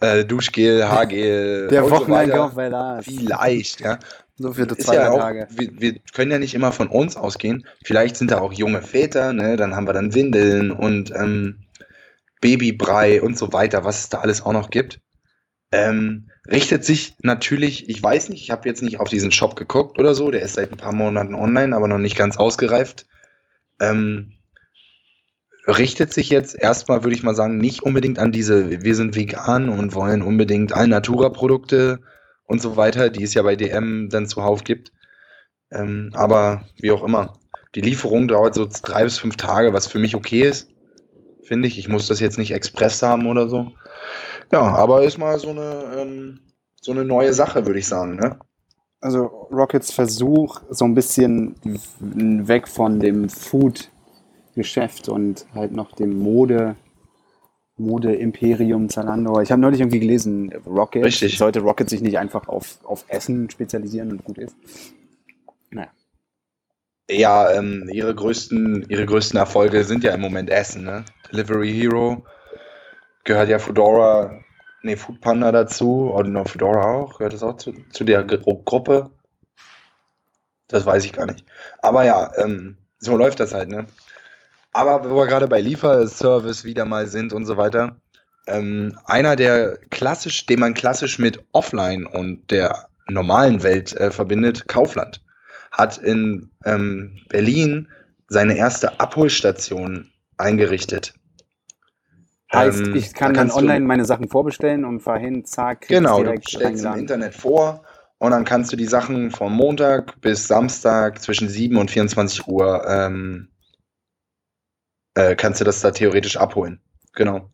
äh, 0.00 0.24
Duschgel, 0.24 0.84
Haargel 0.88 1.68
Der 1.68 1.84
so 1.84 1.90
Wocheneinkauf 1.90 2.56
weiter. 2.56 2.56
bei 2.56 2.68
Lars. 2.68 3.04
Vielleicht, 3.04 3.80
ja. 3.80 3.98
So 4.38 4.52
für 4.52 4.62
Ist 4.62 4.82
zwei 4.82 4.94
ja 4.94 5.10
auch, 5.10 5.18
Tage. 5.18 5.48
wir, 5.50 5.68
wir 5.78 5.94
können 6.14 6.30
ja 6.30 6.38
nicht 6.38 6.54
immer 6.54 6.70
von 6.72 6.86
uns 6.86 7.16
ausgehen. 7.16 7.66
Vielleicht 7.84 8.16
sind 8.16 8.30
da 8.30 8.40
auch 8.40 8.52
junge 8.52 8.82
Väter, 8.82 9.32
ne? 9.32 9.56
Dann 9.56 9.74
haben 9.74 9.86
wir 9.86 9.92
dann 9.92 10.14
Windeln 10.14 10.70
und 10.70 11.10
ähm, 11.14 11.56
Babybrei 12.40 13.22
und 13.22 13.36
so 13.36 13.52
weiter, 13.52 13.84
was 13.84 14.00
es 14.00 14.08
da 14.08 14.18
alles 14.18 14.42
auch 14.42 14.52
noch 14.52 14.70
gibt. 14.70 15.00
Ähm, 15.70 16.30
richtet 16.50 16.84
sich 16.84 17.14
natürlich, 17.22 17.88
ich 17.88 18.02
weiß 18.02 18.30
nicht, 18.30 18.42
ich 18.42 18.50
habe 18.50 18.68
jetzt 18.68 18.82
nicht 18.82 19.00
auf 19.00 19.08
diesen 19.08 19.32
Shop 19.32 19.54
geguckt 19.54 19.98
oder 19.98 20.14
so, 20.14 20.30
der 20.30 20.42
ist 20.42 20.54
seit 20.54 20.72
ein 20.72 20.78
paar 20.78 20.94
Monaten 20.94 21.34
online, 21.34 21.76
aber 21.76 21.88
noch 21.88 21.98
nicht 21.98 22.16
ganz 22.16 22.38
ausgereift. 22.38 23.06
Ähm, 23.80 24.32
richtet 25.66 26.14
sich 26.14 26.30
jetzt 26.30 26.54
erstmal, 26.58 27.04
würde 27.04 27.14
ich 27.14 27.22
mal 27.22 27.34
sagen, 27.34 27.58
nicht 27.58 27.82
unbedingt 27.82 28.18
an 28.18 28.32
diese, 28.32 28.82
wir 28.82 28.94
sind 28.94 29.14
vegan 29.14 29.68
und 29.68 29.94
wollen 29.94 30.22
unbedingt 30.22 30.72
Allnatura-Produkte 30.72 32.00
und 32.44 32.62
so 32.62 32.76
weiter, 32.76 33.10
die 33.10 33.22
es 33.22 33.34
ja 33.34 33.42
bei 33.42 33.54
DM 33.54 34.08
dann 34.08 34.26
zuhauf 34.26 34.64
gibt. 34.64 34.92
Ähm, 35.70 36.10
aber 36.14 36.64
wie 36.80 36.90
auch 36.90 37.04
immer. 37.04 37.38
Die 37.74 37.82
Lieferung 37.82 38.28
dauert 38.28 38.54
so 38.54 38.66
drei 38.82 39.04
bis 39.04 39.18
fünf 39.18 39.36
Tage, 39.36 39.74
was 39.74 39.86
für 39.86 39.98
mich 39.98 40.16
okay 40.16 40.42
ist, 40.42 40.70
finde 41.48 41.66
ich. 41.66 41.78
Ich 41.78 41.88
muss 41.88 42.06
das 42.06 42.20
jetzt 42.20 42.38
nicht 42.38 42.52
express 42.52 43.02
haben 43.02 43.26
oder 43.26 43.48
so. 43.48 43.72
Ja, 44.52 44.62
aber 44.62 45.02
ist 45.02 45.18
mal 45.18 45.38
so 45.38 45.50
eine, 45.50 45.84
ähm, 45.96 46.40
so 46.80 46.92
eine 46.92 47.04
neue 47.04 47.32
Sache, 47.32 47.66
würde 47.66 47.78
ich 47.78 47.86
sagen. 47.86 48.16
Ne? 48.16 48.38
Also 49.00 49.24
Rockets 49.52 49.90
Versuch, 49.92 50.60
so 50.70 50.84
ein 50.84 50.94
bisschen 50.94 51.54
weg 52.00 52.68
von 52.68 53.00
dem 53.00 53.28
Food-Geschäft 53.28 55.08
und 55.08 55.46
halt 55.54 55.72
noch 55.72 55.92
dem 55.92 56.18
Mode, 56.18 56.76
Mode-Imperium 57.76 58.88
Zalando. 58.88 59.40
Ich 59.40 59.50
habe 59.52 59.60
neulich 59.60 59.80
irgendwie 59.80 60.00
gelesen, 60.00 60.52
Rocket, 60.66 61.04
Richtig. 61.04 61.38
sollte 61.38 61.60
Rocket 61.60 61.88
sich 61.88 62.00
nicht 62.00 62.18
einfach 62.18 62.48
auf, 62.48 62.78
auf 62.84 63.04
Essen 63.08 63.50
spezialisieren 63.50 64.10
und 64.12 64.24
gut 64.24 64.38
ist. 64.38 64.56
Naja. 65.70 65.90
Ja, 67.10 67.50
ähm, 67.52 67.88
ihre 67.90 68.14
größten, 68.14 68.86
ihre 68.88 69.06
größten 69.06 69.38
Erfolge 69.38 69.84
sind 69.84 70.04
ja 70.04 70.12
im 70.12 70.20
Moment 70.20 70.50
Essen, 70.50 70.84
ne? 70.84 71.04
Delivery 71.32 71.72
Hero 71.72 72.26
gehört 73.24 73.48
ja 73.48 73.58
Fedora, 73.58 74.40
nee, 74.82 74.96
Food 74.96 75.20
Panda 75.20 75.50
dazu 75.50 76.10
und 76.10 76.32
noch 76.32 76.48
Fedora 76.48 76.84
auch. 76.84 77.18
Gehört 77.18 77.32
das 77.32 77.42
auch 77.42 77.56
zu, 77.56 77.72
zu 77.90 78.04
der 78.04 78.24
Gru 78.24 78.62
Gruppe? 78.62 79.10
Das 80.68 80.84
weiß 80.84 81.04
ich 81.06 81.12
gar 81.14 81.26
nicht. 81.26 81.44
Aber 81.80 82.04
ja, 82.04 82.30
ähm, 82.36 82.76
so 82.98 83.16
läuft 83.16 83.40
das 83.40 83.54
halt, 83.54 83.70
ne? 83.70 83.86
Aber 84.72 85.08
wo 85.08 85.16
wir 85.16 85.26
gerade 85.26 85.48
bei 85.48 85.62
Lieferservice 85.62 86.64
wieder 86.64 86.84
mal 86.84 87.06
sind 87.06 87.32
und 87.32 87.46
so 87.46 87.56
weiter, 87.56 87.96
ähm, 88.46 88.98
einer 89.06 89.34
der 89.34 89.78
klassisch, 89.90 90.44
den 90.44 90.60
man 90.60 90.74
klassisch 90.74 91.18
mit 91.18 91.42
Offline 91.52 92.06
und 92.06 92.50
der 92.50 92.88
normalen 93.08 93.62
Welt 93.62 93.94
äh, 93.96 94.10
verbindet, 94.10 94.68
Kaufland 94.68 95.22
hat 95.70 95.98
in 95.98 96.50
ähm, 96.64 97.18
Berlin 97.28 97.88
seine 98.28 98.56
erste 98.56 99.00
Abholstation 99.00 100.10
eingerichtet. 100.36 101.14
Heißt, 102.52 102.80
Ähm, 102.80 102.94
ich 102.94 103.12
kann 103.14 103.34
da 103.34 103.40
dann 103.40 103.48
du- 103.48 103.54
online 103.54 103.84
meine 103.84 104.04
Sachen 104.04 104.28
vorbestellen 104.28 104.84
und 104.84 105.00
fahr 105.00 105.18
hin, 105.18 105.44
zack, 105.44 105.86
Genau, 105.88 106.18
du 106.18 106.24
direkt 106.24 106.48
stellst 106.48 106.84
im. 106.84 106.94
Internet 106.94 107.34
vor 107.34 107.82
und 108.18 108.30
dann 108.30 108.44
kannst 108.44 108.72
du 108.72 108.76
die 108.76 108.86
Sachen 108.86 109.30
von 109.30 109.52
Montag 109.52 110.20
bis 110.20 110.46
Samstag 110.48 111.20
zwischen 111.20 111.48
7 111.48 111.76
und 111.76 111.90
24 111.90 112.46
Uhr 112.48 112.86
ähm, 112.88 113.48
äh, 115.14 115.36
kannst 115.36 115.60
du 115.60 115.64
das 115.64 115.80
da 115.80 115.90
theoretisch 115.90 116.36
abholen. 116.36 116.80
Genau. 117.14 117.50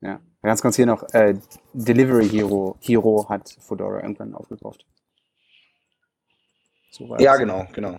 Ja. 0.00 0.20
Ganz 0.42 0.62
kurz 0.62 0.76
hier 0.76 0.86
noch, 0.86 1.02
äh, 1.12 1.34
Delivery 1.72 2.28
Hero, 2.28 2.76
Hero 2.80 3.26
hat 3.28 3.56
Fedora 3.60 4.00
irgendwann 4.02 4.34
aufgekauft. 4.34 4.86
So 6.90 7.16
Ja, 7.18 7.36
genau, 7.36 7.66
genau. 7.72 7.98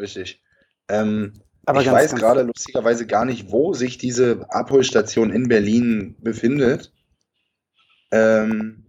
Richtig. 0.00 0.40
Ähm, 0.88 1.40
Aber 1.66 1.80
ich 1.80 1.86
ganz, 1.86 1.96
weiß 1.96 2.14
gerade 2.14 2.42
lustigerweise 2.42 3.06
gar 3.06 3.24
nicht, 3.24 3.50
wo 3.50 3.72
sich 3.74 3.98
diese 3.98 4.46
Abholstation 4.50 5.30
in 5.30 5.48
Berlin 5.48 6.16
befindet. 6.20 6.92
Ähm, 8.10 8.86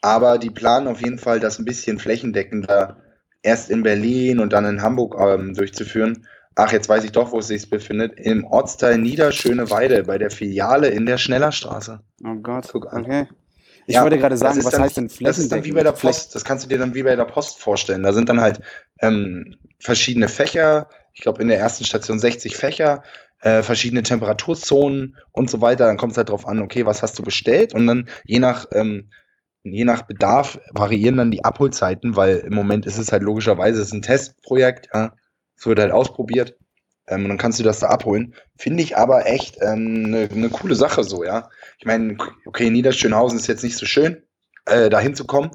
aber 0.00 0.38
die 0.38 0.50
planen 0.50 0.86
auf 0.86 1.00
jeden 1.00 1.18
Fall, 1.18 1.40
das 1.40 1.58
ein 1.58 1.64
bisschen 1.64 1.98
flächendeckender 1.98 3.02
erst 3.42 3.70
in 3.70 3.82
Berlin 3.82 4.38
und 4.40 4.52
dann 4.52 4.64
in 4.64 4.82
Hamburg 4.82 5.16
ähm, 5.18 5.54
durchzuführen. 5.54 6.26
ach, 6.54 6.72
jetzt 6.72 6.88
weiß 6.88 7.04
ich 7.04 7.12
doch, 7.12 7.32
wo 7.32 7.38
es 7.38 7.48
sich 7.48 7.68
befindet, 7.68 8.18
im 8.18 8.44
Ortsteil 8.44 8.98
Niederschöneweide 8.98 10.04
bei 10.04 10.18
der 10.18 10.30
Filiale 10.30 10.88
in 10.88 11.04
der 11.06 11.18
Schnellerstraße. 11.18 12.00
Oh 12.24 12.34
Gott, 12.36 12.68
Guck 12.72 12.92
an. 12.92 13.04
okay. 13.04 13.28
Ich 13.86 13.94
Ja, 13.94 14.02
wollte 14.02 14.18
gerade 14.18 14.36
sagen, 14.36 14.64
was 14.64 14.72
dann, 14.72 14.82
heißt 14.82 14.96
denn 14.96 15.10
Das 15.20 15.38
ist 15.38 15.52
dann 15.52 15.64
wie 15.64 15.72
bei 15.72 15.84
der 15.84 15.92
Post. 15.92 16.34
Das 16.34 16.44
kannst 16.44 16.64
du 16.64 16.68
dir 16.68 16.78
dann 16.78 16.94
wie 16.94 17.04
bei 17.04 17.14
der 17.14 17.24
Post 17.24 17.60
vorstellen. 17.60 18.02
Da 18.02 18.12
sind 18.12 18.28
dann 18.28 18.40
halt 18.40 18.60
ähm, 19.00 19.56
verschiedene 19.78 20.28
Fächer. 20.28 20.88
Ich 21.12 21.20
glaube, 21.20 21.40
in 21.40 21.48
der 21.48 21.58
ersten 21.58 21.84
Station 21.84 22.18
60 22.18 22.56
Fächer, 22.56 23.02
äh, 23.40 23.62
verschiedene 23.62 24.02
Temperaturzonen 24.02 25.16
und 25.32 25.48
so 25.48 25.60
weiter. 25.60 25.86
Dann 25.86 25.96
kommt 25.96 26.12
es 26.12 26.18
halt 26.18 26.30
drauf 26.30 26.48
an, 26.48 26.60
okay, 26.60 26.84
was 26.84 27.02
hast 27.02 27.18
du 27.18 27.22
bestellt? 27.22 27.74
Und 27.74 27.86
dann 27.86 28.08
je 28.24 28.40
nach, 28.40 28.66
ähm, 28.72 29.10
je 29.62 29.84
nach 29.84 30.02
Bedarf 30.02 30.58
variieren 30.72 31.16
dann 31.16 31.30
die 31.30 31.44
Abholzeiten, 31.44 32.16
weil 32.16 32.38
im 32.38 32.54
Moment 32.54 32.86
ist 32.86 32.98
es 32.98 33.12
halt 33.12 33.22
logischerweise 33.22 33.80
es 33.80 33.88
ist 33.88 33.94
ein 33.94 34.02
Testprojekt. 34.02 34.88
Ja? 34.92 35.14
Es 35.56 35.64
wird 35.64 35.78
halt 35.78 35.92
ausprobiert. 35.92 36.56
Ähm, 37.08 37.22
und 37.24 37.28
dann 37.28 37.38
kannst 37.38 37.58
du 37.58 37.62
das 37.62 37.80
da 37.80 37.88
abholen. 37.88 38.34
Finde 38.56 38.82
ich 38.82 38.96
aber 38.96 39.26
echt 39.26 39.62
eine 39.62 39.72
ähm, 39.74 40.10
ne, 40.10 40.28
ne 40.32 40.48
coole 40.50 40.74
Sache 40.74 41.04
so, 41.04 41.24
ja. 41.24 41.48
Ich 41.78 41.86
meine, 41.86 42.16
okay, 42.46 42.70
Niederschönhausen 42.70 43.38
ist 43.38 43.46
jetzt 43.46 43.62
nicht 43.64 43.76
so 43.76 43.86
schön, 43.86 44.22
äh, 44.66 44.88
da 44.90 44.98
hinzukommen. 45.00 45.50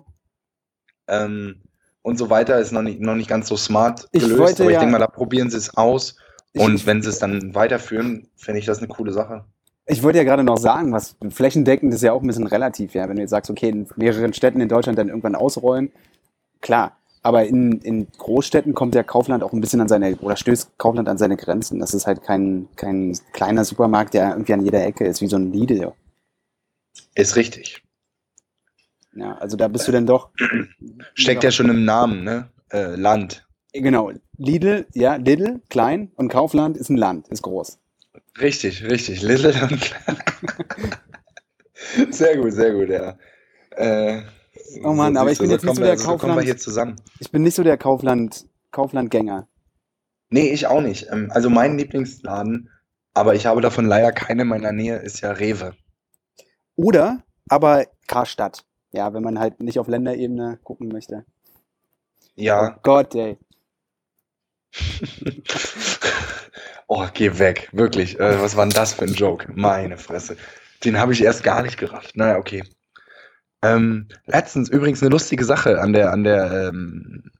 Ähm, 1.07 1.61
und 2.03 2.17
so 2.17 2.29
weiter 2.29 2.57
ist 2.59 2.71
noch 2.71 2.81
nicht, 2.81 2.99
noch 2.99 3.15
nicht 3.15 3.29
ganz 3.29 3.47
so 3.47 3.57
smart 3.57 4.07
Ich 4.11 4.23
gelöst, 4.23 4.39
wollte 4.39 4.63
aber 4.63 4.71
ich 4.71 4.75
ja- 4.75 4.79
denke 4.79 4.93
mal, 4.93 4.99
da 4.99 5.07
probieren 5.07 5.49
sie 5.49 5.57
es 5.57 5.75
aus. 5.77 6.15
Ich- 6.53 6.61
Und 6.61 6.75
ich- 6.75 6.85
wenn 6.85 7.01
sie 7.01 7.09
es 7.09 7.19
dann 7.19 7.53
weiterführen, 7.53 8.27
finde 8.35 8.59
ich 8.59 8.65
das 8.65 8.79
eine 8.79 8.87
coole 8.87 9.11
Sache. 9.11 9.45
Ich 9.87 10.03
wollte 10.03 10.19
ja 10.19 10.23
gerade 10.23 10.43
noch 10.43 10.57
sagen, 10.57 10.93
was 10.93 11.15
flächendeckend 11.29 11.93
ist 11.93 12.01
ja 12.03 12.13
auch 12.13 12.21
ein 12.21 12.27
bisschen 12.27 12.47
relativ, 12.47 12.93
ja. 12.93 13.09
Wenn 13.09 13.15
du 13.17 13.21
jetzt 13.21 13.31
sagst, 13.31 13.51
okay, 13.51 13.69
in 13.69 13.87
mehreren 13.97 14.33
Städten 14.33 14.61
in 14.61 14.69
Deutschland 14.69 14.97
dann 14.97 15.09
irgendwann 15.09 15.35
ausrollen, 15.35 15.91
klar. 16.61 16.97
Aber 17.23 17.45
in, 17.45 17.79
in 17.81 18.07
Großstädten 18.17 18.73
kommt 18.73 18.95
ja 18.95 19.03
Kaufland 19.03 19.43
auch 19.43 19.53
ein 19.53 19.61
bisschen 19.61 19.81
an 19.81 19.87
seine, 19.87 20.15
oder 20.17 20.35
stößt 20.35 20.77
Kaufland 20.77 21.07
an 21.07 21.17
seine 21.17 21.37
Grenzen. 21.37 21.79
Das 21.79 21.93
ist 21.93 22.07
halt 22.07 22.23
kein, 22.23 22.67
kein 22.75 23.17
kleiner 23.31 23.63
Supermarkt, 23.63 24.13
der 24.13 24.31
irgendwie 24.31 24.53
an 24.53 24.63
jeder 24.63 24.83
Ecke 24.83 25.05
ist, 25.05 25.21
wie 25.21 25.27
so 25.27 25.37
ein 25.37 25.51
Lidl. 25.53 25.93
Ist 27.13 27.35
richtig. 27.35 27.83
Ja, 29.13 29.35
also 29.35 29.57
da 29.57 29.67
bist 29.67 29.87
du 29.87 29.91
dann 29.91 30.07
doch. 30.07 30.29
Steckt 31.13 31.43
ja 31.43 31.51
schon 31.51 31.69
im 31.69 31.85
Namen, 31.85 32.23
ne? 32.23 32.49
Äh, 32.71 32.95
Land. 32.95 33.45
Genau. 33.73 34.11
Lidl, 34.37 34.87
ja, 34.93 35.15
Lidl, 35.15 35.61
klein 35.69 36.11
und 36.15 36.29
Kaufland 36.29 36.77
ist 36.77 36.89
ein 36.89 36.97
Land, 36.97 37.27
ist 37.27 37.43
groß. 37.43 37.77
Richtig, 38.39 38.83
richtig. 38.83 39.21
Little 39.21 39.53
und 39.69 39.95
Sehr 42.13 42.37
gut, 42.37 42.53
sehr 42.53 42.73
gut, 42.73 42.89
ja. 42.89 43.17
Äh, 43.71 44.21
Oh 44.83 44.93
Mann, 44.93 45.15
aber 45.17 45.31
ich 45.31 45.39
bin 45.39 45.49
jetzt 45.49 45.63
nicht 45.63 45.75
so 45.75 45.81
wir- 45.81 45.87
der 45.87 45.97
So 45.97 46.09
wir 46.11 46.17
Kaufland- 46.17 46.43
hier 46.43 46.57
zusammen. 46.57 46.95
Ich 47.19 47.31
bin 47.31 47.41
nicht 47.43 47.55
so 47.55 47.63
der 47.63 47.77
Kaufland, 47.77 48.45
Kauflandgänger. 48.71 49.47
Nee, 50.29 50.49
ich 50.51 50.67
auch 50.67 50.81
nicht. 50.81 51.07
Ähm, 51.11 51.29
Also 51.31 51.49
mein 51.49 51.77
Lieblingsladen, 51.77 52.69
aber 53.13 53.35
ich 53.35 53.45
habe 53.45 53.61
davon 53.61 53.85
leider 53.85 54.11
keine 54.11 54.41
in 54.43 54.47
meiner 54.49 54.71
Nähe, 54.71 54.97
ist 54.97 55.21
ja 55.21 55.31
Rewe. 55.31 55.73
Oder 56.75 57.23
aber 57.49 57.85
Karstadt. 58.07 58.65
Ja, 58.93 59.13
wenn 59.13 59.23
man 59.23 59.39
halt 59.39 59.61
nicht 59.61 59.79
auf 59.79 59.87
Länderebene 59.87 60.59
gucken 60.63 60.89
möchte. 60.89 61.25
Ja. 62.35 62.75
Oh 62.75 62.79
Gott, 62.83 63.15
ey. 63.15 63.37
Oh, 66.87 67.07
geh 67.13 67.39
weg. 67.39 67.69
Wirklich. 67.71 68.19
Äh, 68.19 68.41
was 68.41 68.57
war 68.57 68.65
denn 68.65 68.73
das 68.73 68.93
für 68.93 69.05
ein 69.05 69.13
Joke? 69.13 69.47
Meine 69.55 69.97
Fresse. 69.97 70.35
Den 70.83 70.99
habe 70.99 71.13
ich 71.13 71.23
erst 71.23 71.41
gar 71.41 71.61
nicht 71.63 71.77
gerafft. 71.77 72.17
Naja, 72.17 72.37
okay. 72.37 72.63
Ähm, 73.63 74.07
letztens 74.25 74.69
übrigens 74.69 75.01
eine 75.01 75.11
lustige 75.11 75.45
Sache 75.45 75.79
an 75.79 75.93
der, 75.93 76.11
an 76.11 76.23
der 76.23 76.69
ähm, 76.69 77.31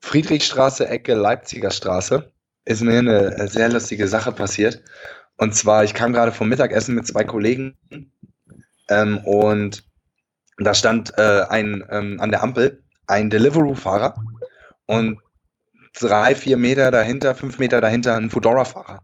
Friedrichstraße, 0.00 0.88
Ecke 0.88 1.14
Leipziger 1.14 1.70
Straße. 1.70 2.30
Ist 2.64 2.82
mir 2.82 2.98
eine 2.98 3.36
äh, 3.36 3.48
sehr 3.48 3.68
lustige 3.68 4.08
Sache 4.08 4.32
passiert. 4.32 4.82
Und 5.36 5.54
zwar, 5.54 5.84
ich 5.84 5.94
kam 5.94 6.12
gerade 6.12 6.32
vom 6.32 6.48
Mittagessen 6.48 6.94
mit 6.94 7.06
zwei 7.06 7.24
Kollegen 7.24 7.76
ähm, 8.88 9.18
und 9.24 9.84
da 10.58 10.74
stand 10.74 11.12
äh, 11.18 11.42
ein 11.48 11.84
ähm, 11.90 12.20
an 12.20 12.30
der 12.30 12.42
Ampel 12.42 12.82
ein 13.06 13.30
Deliveroo-Fahrer 13.30 14.14
und 14.86 15.18
drei, 15.98 16.34
vier 16.34 16.56
Meter 16.56 16.90
dahinter, 16.90 17.34
fünf 17.34 17.58
Meter 17.58 17.80
dahinter 17.80 18.16
ein 18.16 18.30
Foodora-Fahrer. 18.30 19.02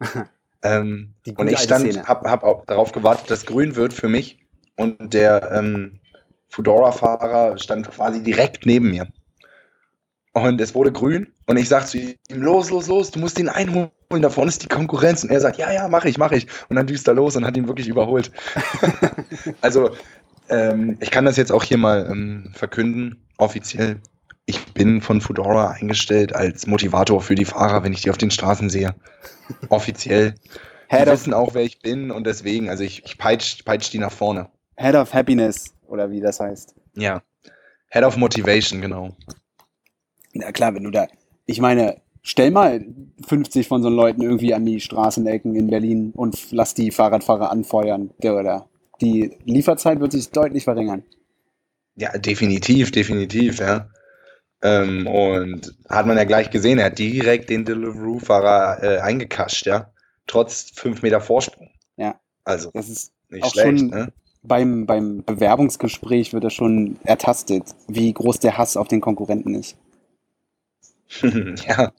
ähm, 0.62 1.14
und 1.36 1.48
ich 1.48 1.58
stand, 1.58 1.90
Szene. 1.90 2.06
hab, 2.06 2.24
hab 2.24 2.42
auch 2.42 2.64
darauf 2.66 2.92
gewartet, 2.92 3.30
dass 3.30 3.46
grün 3.46 3.76
wird 3.76 3.92
für 3.92 4.08
mich. 4.08 4.39
Und 4.80 5.12
der 5.12 5.52
ähm, 5.52 6.00
Foodora-Fahrer 6.48 7.58
stand 7.58 7.90
quasi 7.90 8.22
direkt 8.22 8.64
neben 8.64 8.90
mir. 8.90 9.06
Und 10.32 10.58
es 10.58 10.74
wurde 10.74 10.90
grün 10.90 11.26
und 11.46 11.58
ich 11.58 11.68
sag 11.68 11.86
zu 11.86 11.98
ihm, 11.98 12.16
los, 12.30 12.70
los, 12.70 12.86
los, 12.86 13.10
du 13.10 13.18
musst 13.18 13.38
ihn 13.38 13.50
einholen, 13.50 13.90
da 14.08 14.30
vorne 14.30 14.48
ist 14.48 14.62
die 14.62 14.68
Konkurrenz. 14.68 15.22
Und 15.22 15.32
er 15.32 15.40
sagt, 15.40 15.58
ja, 15.58 15.70
ja, 15.70 15.86
mach 15.88 16.06
ich, 16.06 16.16
mach 16.16 16.32
ich. 16.32 16.46
Und 16.70 16.76
dann 16.76 16.86
düst 16.86 17.06
er 17.06 17.12
los 17.12 17.36
und 17.36 17.44
hat 17.44 17.58
ihn 17.58 17.68
wirklich 17.68 17.88
überholt. 17.88 18.32
also, 19.60 19.90
ähm, 20.48 20.96
ich 21.00 21.10
kann 21.10 21.26
das 21.26 21.36
jetzt 21.36 21.52
auch 21.52 21.62
hier 21.62 21.76
mal 21.76 22.08
ähm, 22.10 22.50
verkünden, 22.54 23.28
offiziell. 23.36 24.00
Ich 24.46 24.64
bin 24.72 25.02
von 25.02 25.20
Foodora 25.20 25.72
eingestellt 25.72 26.34
als 26.34 26.66
Motivator 26.66 27.20
für 27.20 27.34
die 27.34 27.44
Fahrer, 27.44 27.84
wenn 27.84 27.92
ich 27.92 28.00
die 28.00 28.10
auf 28.10 28.18
den 28.18 28.30
Straßen 28.30 28.70
sehe. 28.70 28.94
Offiziell. 29.68 30.36
Die 30.90 31.06
wissen 31.06 31.34
auch, 31.34 31.52
wer 31.52 31.64
ich 31.64 31.80
bin 31.80 32.10
und 32.10 32.26
deswegen, 32.26 32.70
also 32.70 32.82
ich, 32.82 33.04
ich 33.04 33.18
peitsch, 33.18 33.62
peitsch 33.66 33.92
die 33.92 33.98
nach 33.98 34.10
vorne. 34.10 34.48
Head 34.80 34.94
of 34.94 35.12
Happiness, 35.12 35.74
oder 35.86 36.10
wie 36.10 36.20
das 36.20 36.40
heißt. 36.40 36.74
Ja. 36.96 37.22
Head 37.90 38.04
of 38.04 38.16
Motivation, 38.16 38.80
genau. 38.80 39.10
Na 40.32 40.52
klar, 40.52 40.74
wenn 40.74 40.84
du 40.84 40.90
da. 40.90 41.06
Ich 41.46 41.60
meine, 41.60 42.00
stell 42.22 42.50
mal 42.50 42.84
50 43.26 43.66
von 43.68 43.82
so 43.82 43.88
Leuten 43.88 44.22
irgendwie 44.22 44.54
an 44.54 44.64
die 44.64 44.80
Straßenecken 44.80 45.54
in 45.56 45.66
Berlin 45.68 46.12
und 46.14 46.52
lass 46.52 46.74
die 46.74 46.90
Fahrradfahrer 46.92 47.50
anfeuern. 47.50 48.10
Der 48.22 48.36
oder. 48.36 48.68
Die 49.00 49.36
Lieferzeit 49.44 50.00
wird 50.00 50.12
sich 50.12 50.30
deutlich 50.30 50.64
verringern. 50.64 51.02
Ja, 51.96 52.16
definitiv, 52.16 52.92
definitiv, 52.92 53.58
ja. 53.58 53.88
Ähm, 54.62 55.06
und 55.06 55.74
hat 55.88 56.06
man 56.06 56.16
ja 56.16 56.24
gleich 56.24 56.50
gesehen, 56.50 56.78
er 56.78 56.86
hat 56.86 56.98
direkt 56.98 57.50
den 57.50 57.64
Deliveroo-Fahrer 57.64 58.82
äh, 58.82 58.98
eingekascht, 59.00 59.66
ja. 59.66 59.90
Trotz 60.26 60.70
fünf 60.74 61.02
Meter 61.02 61.20
Vorsprung. 61.20 61.70
Ja. 61.96 62.20
Also, 62.44 62.70
Das 62.72 62.88
ist 62.88 63.12
nicht 63.30 63.46
schlecht, 63.50 63.78
schon- 63.80 63.88
ne? 63.88 64.12
Beim, 64.42 64.86
beim 64.86 65.22
Bewerbungsgespräch 65.24 66.32
wird 66.32 66.44
das 66.44 66.54
schon 66.54 66.98
ertastet, 67.04 67.64
wie 67.88 68.12
groß 68.12 68.40
der 68.40 68.58
Hass 68.58 68.76
auf 68.76 68.88
den 68.88 69.00
Konkurrenten 69.00 69.54
ist. 69.54 69.76
ja, 71.22 71.92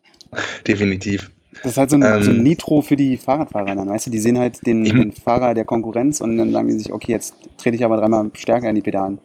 definitiv. 0.65 1.31
Das 1.63 1.73
ist 1.73 1.77
halt 1.77 1.89
so 1.89 1.97
ein, 1.97 2.03
Ähm. 2.03 2.23
so 2.23 2.31
ein 2.31 2.43
Nitro 2.43 2.81
für 2.81 2.95
die 2.95 3.17
Fahrradfahrer 3.17 3.75
dann, 3.75 3.89
weißt 3.89 4.07
du? 4.07 4.11
Die 4.11 4.19
sehen 4.19 4.39
halt 4.39 4.65
den, 4.65 4.83
den 4.85 5.11
Fahrer 5.11 5.53
der 5.53 5.65
Konkurrenz 5.65 6.21
und 6.21 6.37
dann 6.37 6.51
sagen 6.51 6.67
die 6.67 6.79
sich, 6.79 6.93
okay, 6.93 7.11
jetzt 7.11 7.35
trete 7.57 7.75
ich 7.75 7.83
aber 7.85 7.97
dreimal 7.97 8.31
stärker 8.33 8.69
in 8.69 8.75
die 8.75 8.81
Pedalen. 8.81 9.19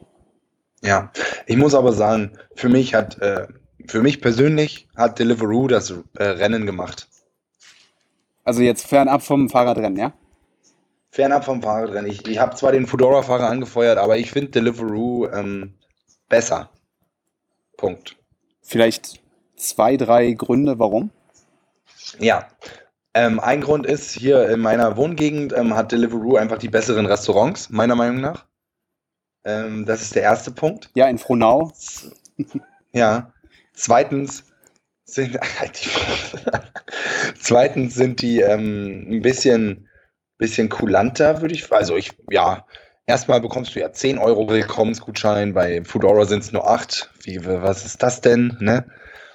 Ja, 0.83 1.11
ich 1.47 1.57
muss 1.57 1.75
aber 1.75 1.93
sagen, 1.93 2.33
für 2.55 2.69
mich 2.69 2.95
hat, 2.95 3.19
äh, 3.23 3.47
für 3.87 4.03
mich 4.03 4.21
persönlich 4.21 4.89
hat 4.97 5.19
Deliveroo 5.19 5.69
das 5.69 5.95
äh, 6.19 6.25
Rennen 6.25 6.67
gemacht. 6.67 7.09
Also 8.45 8.63
jetzt 8.63 8.87
fernab 8.87 9.23
vom 9.23 9.49
Fahrradrennen, 9.49 9.99
ja? 9.99 10.13
Fernab 11.17 11.47
vom 11.47 11.63
Fahrradrennen. 11.63 12.11
Ich, 12.11 12.27
ich 12.27 12.39
habe 12.39 12.55
zwar 12.57 12.73
den 12.73 12.87
Fedora-Fahrer 12.87 13.49
angefeuert, 13.49 13.97
aber 13.97 14.19
ich 14.19 14.31
finde 14.31 14.51
Deliveroo 14.51 15.27
ähm, 15.29 15.73
besser. 16.29 16.69
Punkt. 17.79 18.17
Vielleicht 18.61 19.23
zwei, 19.57 19.97
drei 19.97 20.33
Gründe, 20.33 20.79
warum? 20.79 21.11
Ja. 22.19 22.47
Ähm, 23.15 23.41
ein 23.41 23.63
Grund 23.63 23.87
ist, 23.87 24.11
hier 24.11 24.47
in 24.51 24.61
meiner 24.61 24.99
Wohngegend 24.99 25.55
ähm, 25.55 25.75
hat 25.75 25.91
Deliveroo 25.91 26.37
einfach 26.37 26.59
die 26.59 26.69
besseren 26.69 27.07
Restaurants, 27.07 27.71
meiner 27.71 27.95
Meinung 27.95 28.21
nach. 28.21 28.45
Ähm, 29.45 29.87
das 29.87 30.03
ist 30.03 30.17
der 30.17 30.23
erste 30.23 30.51
Punkt. 30.51 30.91
Ja, 30.95 31.09
in 31.09 31.19
Frohnau. 31.19 31.73
Ja. 32.93 33.33
Zweitens 33.73 34.45
sind, 35.05 35.39
zweitens 37.41 37.95
sind 37.95 38.21
die 38.21 38.41
ähm, 38.41 39.07
ein 39.11 39.23
bisschen, 39.23 39.89
bisschen 40.39 40.69
kulanter, 40.69 41.41
würde 41.41 41.55
ich. 41.55 41.71
Also 41.73 41.97
ich, 41.97 42.13
ja, 42.31 42.67
erstmal 43.07 43.41
bekommst 43.41 43.75
du 43.75 43.81
ja 43.81 43.93
10 43.93 44.19
Euro 44.19 44.49
Willkommensgutschein, 44.49 45.55
bei 45.55 45.83
Foodora 45.85 46.25
sind 46.27 46.43
es 46.43 46.53
nur 46.53 46.69
8. 46.69 47.11
Wie, 47.23 47.45
was 47.45 47.85
ist 47.85 48.03
das 48.03 48.21
denn? 48.21 48.57
Ne? 48.61 48.85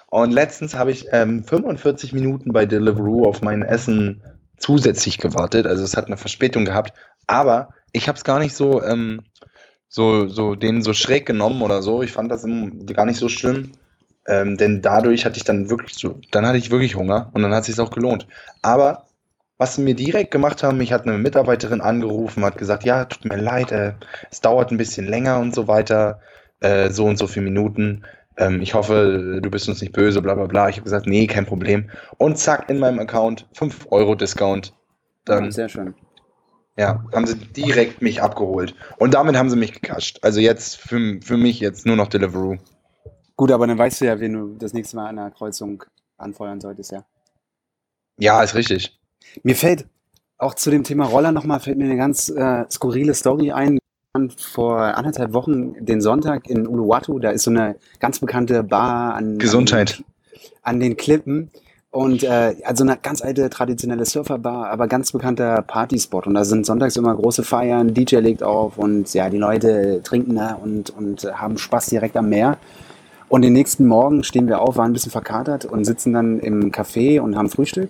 Und 0.09 0.31
letztens 0.31 0.75
habe 0.75 0.91
ich 0.91 1.07
ähm, 1.11 1.43
45 1.43 2.13
Minuten 2.13 2.51
bei 2.51 2.65
Deliveroo 2.65 3.25
auf 3.25 3.41
mein 3.41 3.61
Essen 3.61 4.21
zusätzlich 4.57 5.17
gewartet. 5.17 5.65
Also 5.65 5.83
es 5.83 5.95
hat 5.95 6.07
eine 6.07 6.17
Verspätung 6.17 6.65
gehabt. 6.65 6.93
Aber 7.27 7.69
ich 7.93 8.07
habe 8.07 8.17
es 8.17 8.23
gar 8.23 8.39
nicht 8.39 8.53
so, 8.53 8.83
ähm, 8.83 9.21
so, 9.87 10.27
so 10.27 10.55
denen 10.55 10.81
so 10.81 10.93
schräg 10.93 11.25
genommen 11.25 11.61
oder 11.61 11.81
so. 11.81 12.01
Ich 12.03 12.11
fand 12.11 12.31
das 12.31 12.45
gar 12.93 13.05
nicht 13.05 13.19
so 13.19 13.29
schlimm. 13.29 13.71
Ähm, 14.27 14.57
denn 14.57 14.81
dadurch 14.81 15.25
hatte 15.25 15.37
ich 15.37 15.43
dann 15.43 15.69
wirklich 15.69 15.95
so, 15.95 16.19
dann 16.31 16.45
hatte 16.45 16.57
ich 16.57 16.69
wirklich 16.69 16.95
Hunger 16.95 17.31
und 17.33 17.41
dann 17.41 17.53
hat 17.53 17.61
es 17.61 17.67
sich 17.67 17.79
auch 17.79 17.89
gelohnt. 17.89 18.27
Aber 18.61 19.07
was 19.62 19.76
sie 19.76 19.84
mir 19.84 19.93
direkt 19.93 20.32
gemacht 20.32 20.64
haben, 20.64 20.80
mich 20.80 20.91
hat 20.91 21.05
eine 21.05 21.20
Mitarbeiterin 21.20 21.82
angerufen, 21.82 22.43
hat 22.43 22.57
gesagt, 22.57 22.84
ja, 22.84 23.05
tut 23.05 23.26
mir 23.26 23.39
leid, 23.39 23.72
äh, 23.72 23.93
es 24.32 24.41
dauert 24.41 24.72
ein 24.72 24.78
bisschen 24.78 25.05
länger 25.05 25.38
und 25.38 25.53
so 25.53 25.68
weiter, 25.68 26.20
äh, 26.62 26.89
so 26.89 27.05
und 27.05 27.18
so 27.18 27.28
viele 27.28 27.45
Minuten. 27.45 28.03
Ähm, 28.38 28.64
ich 28.64 28.74
hoffe, 28.74 29.39
du 29.39 29.51
bist 29.51 29.70
uns 29.70 29.80
nicht 29.80 29.93
böse, 29.93 30.20
bla 30.24 30.34
bla 30.34 30.47
bla. 30.47 30.68
Ich 30.68 30.78
habe 30.78 30.86
gesagt, 30.86 31.05
nee, 31.05 31.28
kein 31.28 31.45
Problem. 31.45 31.91
Und 32.18 32.39
zack, 32.39 32.72
in 32.72 32.80
meinem 32.80 32.97
Account 32.97 33.47
5 33.53 33.86
Euro 33.91 34.16
Discount. 34.16 34.74
Dann, 35.26 35.51
Sehr 35.51 35.70
schön. 35.70 35.93
ja, 36.76 37.05
haben 37.14 37.28
sie 37.28 37.36
direkt 37.36 38.01
mich 38.01 38.20
abgeholt. 38.20 38.74
Und 38.97 39.14
damit 39.14 39.38
haben 39.38 39.51
sie 39.51 39.57
mich 39.57 39.80
gekascht. 39.80 40.18
Also 40.24 40.39
jetzt 40.39 40.78
für, 40.78 41.20
für 41.22 41.38
mich 41.38 41.59
jetzt 41.59 41.86
nur 41.86 41.97
noch 41.97 42.07
Deliveroo. 42.07 42.57
Gut, 43.36 43.51
aber 43.51 43.68
dann 43.68 43.78
weißt 43.78 44.01
du 44.01 44.05
ja, 44.05 44.20
wen 44.20 44.34
du 44.34 44.55
das 44.57 44.74
nächste 44.74 44.95
Mal 44.95 45.07
an 45.07 45.20
einer 45.20 45.30
Kreuzung 45.30 45.84
anfeuern 46.18 46.59
solltest, 46.59 46.93
ja. 46.93 47.05
Ja, 48.18 48.41
ist 48.41 48.55
richtig. 48.55 48.97
Mir 49.43 49.55
fällt 49.55 49.86
auch 50.38 50.55
zu 50.55 50.72
dem 50.72 50.84
Thema 50.84 51.05
Roller 51.05 51.32
nochmal, 51.32 51.59
fällt 51.59 51.78
mir 51.78 51.86
eine 51.86 51.97
ganz 51.97 52.30
äh, 52.30 52.65
skurrile 52.69 53.13
Story 53.13 53.51
ein. 53.51 53.80
Vor 54.38 54.78
anderthalb 54.78 55.32
Wochen 55.32 55.86
den 55.86 56.01
Sonntag 56.01 56.49
in 56.49 56.67
Uluwatu, 56.67 57.19
da 57.19 57.30
ist 57.30 57.43
so 57.43 57.51
eine 57.51 57.78
ganz 57.99 58.19
bekannte 58.19 58.61
Bar 58.61 59.13
an, 59.13 59.38
Gesundheit. 59.38 60.03
an, 60.63 60.74
an 60.76 60.80
den 60.82 60.97
Klippen. 60.97 61.49
Und 61.91 62.24
äh, 62.24 62.55
also 62.63 62.86
eine 62.86 62.97
ganz 62.97 63.22
alte 63.22 63.49
traditionelle 63.49 64.05
Surferbar, 64.05 64.69
aber 64.69 64.88
ganz 64.88 65.11
bekannter 65.11 65.61
Partyspot. 65.61 66.26
Und 66.26 66.34
da 66.34 66.45
sind 66.45 66.65
sonntags 66.65 66.95
immer 66.95 67.13
große 67.13 67.43
Feiern, 67.43 67.93
DJ 67.93 68.17
legt 68.17 68.43
auf 68.43 68.78
und 68.78 69.13
ja, 69.13 69.30
die 69.30 69.38
Leute 69.38 70.01
trinken 70.01 70.36
da 70.36 70.53
und, 70.53 70.89
und 70.89 71.24
haben 71.34 71.57
Spaß 71.57 71.88
direkt 71.88 72.15
am 72.15 72.30
Meer. 72.30 72.57
Und 73.28 73.43
den 73.43 73.53
nächsten 73.53 73.86
Morgen 73.86 74.24
stehen 74.24 74.47
wir 74.47 74.61
auf, 74.61 74.78
waren 74.78 74.91
ein 74.91 74.93
bisschen 74.93 75.11
verkatert 75.11 75.65
und 75.65 75.84
sitzen 75.84 76.13
dann 76.13 76.39
im 76.39 76.72
Café 76.72 77.19
und 77.19 77.38
haben 77.38 77.49
Frühstück. 77.49 77.89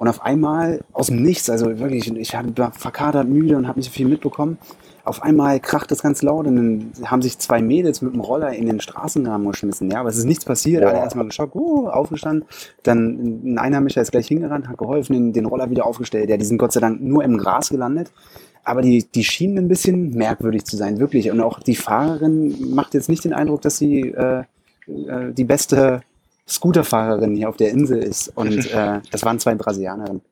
Und 0.00 0.08
auf 0.08 0.22
einmal 0.22 0.80
aus 0.94 1.08
dem 1.08 1.20
Nichts, 1.20 1.50
also 1.50 1.78
wirklich, 1.78 2.10
ich 2.10 2.32
war 2.32 2.72
verkatert, 2.72 3.28
müde 3.28 3.58
und 3.58 3.68
habe 3.68 3.78
nicht 3.78 3.90
so 3.90 3.92
viel 3.92 4.08
mitbekommen. 4.08 4.56
Auf 5.04 5.22
einmal 5.22 5.60
kracht 5.60 5.92
es 5.92 6.00
ganz 6.00 6.22
laut 6.22 6.46
und 6.46 6.56
dann 6.56 6.92
haben 7.04 7.20
sich 7.20 7.38
zwei 7.38 7.60
Mädels 7.60 8.00
mit 8.00 8.14
dem 8.14 8.22
Roller 8.22 8.50
in 8.54 8.64
den 8.64 8.80
Straßengraben 8.80 9.46
geschmissen. 9.46 9.90
Ja, 9.90 10.00
aber 10.00 10.08
es 10.08 10.16
ist 10.16 10.24
nichts 10.24 10.46
passiert. 10.46 10.84
Alle 10.84 10.94
Boah. 10.94 11.02
erstmal 11.02 11.26
geschockt, 11.26 11.54
uh, 11.54 11.88
aufgestanden. 11.88 12.48
Dann 12.82 13.42
ein 13.44 13.58
Einheimischer 13.58 14.00
ist 14.00 14.10
gleich 14.10 14.26
hingerannt, 14.28 14.68
hat 14.68 14.78
geholfen, 14.78 15.12
den, 15.12 15.32
den 15.34 15.44
Roller 15.44 15.68
wieder 15.68 15.84
aufgestellt. 15.84 16.30
Ja, 16.30 16.38
die 16.38 16.46
sind 16.46 16.56
Gott 16.56 16.72
sei 16.72 16.80
Dank 16.80 17.02
nur 17.02 17.22
im 17.22 17.36
Gras 17.36 17.68
gelandet. 17.68 18.10
Aber 18.64 18.80
die, 18.80 19.04
die 19.04 19.24
schienen 19.24 19.58
ein 19.58 19.68
bisschen 19.68 20.14
merkwürdig 20.14 20.64
zu 20.64 20.78
sein, 20.78 20.98
wirklich. 20.98 21.30
Und 21.30 21.42
auch 21.42 21.60
die 21.60 21.76
Fahrerin 21.76 22.72
macht 22.74 22.94
jetzt 22.94 23.10
nicht 23.10 23.24
den 23.24 23.34
Eindruck, 23.34 23.60
dass 23.60 23.76
sie 23.76 24.00
äh, 24.12 24.44
äh, 24.88 25.34
die 25.34 25.44
beste 25.44 26.00
Scooterfahrerin 26.50 27.34
hier 27.34 27.48
auf 27.48 27.56
der 27.56 27.70
Insel 27.70 28.02
ist. 28.02 28.28
Und 28.36 28.70
äh, 28.74 29.00
das 29.10 29.24
waren 29.24 29.38
zwei 29.38 29.54
Brasilianerinnen. 29.54 30.22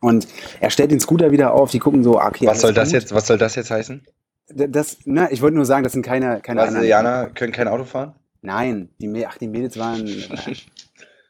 Und 0.00 0.26
er 0.60 0.70
stellt 0.70 0.90
den 0.92 1.00
Scooter 1.00 1.30
wieder 1.30 1.52
auf, 1.52 1.70
die 1.70 1.78
gucken 1.78 2.02
so, 2.02 2.18
ah, 2.18 2.28
okay, 2.28 2.46
was 2.46 2.60
soll 2.62 2.72
das 2.72 2.88
gut. 2.88 2.94
jetzt, 3.00 3.14
was 3.14 3.26
soll 3.26 3.36
das 3.36 3.54
jetzt 3.56 3.70
heißen? 3.70 4.02
Das, 4.48 4.98
na, 5.04 5.30
ich 5.30 5.42
wollte 5.42 5.56
nur 5.56 5.66
sagen, 5.66 5.84
das 5.84 5.92
sind 5.92 6.02
keine, 6.02 6.40
keine 6.40 6.60
anderen- 6.62 6.74
Brasilianer 6.76 7.26
können 7.34 7.52
kein 7.52 7.68
Auto 7.68 7.84
fahren? 7.84 8.14
Nein, 8.42 8.88
die, 8.98 9.26
ach, 9.26 9.36
die 9.36 9.46
Mädels 9.48 9.78
waren. 9.78 10.06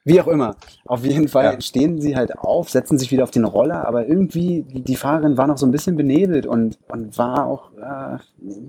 Wie 0.04 0.18
auch 0.20 0.28
immer. 0.28 0.56
Auf 0.86 1.04
jeden 1.04 1.28
Fall 1.28 1.44
Ja. 1.44 1.60
stehen 1.60 2.00
sie 2.00 2.16
halt 2.16 2.38
auf, 2.38 2.70
setzen 2.70 2.98
sich 2.98 3.10
wieder 3.10 3.24
auf 3.24 3.30
den 3.30 3.44
Roller, 3.44 3.86
aber 3.86 4.06
irgendwie, 4.06 4.62
die 4.62 4.82
die 4.82 4.96
Fahrerin 4.96 5.36
war 5.36 5.46
noch 5.46 5.58
so 5.58 5.66
ein 5.66 5.72
bisschen 5.72 5.96
benebelt 5.96 6.46
und, 6.46 6.78
und 6.88 7.18
war 7.18 7.46
auch, 7.46 7.72
äh, 7.76 8.16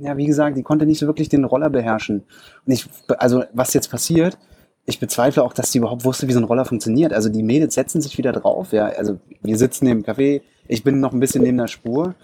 ja, 0.02 0.18
wie 0.18 0.26
gesagt, 0.26 0.58
die 0.58 0.64
konnte 0.64 0.86
nicht 0.86 1.00
so 1.00 1.08
wirklich 1.08 1.30
den 1.30 1.46
Roller 1.46 1.70
beherrschen. 1.70 2.24
Und 2.66 2.74
ich, 2.74 2.90
also, 3.18 3.44
was 3.54 3.74
jetzt 3.74 3.90
passiert, 3.90 4.38
ich 4.86 5.00
bezweifle 5.00 5.44
auch, 5.44 5.54
dass 5.54 5.72
sie 5.72 5.78
überhaupt 5.78 6.06
wusste, 6.06 6.28
wie 6.28 6.34
so 6.34 6.40
ein 6.40 6.46
Roller 6.46 6.66
funktioniert. 6.66 7.14
Also, 7.14 7.30
die 7.30 7.44
Mädels 7.44 7.76
setzen 7.76 8.02
sich 8.02 8.18
wieder 8.18 8.32
drauf, 8.32 8.72
ja. 8.72 8.86
Also, 8.86 9.20
wir 9.42 9.58
sitzen 9.58 9.88
im 9.88 10.04
Café, 10.04 10.42
ich 10.68 10.84
bin 10.84 11.00
noch 11.00 11.14
ein 11.14 11.20
bisschen 11.20 11.44
neben 11.44 11.58
der 11.58 11.68
Spur 11.68 12.16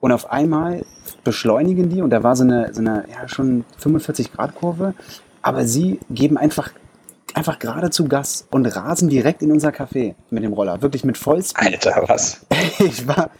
und 0.00 0.12
auf 0.12 0.30
einmal 0.30 0.84
beschleunigen 1.24 1.90
die 1.90 2.02
und 2.02 2.10
da 2.10 2.22
war 2.22 2.34
so 2.34 2.44
eine, 2.44 2.72
so 2.72 2.80
eine 2.80 3.04
ja, 3.10 3.28
schon 3.28 3.64
45-Grad-Kurve, 3.82 4.94
aber 5.42 5.64
sie 5.66 6.00
geben 6.10 6.38
einfach, 6.38 6.70
einfach 7.34 7.58
geradezu 7.58 8.08
Gas 8.08 8.46
und 8.50 8.66
rasen 8.66 9.08
direkt 9.08 9.42
in 9.42 9.52
unser 9.52 9.70
Café 9.70 10.14
mit 10.30 10.42
dem 10.42 10.52
Roller. 10.52 10.82
Wirklich 10.82 11.04
mit 11.04 11.18
Vollspeed. 11.18 11.86
Alter, 11.86 12.04
was? 12.08 12.46
Ich 12.78 13.06
war, 13.06 13.30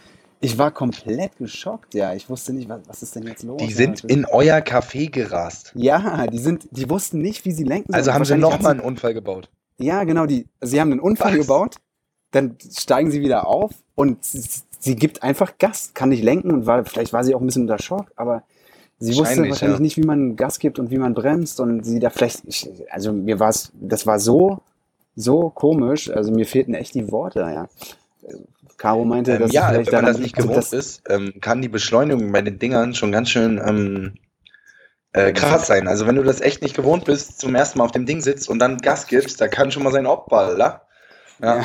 ich 0.41 0.57
war 0.57 0.71
komplett 0.71 1.37
geschockt, 1.37 1.93
ja. 1.93 2.13
Ich 2.13 2.29
wusste 2.29 2.51
nicht, 2.53 2.67
was, 2.67 2.81
was 2.87 3.03
ist 3.03 3.15
denn 3.15 3.23
jetzt 3.27 3.43
los? 3.43 3.57
Die 3.61 3.69
Ja, 3.69 3.75
sind 3.75 4.03
das- 4.03 4.09
in 4.09 4.25
euer 4.25 4.57
Café 4.57 5.09
gerast. 5.09 5.71
Ja, 5.75 6.27
die 6.27 6.39
sind, 6.39 6.67
die 6.71 6.89
wussten 6.89 7.21
nicht, 7.21 7.45
wie 7.45 7.51
sie 7.51 7.63
lenken 7.63 7.93
Also 7.93 8.05
sollen. 8.05 8.15
haben 8.15 8.25
sie 8.25 8.35
nochmal 8.37 8.71
einen 8.71 8.79
Unfall 8.81 9.13
gebaut. 9.13 9.49
Ja, 9.77 10.03
genau, 10.03 10.25
die, 10.25 10.47
sie 10.61 10.79
haben 10.81 10.91
einen 10.91 10.99
Unfall 10.99 11.31
Was? 11.37 11.47
gebaut, 11.47 11.75
dann 12.31 12.55
steigen 12.77 13.11
sie 13.11 13.21
wieder 13.21 13.47
auf 13.47 13.71
und 13.95 14.23
sie, 14.23 14.43
sie 14.79 14.95
gibt 14.95 15.23
einfach 15.23 15.57
Gas, 15.57 15.91
kann 15.93 16.09
nicht 16.09 16.23
lenken 16.23 16.51
und 16.51 16.65
war, 16.65 16.85
vielleicht 16.85 17.13
war 17.13 17.23
sie 17.23 17.33
auch 17.35 17.41
ein 17.41 17.45
bisschen 17.47 17.63
unter 17.63 17.79
Schock, 17.79 18.11
aber 18.15 18.43
sie 18.99 19.11
wusste 19.17 19.37
Wahrscheinlich, 19.39 19.61
ja. 19.61 19.79
nicht, 19.79 19.97
wie 19.97 20.03
man 20.05 20.35
Gas 20.35 20.59
gibt 20.59 20.77
und 20.79 20.91
wie 20.91 20.97
man 20.97 21.13
bremst 21.13 21.59
und 21.59 21.83
sie 21.83 21.99
da 21.99 22.09
vielleicht, 22.09 22.41
ich, 22.45 22.69
also 22.91 23.11
mir 23.11 23.39
war 23.39 23.49
es, 23.49 23.71
das 23.79 24.05
war 24.05 24.19
so, 24.19 24.59
so 25.15 25.49
komisch, 25.49 26.09
also 26.09 26.31
mir 26.31 26.45
fehlten 26.45 26.73
echt 26.73 26.93
die 26.95 27.11
Worte, 27.11 27.39
ja. 27.39 27.67
Caro 28.81 29.05
meinte, 29.05 29.33
Ähm, 29.33 29.39
dass 29.41 29.51
ja, 29.51 29.69
vielleicht 29.69 29.91
wenn 29.91 30.03
man 30.03 30.05
das 30.05 30.17
nicht 30.17 30.35
gewohnt 30.35 30.73
ist, 30.73 31.03
ähm, 31.07 31.33
kann 31.39 31.61
die 31.61 31.69
Beschleunigung 31.69 32.31
bei 32.31 32.41
den 32.41 32.57
Dingern 32.57 32.95
schon 32.95 33.11
ganz 33.11 33.29
schön 33.29 33.61
ähm, 33.63 34.13
äh, 35.13 35.33
krass 35.33 35.67
sein. 35.67 35.87
Also 35.87 36.07
wenn 36.07 36.15
du 36.15 36.23
das 36.23 36.41
echt 36.41 36.63
nicht 36.63 36.75
gewohnt 36.75 37.05
bist, 37.05 37.39
zum 37.39 37.53
ersten 37.53 37.77
Mal 37.77 37.85
auf 37.85 37.91
dem 37.91 38.07
Ding 38.07 38.21
sitzt 38.21 38.49
und 38.49 38.57
dann 38.57 38.79
Gas 38.79 39.05
gibst, 39.05 39.39
da 39.39 39.47
kann 39.47 39.69
schon 39.71 39.83
mal 39.83 39.91
sein 39.91 40.07
Opfer? 40.07 40.57
Ja. 40.57 40.81
Ja. 41.43 41.63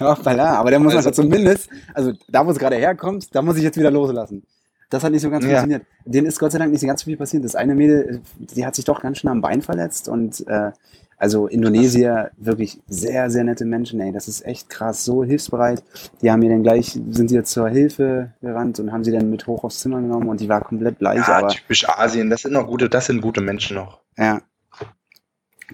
Aber 0.00 0.70
der 0.70 0.78
muss 0.78 0.94
Also- 0.94 1.08
also, 1.10 1.22
zumindest, 1.22 1.68
also 1.92 2.12
da, 2.28 2.46
wo 2.46 2.50
es 2.50 2.58
gerade 2.58 2.76
herkommt, 2.76 3.34
da 3.34 3.42
muss 3.42 3.58
ich 3.58 3.62
jetzt 3.62 3.76
wieder 3.76 3.90
loslassen. 3.90 4.42
Das 4.90 5.02
hat 5.02 5.12
nicht 5.12 5.22
so 5.22 5.30
ganz 5.30 5.44
Ja. 5.44 5.50
funktioniert. 5.50 5.84
Denen 6.04 6.26
ist 6.26 6.38
Gott 6.38 6.52
sei 6.52 6.58
Dank 6.58 6.70
nicht 6.70 6.80
so 6.80 6.86
ganz 6.86 7.00
so 7.00 7.04
viel 7.06 7.16
passiert. 7.16 7.44
Das 7.44 7.54
eine 7.56 7.74
Mädel, 7.74 8.20
die 8.38 8.64
hat 8.64 8.74
sich 8.76 8.84
doch 8.84 9.02
ganz 9.02 9.18
schön 9.18 9.30
am 9.30 9.40
Bein 9.40 9.62
verletzt 9.62 10.08
und 10.08 10.46
äh, 10.48 10.70
also 11.18 11.46
Indonesier, 11.46 12.30
wirklich 12.36 12.78
sehr, 12.88 13.30
sehr 13.30 13.42
nette 13.42 13.64
Menschen, 13.64 13.98
ey. 14.00 14.12
Das 14.12 14.28
ist 14.28 14.44
echt 14.44 14.68
krass, 14.68 15.02
so 15.04 15.24
hilfsbereit. 15.24 15.82
Die 16.20 16.30
haben 16.30 16.40
mir 16.40 16.50
dann 16.50 16.62
gleich, 16.62 16.92
sind 17.10 17.28
sie 17.28 17.42
zur 17.42 17.68
Hilfe 17.70 18.32
gerannt 18.42 18.78
und 18.80 18.92
haben 18.92 19.02
sie 19.02 19.12
dann 19.12 19.30
mit 19.30 19.46
hoch 19.46 19.64
aufs 19.64 19.78
Zimmer 19.80 20.00
genommen 20.02 20.28
und 20.28 20.40
die 20.40 20.48
war 20.50 20.60
komplett 20.60 20.98
bleich, 20.98 21.26
Ja, 21.26 21.38
aber 21.38 21.48
typisch 21.48 21.88
Asien, 21.88 22.28
das 22.28 22.42
sind 22.42 22.52
noch 22.52 22.66
gute, 22.66 22.90
das 22.90 23.06
sind 23.06 23.22
gute 23.22 23.40
Menschen 23.40 23.76
noch. 23.76 24.00
ja. 24.18 24.40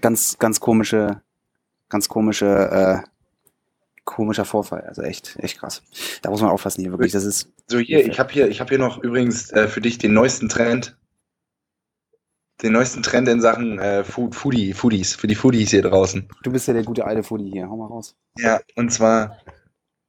Ganz, 0.01 0.37
ganz 0.39 0.59
komische, 0.59 1.21
ganz 1.87 2.09
komische, 2.09 3.03
äh, 3.03 3.07
komischer 4.05 4.45
Vorfall. 4.45 4.81
Also 4.81 5.01
echt, 5.01 5.37
echt 5.39 5.59
krass. 5.59 5.81
Da 6.21 6.29
muss 6.29 6.41
man 6.41 6.49
aufpassen 6.49 6.81
hier, 6.81 6.91
wirklich. 6.91 7.11
Das 7.11 7.23
ist, 7.23 7.49
So 7.67 7.79
hier, 7.79 8.05
ich 8.05 8.19
habe 8.19 8.31
hier, 8.31 8.47
ich 8.47 8.59
habe 8.59 8.69
hier 8.69 8.79
noch 8.79 9.01
übrigens 9.01 9.51
äh, 9.51 9.67
für 9.67 9.81
dich 9.81 9.97
den 9.97 10.13
neuesten 10.13 10.49
Trend, 10.49 10.97
den 12.61 12.73
neuesten 12.73 13.03
Trend 13.03 13.27
in 13.27 13.41
Sachen 13.41 13.79
äh, 13.79 14.03
Food, 14.03 14.35
Foodie, 14.35 14.73
Foodies, 14.73 15.15
für 15.15 15.27
die 15.27 15.35
Foodies 15.35 15.71
hier 15.71 15.81
draußen. 15.81 16.27
du 16.43 16.51
bist 16.51 16.67
ja 16.67 16.73
der 16.73 16.83
gute 16.83 17.05
alte 17.05 17.23
Foodie 17.23 17.51
hier. 17.51 17.69
Hau 17.69 17.77
mal 17.77 17.87
raus. 17.87 18.15
Ja, 18.37 18.59
und 18.75 18.91
zwar 18.91 19.37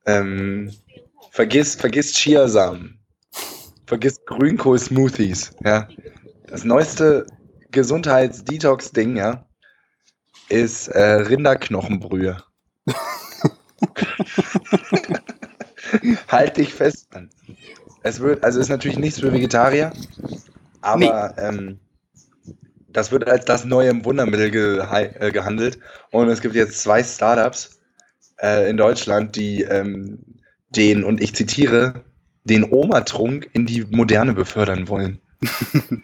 ähm, 0.06 0.72
vergiss, 1.30 1.74
vergiss 1.74 2.12
Chiasamen, 2.12 2.98
vergiss 3.86 4.24
Grünkohl-Smoothies, 4.24 5.52
ja. 5.64 5.88
Das 6.46 6.64
neueste 6.64 7.26
Gesundheits-Detox-Ding, 7.70 9.16
ja, 9.16 9.46
ist 10.48 10.88
äh, 10.88 11.00
Rinderknochenbrühe. 11.02 12.42
halt 16.28 16.56
dich 16.56 16.74
fest. 16.74 17.08
Es 18.02 18.20
wird, 18.20 18.44
also 18.44 18.60
ist 18.60 18.68
natürlich 18.68 18.98
nichts 18.98 19.20
für 19.20 19.32
Vegetarier, 19.32 19.92
aber 20.80 21.34
ähm, 21.38 21.78
das 22.88 23.10
wird 23.10 23.28
als 23.28 23.44
das 23.44 23.64
neue 23.64 24.04
Wundermittel 24.04 24.50
geha- 24.50 25.20
äh, 25.20 25.30
gehandelt. 25.32 25.78
Und 26.10 26.28
es 26.28 26.40
gibt 26.40 26.54
jetzt 26.54 26.80
zwei 26.80 27.02
Startups 27.02 27.80
äh, 28.40 28.68
in 28.70 28.76
Deutschland, 28.76 29.36
die 29.36 29.62
ähm, 29.62 30.18
den, 30.70 31.04
und 31.04 31.22
ich 31.22 31.34
zitiere, 31.34 32.04
den 32.44 32.64
Oma-Trunk 32.70 33.48
in 33.52 33.66
die 33.66 33.84
Moderne 33.90 34.34
befördern 34.34 34.88
wollen. 34.88 35.20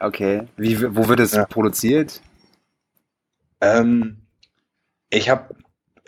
Okay. 0.00 0.42
Wie, 0.56 0.82
wo 0.94 1.08
wird 1.08 1.20
es 1.20 1.32
Ja. 1.32 1.46
produziert? 1.46 2.20
Ähm, 3.60 4.18
ich 5.08 5.30
habe 5.30 5.54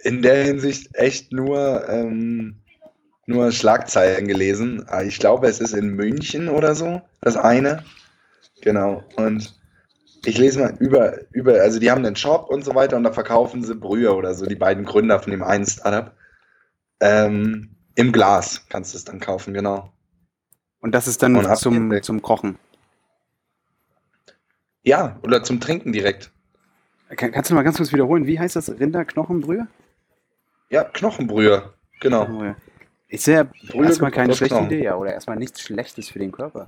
in 0.02 0.22
der 0.22 0.44
Hinsicht 0.44 0.94
echt 0.94 1.32
nur, 1.32 1.88
ähm, 1.88 2.56
nur 3.26 3.50
Schlagzeilen 3.52 4.28
gelesen. 4.28 4.84
Ah, 4.88 5.02
Ich 5.02 5.18
glaube, 5.18 5.48
es 5.48 5.60
ist 5.60 5.74
in 5.74 5.90
München 5.94 6.48
oder 6.48 6.74
so, 6.74 7.02
das 7.20 7.36
eine. 7.36 7.84
Genau. 8.62 9.02
Und 9.16 9.54
ich 10.24 10.38
lese 10.38 10.60
mal 10.60 10.74
über, 10.78 11.18
über, 11.32 11.60
also 11.60 11.78
die 11.78 11.90
haben 11.90 12.04
einen 12.04 12.16
Shop 12.16 12.48
und 12.50 12.64
so 12.64 12.74
weiter 12.74 12.96
und 12.96 13.04
da 13.04 13.12
verkaufen 13.12 13.62
sie 13.62 13.74
Brühe 13.74 14.14
oder 14.14 14.34
so, 14.34 14.46
die 14.46 14.54
beiden 14.56 14.84
Gründer 14.84 15.20
von 15.20 15.30
dem 15.30 15.42
einen 15.42 15.66
Startup. 15.66 16.12
Ähm, 17.00 17.70
Im 17.94 18.12
Glas 18.12 18.64
kannst 18.68 18.92
du 18.94 18.98
es 18.98 19.04
dann 19.04 19.20
kaufen, 19.20 19.54
genau. 19.54 19.92
Und 20.80 20.92
das 20.94 21.08
ist 21.08 21.22
dann 21.22 21.36
Und 21.36 21.56
zum, 21.58 22.02
zum 22.02 22.22
Kochen. 22.22 22.58
Ja, 24.82 25.18
oder 25.22 25.42
zum 25.42 25.60
Trinken 25.60 25.92
direkt. 25.92 26.30
Kann, 27.16 27.32
kannst 27.32 27.50
du 27.50 27.54
mal 27.54 27.62
ganz 27.62 27.76
kurz 27.76 27.92
wiederholen? 27.92 28.26
Wie 28.26 28.38
heißt 28.38 28.56
das? 28.56 28.68
Rinderknochenbrühe? 28.68 29.66
Ja, 30.70 30.84
Knochenbrühe, 30.84 31.72
genau. 32.00 32.24
Knochenbrühe. 32.24 32.56
Ist 33.08 33.26
ja 33.26 33.44
Brühe 33.44 33.86
erstmal 33.86 34.10
keine 34.10 34.34
schlechte 34.34 34.56
Knochen. 34.56 34.70
Idee, 34.70 34.84
ja. 34.84 34.96
Oder 34.96 35.12
erstmal 35.12 35.36
nichts 35.36 35.60
Schlechtes 35.60 36.08
für 36.08 36.18
den 36.18 36.32
Körper. 36.32 36.66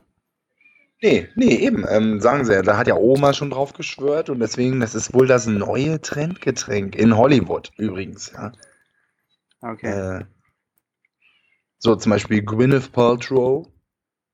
Nee, 1.01 1.29
nee, 1.37 1.55
eben. 1.55 1.85
Ähm, 1.89 2.21
sagen 2.21 2.45
sie 2.45 2.53
ja, 2.53 2.63
da 2.63 2.77
hat 2.77 2.89
ja 2.89 2.97
Oma 2.97 3.33
schon 3.33 3.51
drauf 3.51 3.73
geschwört 3.73 4.31
und 4.31 4.41
deswegen, 4.41 4.81
das 4.81 4.95
ist 4.95 5.15
wohl 5.15 5.27
das 5.27 5.47
neue 5.47 6.01
Trendgetränk 6.01 6.97
in 6.97 7.17
Hollywood 7.17 7.71
übrigens, 7.77 8.33
ja. 8.33 8.53
Okay. 9.61 10.21
Äh, 10.21 10.25
so 11.79 11.95
zum 11.95 12.11
Beispiel 12.11 12.43
Gwyneth 12.43 12.93
Paltrow, 12.93 13.69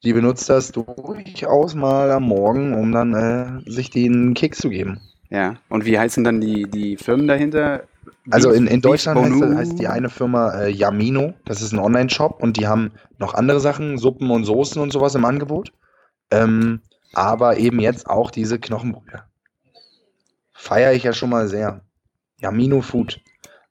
die 0.02 0.12
benutzt 0.14 0.48
das 0.48 0.72
durchaus 0.72 1.74
mal 1.74 2.10
am 2.10 2.24
Morgen, 2.24 2.74
um 2.74 2.92
dann 2.92 3.14
äh, 3.14 3.70
sich 3.70 3.90
den 3.90 4.34
Kick 4.34 4.54
zu 4.54 4.70
geben. 4.70 5.00
Ja. 5.30 5.56
Und 5.68 5.84
wie 5.84 5.98
heißen 5.98 6.24
dann 6.24 6.40
die, 6.40 6.64
die 6.64 6.96
Firmen 6.96 7.26
dahinter? 7.26 7.84
Also 8.30 8.50
in, 8.50 8.66
in 8.66 8.80
Deutschland 8.80 9.20
heißt, 9.20 9.56
heißt 9.56 9.78
die 9.78 9.88
eine 9.88 10.08
Firma 10.08 10.62
äh, 10.62 10.70
Yamino, 10.70 11.34
das 11.44 11.62
ist 11.62 11.72
ein 11.72 11.78
Online-Shop 11.78 12.42
und 12.42 12.56
die 12.56 12.66
haben 12.66 12.92
noch 13.18 13.34
andere 13.34 13.60
Sachen, 13.60 13.98
Suppen 13.98 14.30
und 14.30 14.44
Soßen 14.44 14.80
und 14.80 14.92
sowas 14.92 15.14
im 15.14 15.24
Angebot. 15.24 15.72
Ähm, 16.30 16.80
aber 17.12 17.58
eben 17.58 17.80
jetzt 17.80 18.08
auch 18.08 18.30
diese 18.30 18.58
Knochenbrühe. 18.58 19.22
Feiere 20.52 20.94
ich 20.94 21.02
ja 21.02 21.12
schon 21.12 21.30
mal 21.30 21.48
sehr. 21.48 21.82
Yamino 22.38 22.80
Food. 22.80 23.20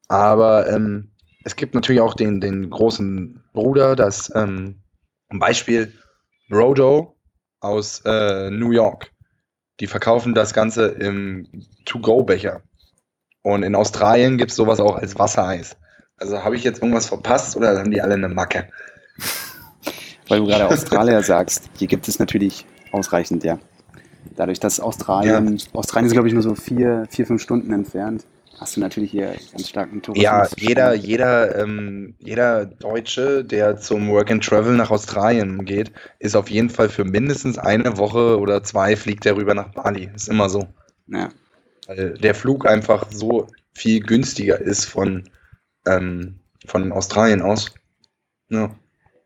Aber 0.07 0.69
ähm, 0.69 1.11
es 1.43 1.55
gibt 1.55 1.75
natürlich 1.75 2.01
auch 2.01 2.13
den, 2.13 2.39
den 2.39 2.69
großen 2.69 3.43
Bruder, 3.53 3.95
das 3.95 4.31
ähm, 4.35 4.81
zum 5.29 5.39
Beispiel 5.39 5.93
Rodo 6.51 7.15
aus 7.59 8.01
äh, 8.05 8.49
New 8.49 8.71
York. 8.71 9.11
Die 9.79 9.87
verkaufen 9.87 10.33
das 10.33 10.53
Ganze 10.53 10.87
im 10.87 11.47
To-Go-Becher. 11.85 12.61
Und 13.43 13.63
in 13.63 13.75
Australien 13.75 14.37
gibt 14.37 14.51
es 14.51 14.57
sowas 14.57 14.79
auch 14.79 14.95
als 14.95 15.17
Wassereis. 15.19 15.75
Also 16.17 16.43
habe 16.43 16.55
ich 16.55 16.63
jetzt 16.63 16.81
irgendwas 16.81 17.07
verpasst 17.07 17.55
oder 17.55 17.77
haben 17.77 17.91
die 17.91 18.01
alle 18.01 18.15
eine 18.15 18.29
Macke? 18.29 18.67
Weil 20.27 20.39
du 20.39 20.47
gerade 20.47 20.67
Australier 20.67 21.21
sagst, 21.21 21.69
hier 21.77 21.87
gibt 21.87 22.07
es 22.07 22.17
natürlich 22.17 22.65
ausreichend, 22.91 23.43
ja. 23.43 23.59
Dadurch, 24.35 24.59
dass 24.59 24.79
Australien, 24.79 25.61
Australien 25.73 26.07
ist, 26.07 26.13
glaube 26.13 26.29
ich, 26.29 26.33
nur 26.33 26.41
so 26.41 26.55
vier, 26.55 27.05
vier, 27.09 27.27
fünf 27.27 27.41
Stunden 27.41 27.73
entfernt, 27.73 28.25
hast 28.57 28.77
du 28.77 28.79
natürlich 28.79 29.11
hier 29.11 29.35
ganz 29.51 29.67
starken 29.67 30.01
Tourismus. 30.01 30.23
Ja, 30.23 30.47
jeder, 30.55 30.93
jeder, 30.93 31.59
ähm, 31.59 32.15
jeder 32.19 32.65
Deutsche, 32.65 33.43
der 33.43 33.77
zum 33.77 34.09
Work 34.09 34.31
and 34.31 34.43
Travel 34.43 34.73
nach 34.73 34.89
Australien 34.89 35.65
geht, 35.65 35.91
ist 36.19 36.35
auf 36.35 36.49
jeden 36.49 36.69
Fall 36.69 36.87
für 36.87 37.03
mindestens 37.03 37.57
eine 37.57 37.97
Woche 37.97 38.39
oder 38.39 38.63
zwei 38.63 38.95
fliegt 38.95 39.25
er 39.25 39.35
rüber 39.35 39.53
nach 39.53 39.69
Bali. 39.73 40.09
Ist 40.15 40.29
immer 40.29 40.49
so. 40.49 40.65
Ja. 41.07 41.29
Weil 41.87 42.13
der 42.13 42.35
Flug 42.35 42.65
einfach 42.65 43.07
so 43.11 43.47
viel 43.73 44.01
günstiger 44.01 44.59
ist 44.59 44.85
von, 44.85 45.23
ähm, 45.87 46.39
von 46.65 46.91
Australien 46.91 47.41
aus. 47.41 47.73
Ja. 48.49 48.71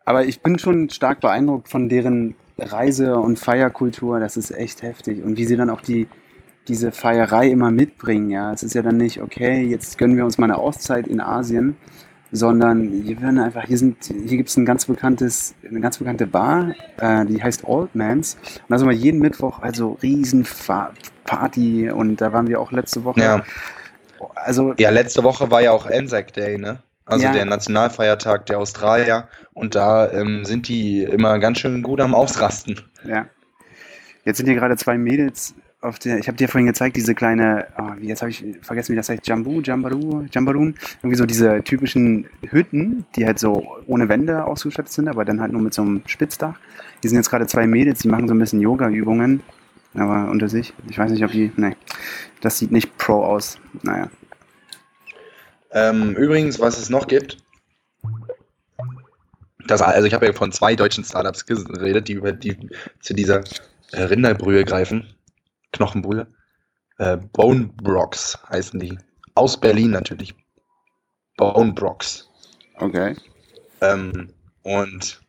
Aber 0.06 0.26
ich 0.26 0.42
bin 0.42 0.58
schon 0.58 0.90
stark 0.90 1.20
beeindruckt 1.20 1.70
von 1.70 1.90
deren 1.90 2.36
Reise- 2.58 3.18
und 3.18 3.38
Feierkultur. 3.38 4.20
Das 4.20 4.38
ist 4.38 4.52
echt 4.52 4.82
heftig. 4.82 5.24
Und 5.24 5.38
wie 5.38 5.46
sie 5.46 5.58
dann 5.58 5.70
auch 5.70 5.82
die, 5.82 6.08
diese 6.68 6.92
Feierei 6.92 7.50
immer 7.50 7.72
mitbringen. 7.72 8.30
Ja, 8.30 8.54
es 8.54 8.64
ist 8.64 8.74
ja 8.74 8.82
dann 8.82 8.98
nicht, 8.98 9.22
okay, 9.22 9.64
jetzt 9.64 9.98
gönnen 9.98 10.18
wir 10.18 10.26
uns 10.26 10.38
mal 10.38 10.46
eine 10.46 10.58
Auszeit 10.58 11.08
in 11.08 11.22
Asien, 11.22 11.78
sondern 12.32 12.90
hier 13.04 13.22
werden 13.22 13.40
einfach, 13.40 13.64
hier 13.66 13.78
sind, 13.78 14.04
hier 14.04 14.38
gibt 14.38 14.50
es 14.50 14.58
ein 14.58 14.66
ganz 14.66 14.86
bekanntes, 14.86 15.56
eine 15.68 15.80
ganz 15.80 15.98
bekannte 15.98 16.28
Bar, 16.28 16.74
äh, 16.98 17.26
die 17.26 17.42
heißt 17.42 17.64
Old 17.66 17.96
Man's. 17.96 18.36
Und 18.44 18.70
da 18.70 18.78
sind 18.78 18.88
wir 18.90 18.96
jeden 18.96 19.20
Mittwoch 19.20 19.60
also 19.62 19.98
riesen 20.02 20.46
Fa- 20.46 20.92
Party 21.26 21.90
und 21.90 22.22
da 22.22 22.34
waren 22.34 22.48
wir 22.48 22.60
auch 22.60 22.72
letzte 22.72 23.04
Woche. 23.04 23.22
Ja. 23.22 23.44
Also 24.36 24.74
ja, 24.78 24.90
letzte 24.90 25.24
Woche 25.24 25.52
war 25.52 25.62
ja 25.62 25.72
auch 25.72 25.86
Anzac 25.90 26.34
Day, 26.34 26.58
ne? 26.58 26.80
Also 27.06 27.26
Ja. 27.26 27.32
der 27.32 27.46
Nationalfeiertag 27.46 28.46
der 28.48 28.60
Australier. 28.60 29.28
Und 29.54 29.76
da 29.76 30.12
ähm, 30.12 30.44
sind 30.46 30.68
die 30.68 31.04
immer 31.04 31.40
ganz 31.40 31.60
schön 31.60 31.82
gut 31.84 32.02
am 32.02 32.14
Ausrasten. 32.14 32.80
Ja. 33.06 33.26
Jetzt 34.26 34.38
sind 34.38 34.48
hier 34.48 34.56
gerade 34.56 34.76
zwei 34.76 34.98
Mädels 34.98 35.56
auf 35.82 36.00
der, 36.00 36.18
ich 36.18 36.28
habe 36.28 36.38
dir 36.38 36.50
vorhin 36.50 36.66
gezeigt, 36.66 36.96
diese 36.96 37.14
kleine, 37.14 37.68
wie 38.00 38.08
jetzt 38.08 38.22
habe 38.22 38.32
ich 38.32 38.44
vergessen, 38.62 38.94
wie 38.94 38.96
das 38.96 39.10
heißt, 39.10 39.28
Jambu, 39.28 39.62
Jambaru, 39.62 40.26
Jambarun, 40.32 40.76
irgendwie 41.02 41.18
so 41.18 41.26
diese 41.26 41.64
typischen 41.64 42.26
Hütten, 42.50 43.06
die 43.16 43.26
halt 43.26 43.38
so 43.38 43.78
ohne 43.86 44.10
Wände 44.10 44.46
ausgestattet 44.46 44.92
sind, 44.92 45.08
aber 45.08 45.24
dann 45.24 45.40
halt 45.40 45.52
nur 45.52 45.62
mit 45.62 45.74
so 45.74 45.84
einem 45.84 46.02
Spitzdach. 46.08 46.56
Hier 47.02 47.10
sind 47.10 47.18
jetzt 47.18 47.30
gerade 47.30 47.46
zwei 47.46 47.68
Mädels, 47.68 48.00
die 48.00 48.08
machen 48.08 48.28
so 48.28 48.34
ein 48.34 48.40
bisschen 48.40 48.60
Yoga-Übungen, 48.60 49.44
aber 49.94 50.32
unter 50.32 50.50
sich, 50.50 50.74
ich 50.90 50.98
weiß 50.98 51.12
nicht, 51.12 51.24
ob 51.24 51.32
die, 51.32 51.52
nee, 51.58 51.76
das 52.42 52.58
sieht 52.58 52.72
nicht 52.72 52.98
pro 52.98 53.24
aus, 53.24 53.60
naja. 53.84 54.10
Ähm, 55.72 56.16
übrigens, 56.16 56.60
was 56.60 56.80
es 56.80 56.90
noch 56.90 57.08
gibt, 57.08 57.38
das, 59.68 59.82
also 59.82 60.08
ich 60.08 60.14
habe 60.14 60.26
ja 60.26 60.34
von 60.34 60.52
zwei 60.52 60.76
deutschen 60.76 61.04
Startups 61.04 61.46
geredet, 61.46 62.08
die 62.08 62.14
über 62.14 62.32
die 62.32 62.58
zu 63.02 63.14
dieser 63.14 63.44
äh, 63.92 64.02
Rinderbrühe 64.04 64.64
greifen. 64.64 65.14
Knochenbrühe. 65.78 66.28
Äh, 66.98 67.18
Bone 67.18 67.70
Brox 67.82 68.38
heißen 68.50 68.80
die. 68.80 68.98
Aus 69.36 69.60
Berlin 69.60 69.92
natürlich. 69.92 70.34
Bone 71.38 71.74
Brox. 71.74 72.30
Okay. 72.76 73.16
Ähm, 73.82 74.34
und 74.64 75.22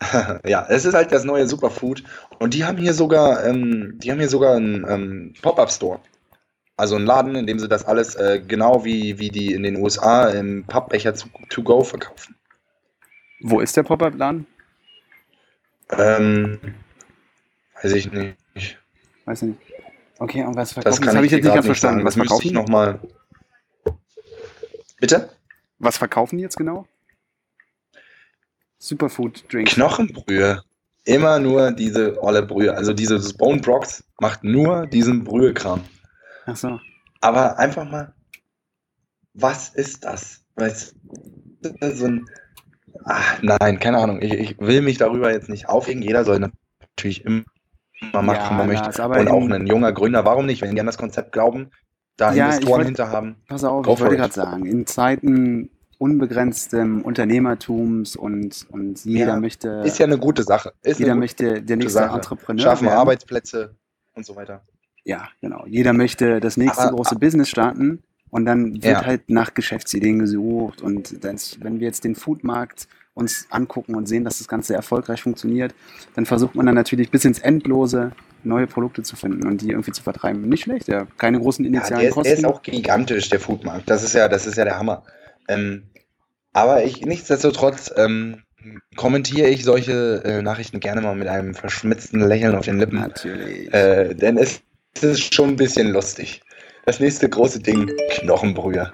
ja, 0.46 0.66
es 0.68 0.84
ist 0.84 0.94
halt 0.94 1.12
das 1.12 1.24
neue 1.24 1.46
Superfood. 1.46 2.02
Und 2.38 2.54
die 2.54 2.64
haben 2.64 2.78
hier 2.78 2.94
sogar, 2.94 3.44
ähm, 3.44 3.98
die 3.98 4.10
haben 4.10 4.18
hier 4.18 4.28
sogar 4.28 4.56
einen 4.56 4.86
ähm, 4.88 5.34
Pop-Up-Store. 5.42 6.00
Also 6.76 6.96
einen 6.96 7.04
Laden, 7.04 7.34
in 7.34 7.46
dem 7.46 7.58
sie 7.58 7.68
das 7.68 7.84
alles 7.84 8.14
äh, 8.14 8.40
genau 8.46 8.84
wie, 8.84 9.18
wie 9.18 9.28
die 9.28 9.52
in 9.52 9.62
den 9.62 9.76
USA 9.76 10.30
im 10.30 10.64
Pappbecher 10.64 11.14
zu, 11.14 11.28
to 11.50 11.62
go 11.62 11.84
verkaufen. 11.84 12.34
Wo 13.42 13.60
ist 13.60 13.76
der 13.76 13.82
Pop-Up-Laden? 13.82 14.46
Ähm, 15.98 16.58
weiß 17.82 17.92
ich 17.92 18.10
nicht. 18.10 18.78
Weiß 19.26 19.42
ich 19.42 19.48
nicht. 19.48 19.69
Okay, 20.20 20.44
und 20.44 20.54
was 20.54 20.68
Das 20.68 20.72
verkaufen? 20.74 21.00
Das, 21.00 21.00
kann 21.06 21.16
habe 21.16 21.26
ich 21.26 21.32
jetzt 21.32 21.44
nicht 21.44 21.54
ganz 21.54 21.66
verstanden. 21.66 22.04
sagen. 22.04 22.06
Was 22.06 22.14
Das 22.14 22.26
verkaufen? 22.26 22.52
nochmal. 22.52 23.00
Bitte? 25.00 25.30
Was 25.78 25.96
verkaufen 25.96 26.36
die 26.36 26.42
jetzt 26.42 26.56
genau? 26.58 26.86
Superfood 28.78 29.44
Drink. 29.52 29.68
Knochenbrühe. 29.70 30.62
Immer 31.04 31.38
nur 31.38 31.72
diese 31.72 32.22
olle 32.22 32.42
Brühe. 32.42 32.74
Also 32.76 32.92
dieses 32.92 33.32
Bone 33.32 33.60
Brox 33.62 34.04
macht 34.20 34.44
nur 34.44 34.86
diesen 34.86 35.24
Brühekram. 35.24 35.82
Ach 36.44 36.56
so. 36.56 36.78
Aber 37.22 37.58
einfach 37.58 37.84
mal, 37.90 38.12
was 39.32 39.70
ist 39.70 40.04
das? 40.04 40.42
Weißt 40.56 40.94
du, 41.62 41.96
so 41.96 42.06
ein. 42.06 42.26
Ach, 43.06 43.40
nein, 43.42 43.78
keine 43.78 43.98
Ahnung. 43.98 44.20
Ich, 44.20 44.32
ich 44.34 44.58
will 44.58 44.82
mich 44.82 44.98
darüber 44.98 45.32
jetzt 45.32 45.48
nicht 45.48 45.68
aufregen. 45.68 46.02
Jeder 46.02 46.24
soll 46.24 46.40
natürlich 46.40 47.24
immer 47.24 47.44
machen, 48.12 48.26
Ja, 48.26 48.26
was 48.26 48.50
man 48.50 48.66
möchte. 48.66 49.02
Aber 49.02 49.20
Und 49.20 49.28
auch 49.28 49.44
in- 49.44 49.52
ein 49.52 49.66
junger 49.66 49.92
Gründer, 49.92 50.24
warum 50.24 50.46
nicht? 50.46 50.62
Wenn 50.62 50.74
die 50.74 50.80
an 50.80 50.86
das 50.86 50.98
Konzept 50.98 51.32
glauben, 51.32 51.70
da 52.16 52.32
Ja, 52.32 52.46
Investoren 52.46 52.72
wollt- 52.72 52.86
hinter 52.86 53.08
haben. 53.10 53.36
Pass 53.48 53.64
auf, 53.64 53.86
ich 53.86 54.00
wollte 54.00 54.16
gerade 54.16 54.32
sagen, 54.32 54.66
in 54.66 54.86
Zeiten 54.86 55.70
unbegrenztem 55.98 57.02
Unternehmertums 57.02 58.16
und, 58.16 58.66
und 58.70 59.04
jeder 59.04 59.34
Ja, 59.34 59.40
möchte, 59.40 59.68
Ist 59.84 59.98
ja 59.98 60.06
eine 60.06 60.18
gute 60.18 60.42
Sache. 60.42 60.72
Ist 60.82 60.98
jeder 60.98 61.12
eine 61.12 61.20
möchte 61.20 61.44
der 61.44 61.60
gute 61.60 61.76
nächste 61.76 61.90
Sache. 62.00 62.14
Entrepreneur 62.16 62.62
Schaffen 62.62 62.86
werden. 62.86 62.98
Arbeitsplätze 62.98 63.74
und 64.14 64.26
so 64.26 64.34
weiter. 64.36 64.62
Ja, 65.04 65.28
genau. 65.40 65.64
Jeder 65.66 65.92
möchte 65.92 66.40
das 66.40 66.56
nächste 66.56 66.82
Aber- 66.84 66.96
große 66.96 67.16
Business 67.16 67.48
starten 67.48 68.02
und 68.30 68.44
dann 68.44 68.74
wird 68.74 68.84
Ja. 68.84 69.04
halt 69.06 69.28
nach 69.30 69.54
Geschäftsideen 69.54 70.18
gesucht. 70.18 70.82
Und 70.82 71.22
das, 71.24 71.58
wenn 71.62 71.80
wir 71.80 71.86
jetzt 71.86 72.04
den 72.04 72.14
Foodmarkt 72.14 72.86
uns 73.20 73.46
angucken 73.50 73.94
und 73.94 74.06
sehen, 74.06 74.24
dass 74.24 74.38
das 74.38 74.48
Ganze 74.48 74.74
erfolgreich 74.74 75.22
funktioniert, 75.22 75.74
dann 76.14 76.26
versucht 76.26 76.54
man 76.54 76.66
dann 76.66 76.74
natürlich 76.74 77.10
bis 77.10 77.24
ins 77.24 77.38
Endlose 77.38 78.12
neue 78.42 78.66
Produkte 78.66 79.02
zu 79.02 79.16
finden 79.16 79.46
und 79.46 79.60
die 79.60 79.70
irgendwie 79.70 79.92
zu 79.92 80.02
vertreiben. 80.02 80.48
Nicht 80.48 80.62
schlecht, 80.64 80.88
ja. 80.88 81.06
Keine 81.18 81.38
großen 81.38 81.64
Ja, 81.64 81.68
initialen 81.70 82.00
der 82.00 82.08
ist, 82.08 82.14
Kosten. 82.14 82.28
der 82.30 82.38
ist 82.38 82.44
auch 82.44 82.62
gigantisch, 82.62 83.28
der 83.28 83.40
Foodmarkt. 83.40 83.88
Das 83.88 84.02
ist 84.02 84.14
ja, 84.14 84.28
das 84.28 84.46
ist 84.46 84.56
ja 84.56 84.64
der 84.64 84.78
Hammer. 84.78 85.04
Ähm, 85.48 85.84
aber 86.52 86.82
ich, 86.84 87.04
nichtsdestotrotz 87.04 87.92
ähm, 87.96 88.42
kommentiere 88.96 89.48
ich 89.48 89.64
solche 89.64 90.22
äh, 90.24 90.42
Nachrichten 90.42 90.80
gerne 90.80 91.00
mal 91.00 91.14
mit 91.14 91.28
einem 91.28 91.54
verschmitzten 91.54 92.20
Lächeln 92.20 92.54
auf 92.54 92.64
den 92.64 92.78
Lippen. 92.78 92.98
Natürlich. 92.98 93.72
Äh, 93.72 94.14
denn 94.14 94.36
es, 94.36 94.60
es 94.94 95.02
ist 95.02 95.34
schon 95.34 95.50
ein 95.50 95.56
bisschen 95.56 95.88
lustig. 95.92 96.42
Das 96.86 96.98
nächste 96.98 97.28
große 97.28 97.60
Ding, 97.60 97.90
Knochenbrühe. 98.10 98.92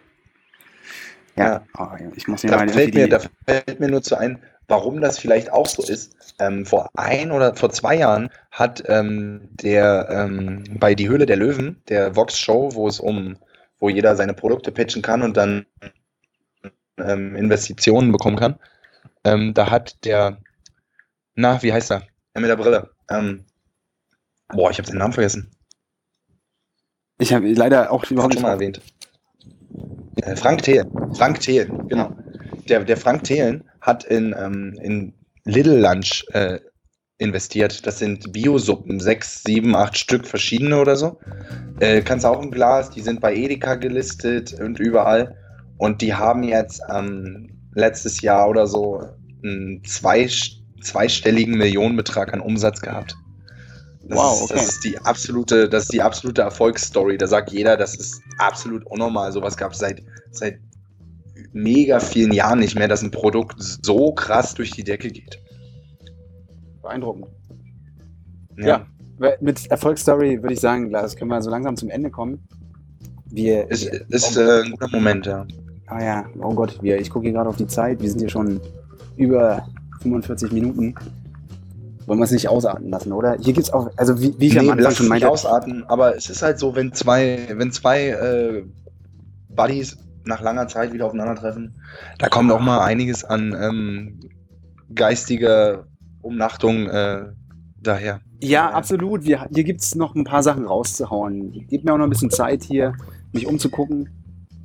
Ja, 1.36 1.62
oh, 1.78 1.88
ja, 1.98 2.10
ich 2.14 2.28
muss 2.28 2.42
mir 2.42 2.50
Da 2.50 2.56
mal 2.56 2.68
fällt, 2.68 2.94
mir, 2.94 3.08
da 3.08 3.20
fällt 3.46 3.80
mir 3.80 3.88
nur 3.88 4.02
zu 4.02 4.16
ein, 4.16 4.42
warum 4.68 5.00
das 5.00 5.18
vielleicht 5.18 5.52
auch 5.52 5.66
so 5.66 5.82
ist. 5.82 6.16
Ähm, 6.38 6.66
vor 6.66 6.90
ein 6.94 7.30
oder 7.30 7.54
vor 7.54 7.70
zwei 7.70 7.96
Jahren 7.96 8.30
hat 8.50 8.82
ähm, 8.86 9.48
der 9.52 10.08
ähm, 10.10 10.64
bei 10.78 10.94
Die 10.94 11.08
Höhle 11.08 11.26
der 11.26 11.36
Löwen, 11.36 11.82
der 11.88 12.16
Vox 12.16 12.38
Show, 12.38 12.70
wo 12.74 12.88
es 12.88 13.00
um, 13.00 13.36
wo 13.78 13.88
jeder 13.88 14.16
seine 14.16 14.34
Produkte 14.34 14.72
pitchen 14.72 15.02
kann 15.02 15.22
und 15.22 15.36
dann 15.36 15.66
ähm, 16.98 17.36
Investitionen 17.36 18.12
bekommen 18.12 18.36
kann, 18.36 18.58
ähm, 19.24 19.54
da 19.54 19.70
hat 19.70 20.04
der, 20.04 20.38
na, 21.34 21.62
wie 21.62 21.72
heißt 21.72 21.90
er? 21.90 22.02
Der 22.34 22.40
mit 22.40 22.50
der 22.50 22.56
Brille. 22.56 22.90
Ähm, 23.10 23.44
boah, 24.48 24.70
ich 24.70 24.78
habe 24.78 24.88
seinen 24.88 24.98
Namen 24.98 25.12
vergessen. 25.12 25.50
Ich 27.18 27.32
habe 27.32 27.50
leider 27.52 27.90
auch 27.90 28.04
Ich 28.04 28.10
habe 28.10 28.14
überhaupt 28.14 28.34
schon 28.34 28.42
mal 28.42 28.52
erwähnt. 28.52 28.80
Äh, 30.16 30.36
Frank 30.36 30.62
Thelen. 30.62 30.90
Frank 31.14 31.40
Thelen, 31.40 31.88
genau. 31.88 32.10
Der, 32.68 32.84
der 32.84 32.96
Frank 32.96 33.24
Thelen 33.24 33.64
hat 33.80 34.04
in, 34.04 34.34
ähm, 34.38 34.78
in 34.82 35.12
Little 35.44 35.78
Lunch 35.78 36.24
äh, 36.32 36.58
investiert. 37.18 37.86
Das 37.86 37.98
sind 37.98 38.32
Biosuppen, 38.32 39.00
sechs, 39.00 39.42
sieben, 39.42 39.74
acht 39.76 39.96
Stück 39.96 40.26
verschiedene 40.26 40.78
oder 40.80 40.96
so. 40.96 41.18
Äh, 41.80 42.02
kannst 42.02 42.26
auch 42.26 42.42
im 42.42 42.50
Glas, 42.50 42.90
die 42.90 43.00
sind 43.00 43.20
bei 43.20 43.34
Edeka 43.34 43.76
gelistet 43.76 44.58
und 44.60 44.78
überall. 44.80 45.36
Und 45.78 46.02
die 46.02 46.14
haben 46.14 46.42
jetzt 46.42 46.80
ähm, 46.92 47.50
letztes 47.74 48.22
Jahr 48.22 48.48
oder 48.48 48.66
so 48.66 49.02
einen 49.42 49.82
zwei, 49.84 50.28
zweistelligen 50.82 51.56
Millionenbetrag 51.56 52.32
an 52.32 52.40
Umsatz 52.40 52.80
gehabt. 52.80 53.14
Das 54.08 54.18
Wow, 54.18 54.34
ist, 54.34 54.42
okay. 54.44 54.54
das 54.54 54.68
ist 54.68 54.84
die 54.84 54.98
absolute, 54.98 55.68
das 55.68 55.84
ist 55.84 55.92
die 55.92 56.02
absolute 56.02 56.42
Erfolgsstory. 56.42 57.18
Da 57.18 57.26
sagt 57.26 57.50
jeder, 57.50 57.76
das 57.76 57.94
ist 57.94 58.20
absolut 58.38 58.84
unnormal. 58.86 59.32
Sowas 59.32 59.56
gab 59.56 59.72
es 59.72 59.78
seit, 59.78 60.02
seit 60.30 60.58
mega 61.52 62.00
vielen 62.00 62.32
Jahren 62.32 62.58
nicht 62.60 62.76
mehr, 62.76 62.88
dass 62.88 63.02
ein 63.02 63.10
Produkt 63.10 63.56
so 63.58 64.12
krass 64.12 64.54
durch 64.54 64.70
die 64.70 64.84
Decke 64.84 65.08
geht. 65.08 65.40
Beeindruckend. 66.82 67.26
Ja. 68.58 68.86
Weil 69.18 69.38
Mit 69.40 69.66
Erfolgsstory 69.70 70.42
würde 70.42 70.54
ich 70.54 70.60
sagen, 70.60 70.90
das 70.92 71.16
können 71.16 71.30
wir 71.30 71.40
so 71.42 71.50
langsam 71.50 71.76
zum 71.76 71.88
Ende 71.88 72.10
kommen. 72.10 72.46
Wir, 73.30 73.68
Ist, 73.70 73.90
wir, 73.90 74.06
ist 74.10 74.36
äh, 74.36 74.62
ein 74.62 74.70
guter 74.70 74.88
Moment, 74.88 75.26
ja. 75.26 75.46
ah 75.86 76.02
ja, 76.02 76.26
oh 76.40 76.54
Gott, 76.54 76.78
wir, 76.82 77.00
ich 77.00 77.10
gucke 77.10 77.24
hier 77.24 77.32
gerade 77.32 77.48
auf 77.48 77.56
die 77.56 77.66
Zeit. 77.66 78.00
Wir 78.00 78.08
sind 78.08 78.20
hier 78.20 78.28
schon 78.28 78.60
über 79.16 79.66
45 80.02 80.52
Minuten. 80.52 80.94
Wollen 82.06 82.20
wir 82.20 82.24
es 82.24 82.30
nicht 82.30 82.48
ausarten 82.48 82.88
lassen, 82.90 83.12
oder? 83.12 83.36
Hier 83.40 83.52
gibt's 83.52 83.72
auch, 83.72 83.90
also 83.96 84.20
wie, 84.20 84.34
wie 84.38 84.46
ich 84.46 84.58
am 84.58 84.66
Nee, 84.66 84.72
Anfang 84.72 84.84
lass 84.84 84.96
schon 84.96 85.06
es 85.06 85.12
nicht 85.12 85.22
meinte, 85.22 85.30
ausarten, 85.30 85.84
aber 85.88 86.16
es 86.16 86.30
ist 86.30 86.42
halt 86.42 86.58
so, 86.58 86.74
wenn 86.76 86.92
zwei, 86.92 87.48
wenn 87.54 87.72
zwei 87.72 88.08
äh, 88.08 88.64
Buddies 89.48 89.98
nach 90.24 90.40
langer 90.40 90.68
Zeit 90.68 90.92
wieder 90.92 91.06
aufeinandertreffen, 91.06 91.74
da 92.18 92.28
kommt 92.28 92.52
auch 92.52 92.60
mal 92.60 92.80
einiges 92.80 93.24
an 93.24 93.56
ähm, 93.60 94.20
geistiger 94.94 95.86
Umnachtung 96.22 96.88
äh, 96.88 97.26
daher. 97.82 98.20
Ja, 98.40 98.70
absolut. 98.70 99.24
Wir, 99.24 99.48
hier 99.52 99.64
gibt 99.64 99.80
es 99.80 99.94
noch 99.94 100.14
ein 100.14 100.24
paar 100.24 100.42
Sachen 100.42 100.66
rauszuhauen. 100.66 101.66
Gib 101.68 101.84
mir 101.84 101.92
auch 101.92 101.98
noch 101.98 102.04
ein 102.04 102.10
bisschen 102.10 102.30
Zeit 102.30 102.62
hier, 102.62 102.94
mich 103.32 103.46
umzugucken. 103.46 104.10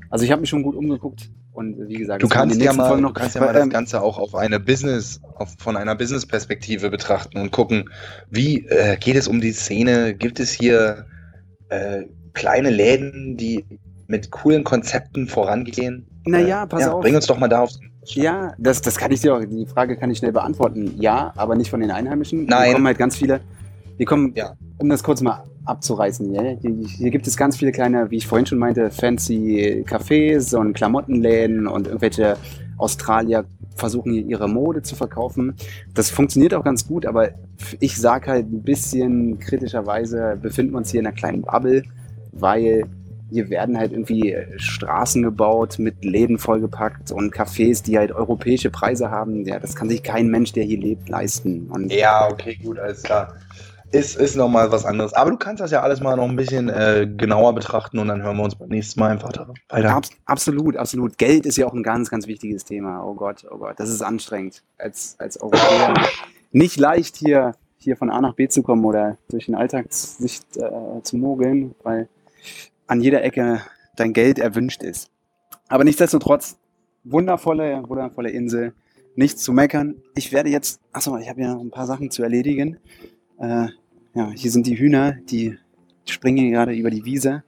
Also 0.10 0.26
ich 0.26 0.32
habe 0.32 0.42
mich 0.42 0.50
schon 0.50 0.64
gut 0.64 0.76
umgeguckt 0.76 1.30
und 1.54 1.88
wie 1.88 1.96
gesagt, 1.96 2.24
Du 2.24 2.28
die 2.28 2.34
kannst 2.34 2.62
ja 2.62 2.74
mal, 2.74 2.88
Folgen 2.88 3.04
du 3.04 3.14
kannst 3.14 3.36
ja 3.36 3.42
mal 3.42 3.54
das 3.54 3.64
Ähm, 3.64 3.70
Ganze 3.70 4.02
auch 4.02 4.18
auf 4.18 4.36
eine 4.36 4.60
Business, 4.60 5.20
auf, 5.36 5.54
von 5.60 5.76
einer 5.78 5.96
Business-Perspektive 5.96 6.90
betrachten 6.90 7.38
und 7.40 7.52
gucken, 7.52 7.90
wie 8.30 8.66
äh, 8.68 8.98
geht 8.98 9.16
es 9.16 9.28
um 9.28 9.42
die 9.42 9.52
Szene? 9.52 10.14
Gibt 10.16 10.40
es 10.40 10.52
hier 10.52 11.06
äh, 11.70 12.04
kleine 12.34 12.70
Läden, 12.70 13.38
die 13.38 13.66
mit 14.08 14.32
coolen 14.32 14.64
Konzepten 14.64 15.28
vorangehen? 15.28 16.08
Naja, 16.26 16.66
pass 16.66 16.82
Äh, 16.82 16.86
ja, 16.86 16.92
auf. 16.94 17.02
Bring 17.02 17.16
uns 17.16 17.28
doch 17.28 17.38
mal 17.38 17.48
da 17.48 17.62
auf. 17.62 17.72
Ja, 18.06 18.54
das, 18.58 18.82
das 18.82 18.98
kann 18.98 19.12
ich 19.12 19.22
dir 19.22 19.36
auch, 19.36 19.42
die 19.46 19.66
Frage 19.68 19.96
kann 19.98 20.10
ich 20.10 20.18
schnell 20.18 20.32
beantworten. 20.32 20.96
Ja, 21.00 21.34
aber 21.36 21.56
nicht 21.56 21.70
von 21.70 21.82
den 21.82 21.92
Einheimischen. 21.92 22.46
Nein. 22.46 22.64
Hier 22.66 22.74
kommen 22.74 22.88
halt 22.88 22.98
ganz 22.98 23.16
viele, 23.16 23.42
hier 23.98 24.06
kommen, 24.06 24.34
Ja. 24.36 24.54
um 24.80 24.90
das 24.90 25.04
kurz 25.04 25.22
mal 25.22 25.44
abzureißen, 25.66 26.34
ja, 26.34 26.42
hier, 26.60 27.12
gibt 27.12 27.28
es 27.28 27.38
ganz 27.38 27.58
viele 27.58 27.72
kleine, 27.72 28.10
wie 28.10 28.18
ich 28.18 28.28
vorhin 28.28 28.46
schon 28.46 28.58
meinte, 28.58 28.90
fancy 28.90 29.84
Cafés 29.88 30.56
und 30.56 30.74
Klamottenläden 30.74 31.68
und 31.68 31.88
irgendwelche 31.88 32.38
Australier 32.78 33.46
versuchen 33.76 34.12
hier 34.12 34.26
ihre 34.26 34.50
Mode 34.50 34.82
zu 34.82 34.96
verkaufen. 34.96 35.56
Das 35.94 36.10
funktioniert 36.10 36.54
auch 36.54 36.64
ganz 36.64 36.88
gut, 36.88 37.06
aber 37.06 37.30
ich 37.80 37.98
sag 37.98 38.28
halt 38.28 38.52
ein 38.52 38.64
bisschen 38.64 39.40
kritischerweise 39.40 40.38
befinden 40.42 40.74
wir 40.74 40.78
uns 40.78 40.92
hier 40.92 41.00
in 41.00 41.08
einer 41.08 41.16
kleinen 41.16 41.44
Bubble, 41.44 41.84
weil 42.32 42.86
hier 43.30 43.50
werden 43.50 43.78
halt 43.78 43.94
irgendwie 43.94 44.36
Straßen 44.58 45.24
gebaut, 45.24 45.80
mit 45.80 46.04
Läden 46.04 46.38
vollgepackt 46.38 47.12
und 47.12 47.34
Cafés, 47.34 47.82
die 47.82 47.98
halt 47.98 48.12
europäische 48.12 48.70
Preise 48.70 49.10
haben. 49.10 49.46
Ja, 49.46 49.58
das 49.58 49.76
kann 49.76 49.90
sich 49.90 50.04
kein 50.04 50.28
Mensch, 50.28 50.52
der 50.52 50.66
hier 50.66 50.78
lebt, 50.78 51.08
leisten. 51.08 51.68
Und 51.72 51.94
Ja, 51.94 52.30
okay, 52.30 52.60
gut, 52.62 52.78
alles 52.78 53.04
klar. 53.04 53.34
Ist, 53.92 54.16
ist 54.16 54.38
nochmal 54.38 54.72
was 54.72 54.86
anderes. 54.86 55.14
Aber 55.14 55.32
du 55.32 55.38
kannst 55.38 55.62
das 55.62 55.72
ja 55.72 55.82
alles 55.82 56.00
mal 56.00 56.16
noch 56.16 56.30
ein 56.30 56.38
bisschen 56.38 56.70
äh, 56.70 57.10
genauer 57.18 57.54
betrachten 57.54 58.00
und 58.00 58.08
dann 58.08 58.22
hören 58.24 58.38
wir 58.38 58.44
uns 58.44 58.56
beim 58.56 58.70
nächsten 58.70 59.00
Mal 59.00 59.12
einfach 59.12 59.32
weiter. 59.70 59.96
Abs 59.96 60.12
absolut, 60.26 60.78
absolut. 60.78 61.18
Geld 61.18 61.46
ist 61.46 61.58
ja 61.58 61.68
auch 61.68 61.74
ein 61.74 61.84
ganz, 61.84 62.10
ganz 62.10 62.26
wichtiges 62.26 62.64
Thema. 62.64 63.04
Oh 63.04 63.16
Gott, 63.16 63.46
oh 63.52 63.58
Gott, 63.58 63.80
das 63.80 63.90
ist 63.90 64.02
anstrengend 64.02 64.64
als, 64.78 65.16
als 65.20 65.42
Europäer. 65.42 65.94
Nicht 66.54 66.80
leicht 66.80 67.18
hier, 67.18 67.56
hier 67.78 67.98
von 67.98 68.10
A 68.10 68.22
nach 68.22 68.36
B 68.36 68.48
zu 68.48 68.64
kommen 68.64 68.86
oder 68.86 69.18
durch 69.30 69.48
den 69.48 69.56
Alltag 69.56 69.88
sich 69.90 70.40
äh, 70.56 71.02
zu 71.04 71.18
mogeln, 71.18 71.76
weil 71.84 72.08
an 72.88 73.02
jeder 73.02 73.24
Ecke 73.24 73.62
dein 73.98 74.14
Geld 74.14 74.40
erwünscht 74.40 74.84
ist. 74.84 75.10
Aber 75.68 75.84
nichtsdestotrotz, 75.84 76.58
wundervolle, 77.04 77.84
wundervolle 77.88 78.30
Insel. 78.30 78.74
Nichts 79.16 79.44
zu 79.44 79.52
meckern. 79.52 79.96
Ich 80.16 80.32
werde 80.32 80.50
jetzt, 80.50 80.80
achso, 80.94 81.18
ich 81.18 81.30
habe 81.30 81.42
ja 81.42 81.54
noch 81.54 81.62
ein 81.62 81.72
paar 81.72 81.88
Sachen 81.88 82.12
zu 82.12 82.24
erledigen. 82.24 82.78
Äh, 83.40 83.68
ja, 84.14 84.30
hier 84.34 84.52
sind 84.52 84.68
die 84.68 84.78
Hühner, 84.78 85.14
die 85.14 85.58
springen 86.06 86.52
gerade 86.52 86.74
über 86.74 86.90
die 86.90 87.06
Wiese. 87.06 87.44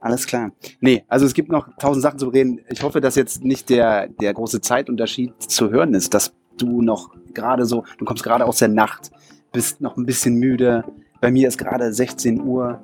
Alles 0.00 0.26
klar. 0.26 0.52
Nee, 0.80 1.04
also 1.08 1.26
es 1.26 1.34
gibt 1.34 1.50
noch 1.50 1.68
tausend 1.78 2.02
Sachen 2.02 2.18
zu 2.18 2.28
reden. 2.28 2.60
Ich 2.68 2.82
hoffe, 2.82 3.00
dass 3.00 3.16
jetzt 3.16 3.44
nicht 3.44 3.68
der, 3.70 4.08
der 4.08 4.34
große 4.34 4.60
Zeitunterschied 4.60 5.32
zu 5.42 5.70
hören 5.70 5.94
ist, 5.94 6.14
dass 6.14 6.32
du 6.56 6.82
noch 6.82 7.10
gerade 7.34 7.64
so, 7.64 7.84
du 7.98 8.04
kommst 8.04 8.22
gerade 8.22 8.44
aus 8.44 8.58
der 8.58 8.68
Nacht, 8.68 9.10
bist 9.52 9.80
noch 9.80 9.96
ein 9.96 10.06
bisschen 10.06 10.34
müde. 10.34 10.84
Bei 11.20 11.30
mir 11.30 11.48
ist 11.48 11.58
gerade 11.58 11.92
16 11.92 12.40
Uhr. 12.40 12.80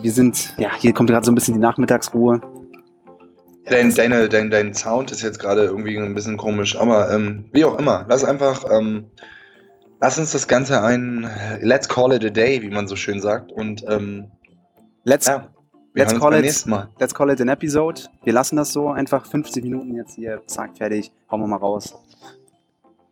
Wir 0.00 0.12
sind, 0.12 0.54
ja, 0.58 0.70
hier 0.76 0.92
kommt 0.92 1.10
gerade 1.10 1.24
so 1.24 1.32
ein 1.32 1.34
bisschen 1.34 1.54
die 1.54 1.60
Nachmittagsruhe. 1.60 2.40
Dein, 3.64 3.94
deine, 3.94 4.28
dein, 4.28 4.50
dein 4.50 4.74
Sound 4.74 5.12
ist 5.12 5.22
jetzt 5.22 5.38
gerade 5.38 5.64
irgendwie 5.64 5.96
ein 5.96 6.14
bisschen 6.14 6.36
komisch, 6.36 6.76
aber 6.76 7.12
ähm, 7.12 7.44
wie 7.52 7.64
auch 7.64 7.78
immer, 7.78 8.04
lass 8.08 8.24
einfach, 8.24 8.64
ähm, 8.70 9.06
lass 10.02 10.18
uns 10.18 10.32
das 10.32 10.46
Ganze 10.46 10.82
ein 10.82 11.26
Let's 11.62 11.88
call 11.88 12.12
it 12.12 12.24
a 12.24 12.28
day, 12.28 12.60
wie 12.60 12.68
man 12.70 12.86
so 12.86 12.96
schön 12.96 13.20
sagt. 13.20 13.50
Und 13.52 13.82
ähm, 13.88 14.30
Let's, 15.04 15.26
ja, 15.26 15.48
wir 15.94 16.04
let's 16.04 16.18
call 16.20 16.34
it- 16.34 16.66
let's 17.00 17.14
call 17.14 17.30
it 17.30 17.40
an 17.40 17.48
episode. 17.48 18.02
Wir 18.22 18.32
lassen 18.32 18.56
das 18.56 18.72
so 18.72 18.88
einfach 18.88 19.24
50 19.26 19.64
Minuten 19.64 19.94
jetzt 19.94 20.14
hier, 20.14 20.42
zack, 20.46 20.76
fertig. 20.76 21.10
Hauen 21.30 21.40
wir 21.40 21.46
mal 21.46 21.56
raus. 21.56 21.94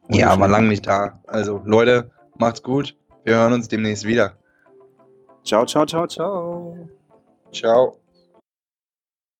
Ja, 0.09 0.38
war 0.38 0.49
lang 0.49 0.68
nicht 0.68 0.86
da. 0.86 1.20
Also, 1.26 1.62
Leute, 1.64 2.11
macht's 2.36 2.62
gut. 2.62 2.97
Wir 3.24 3.36
hören 3.36 3.53
uns 3.53 3.68
demnächst 3.68 4.05
wieder. 4.05 4.32
Ciao, 5.45 5.64
ciao, 5.66 5.86
ciao, 5.86 6.07
ciao. 6.07 6.76
Ciao. 7.53 7.97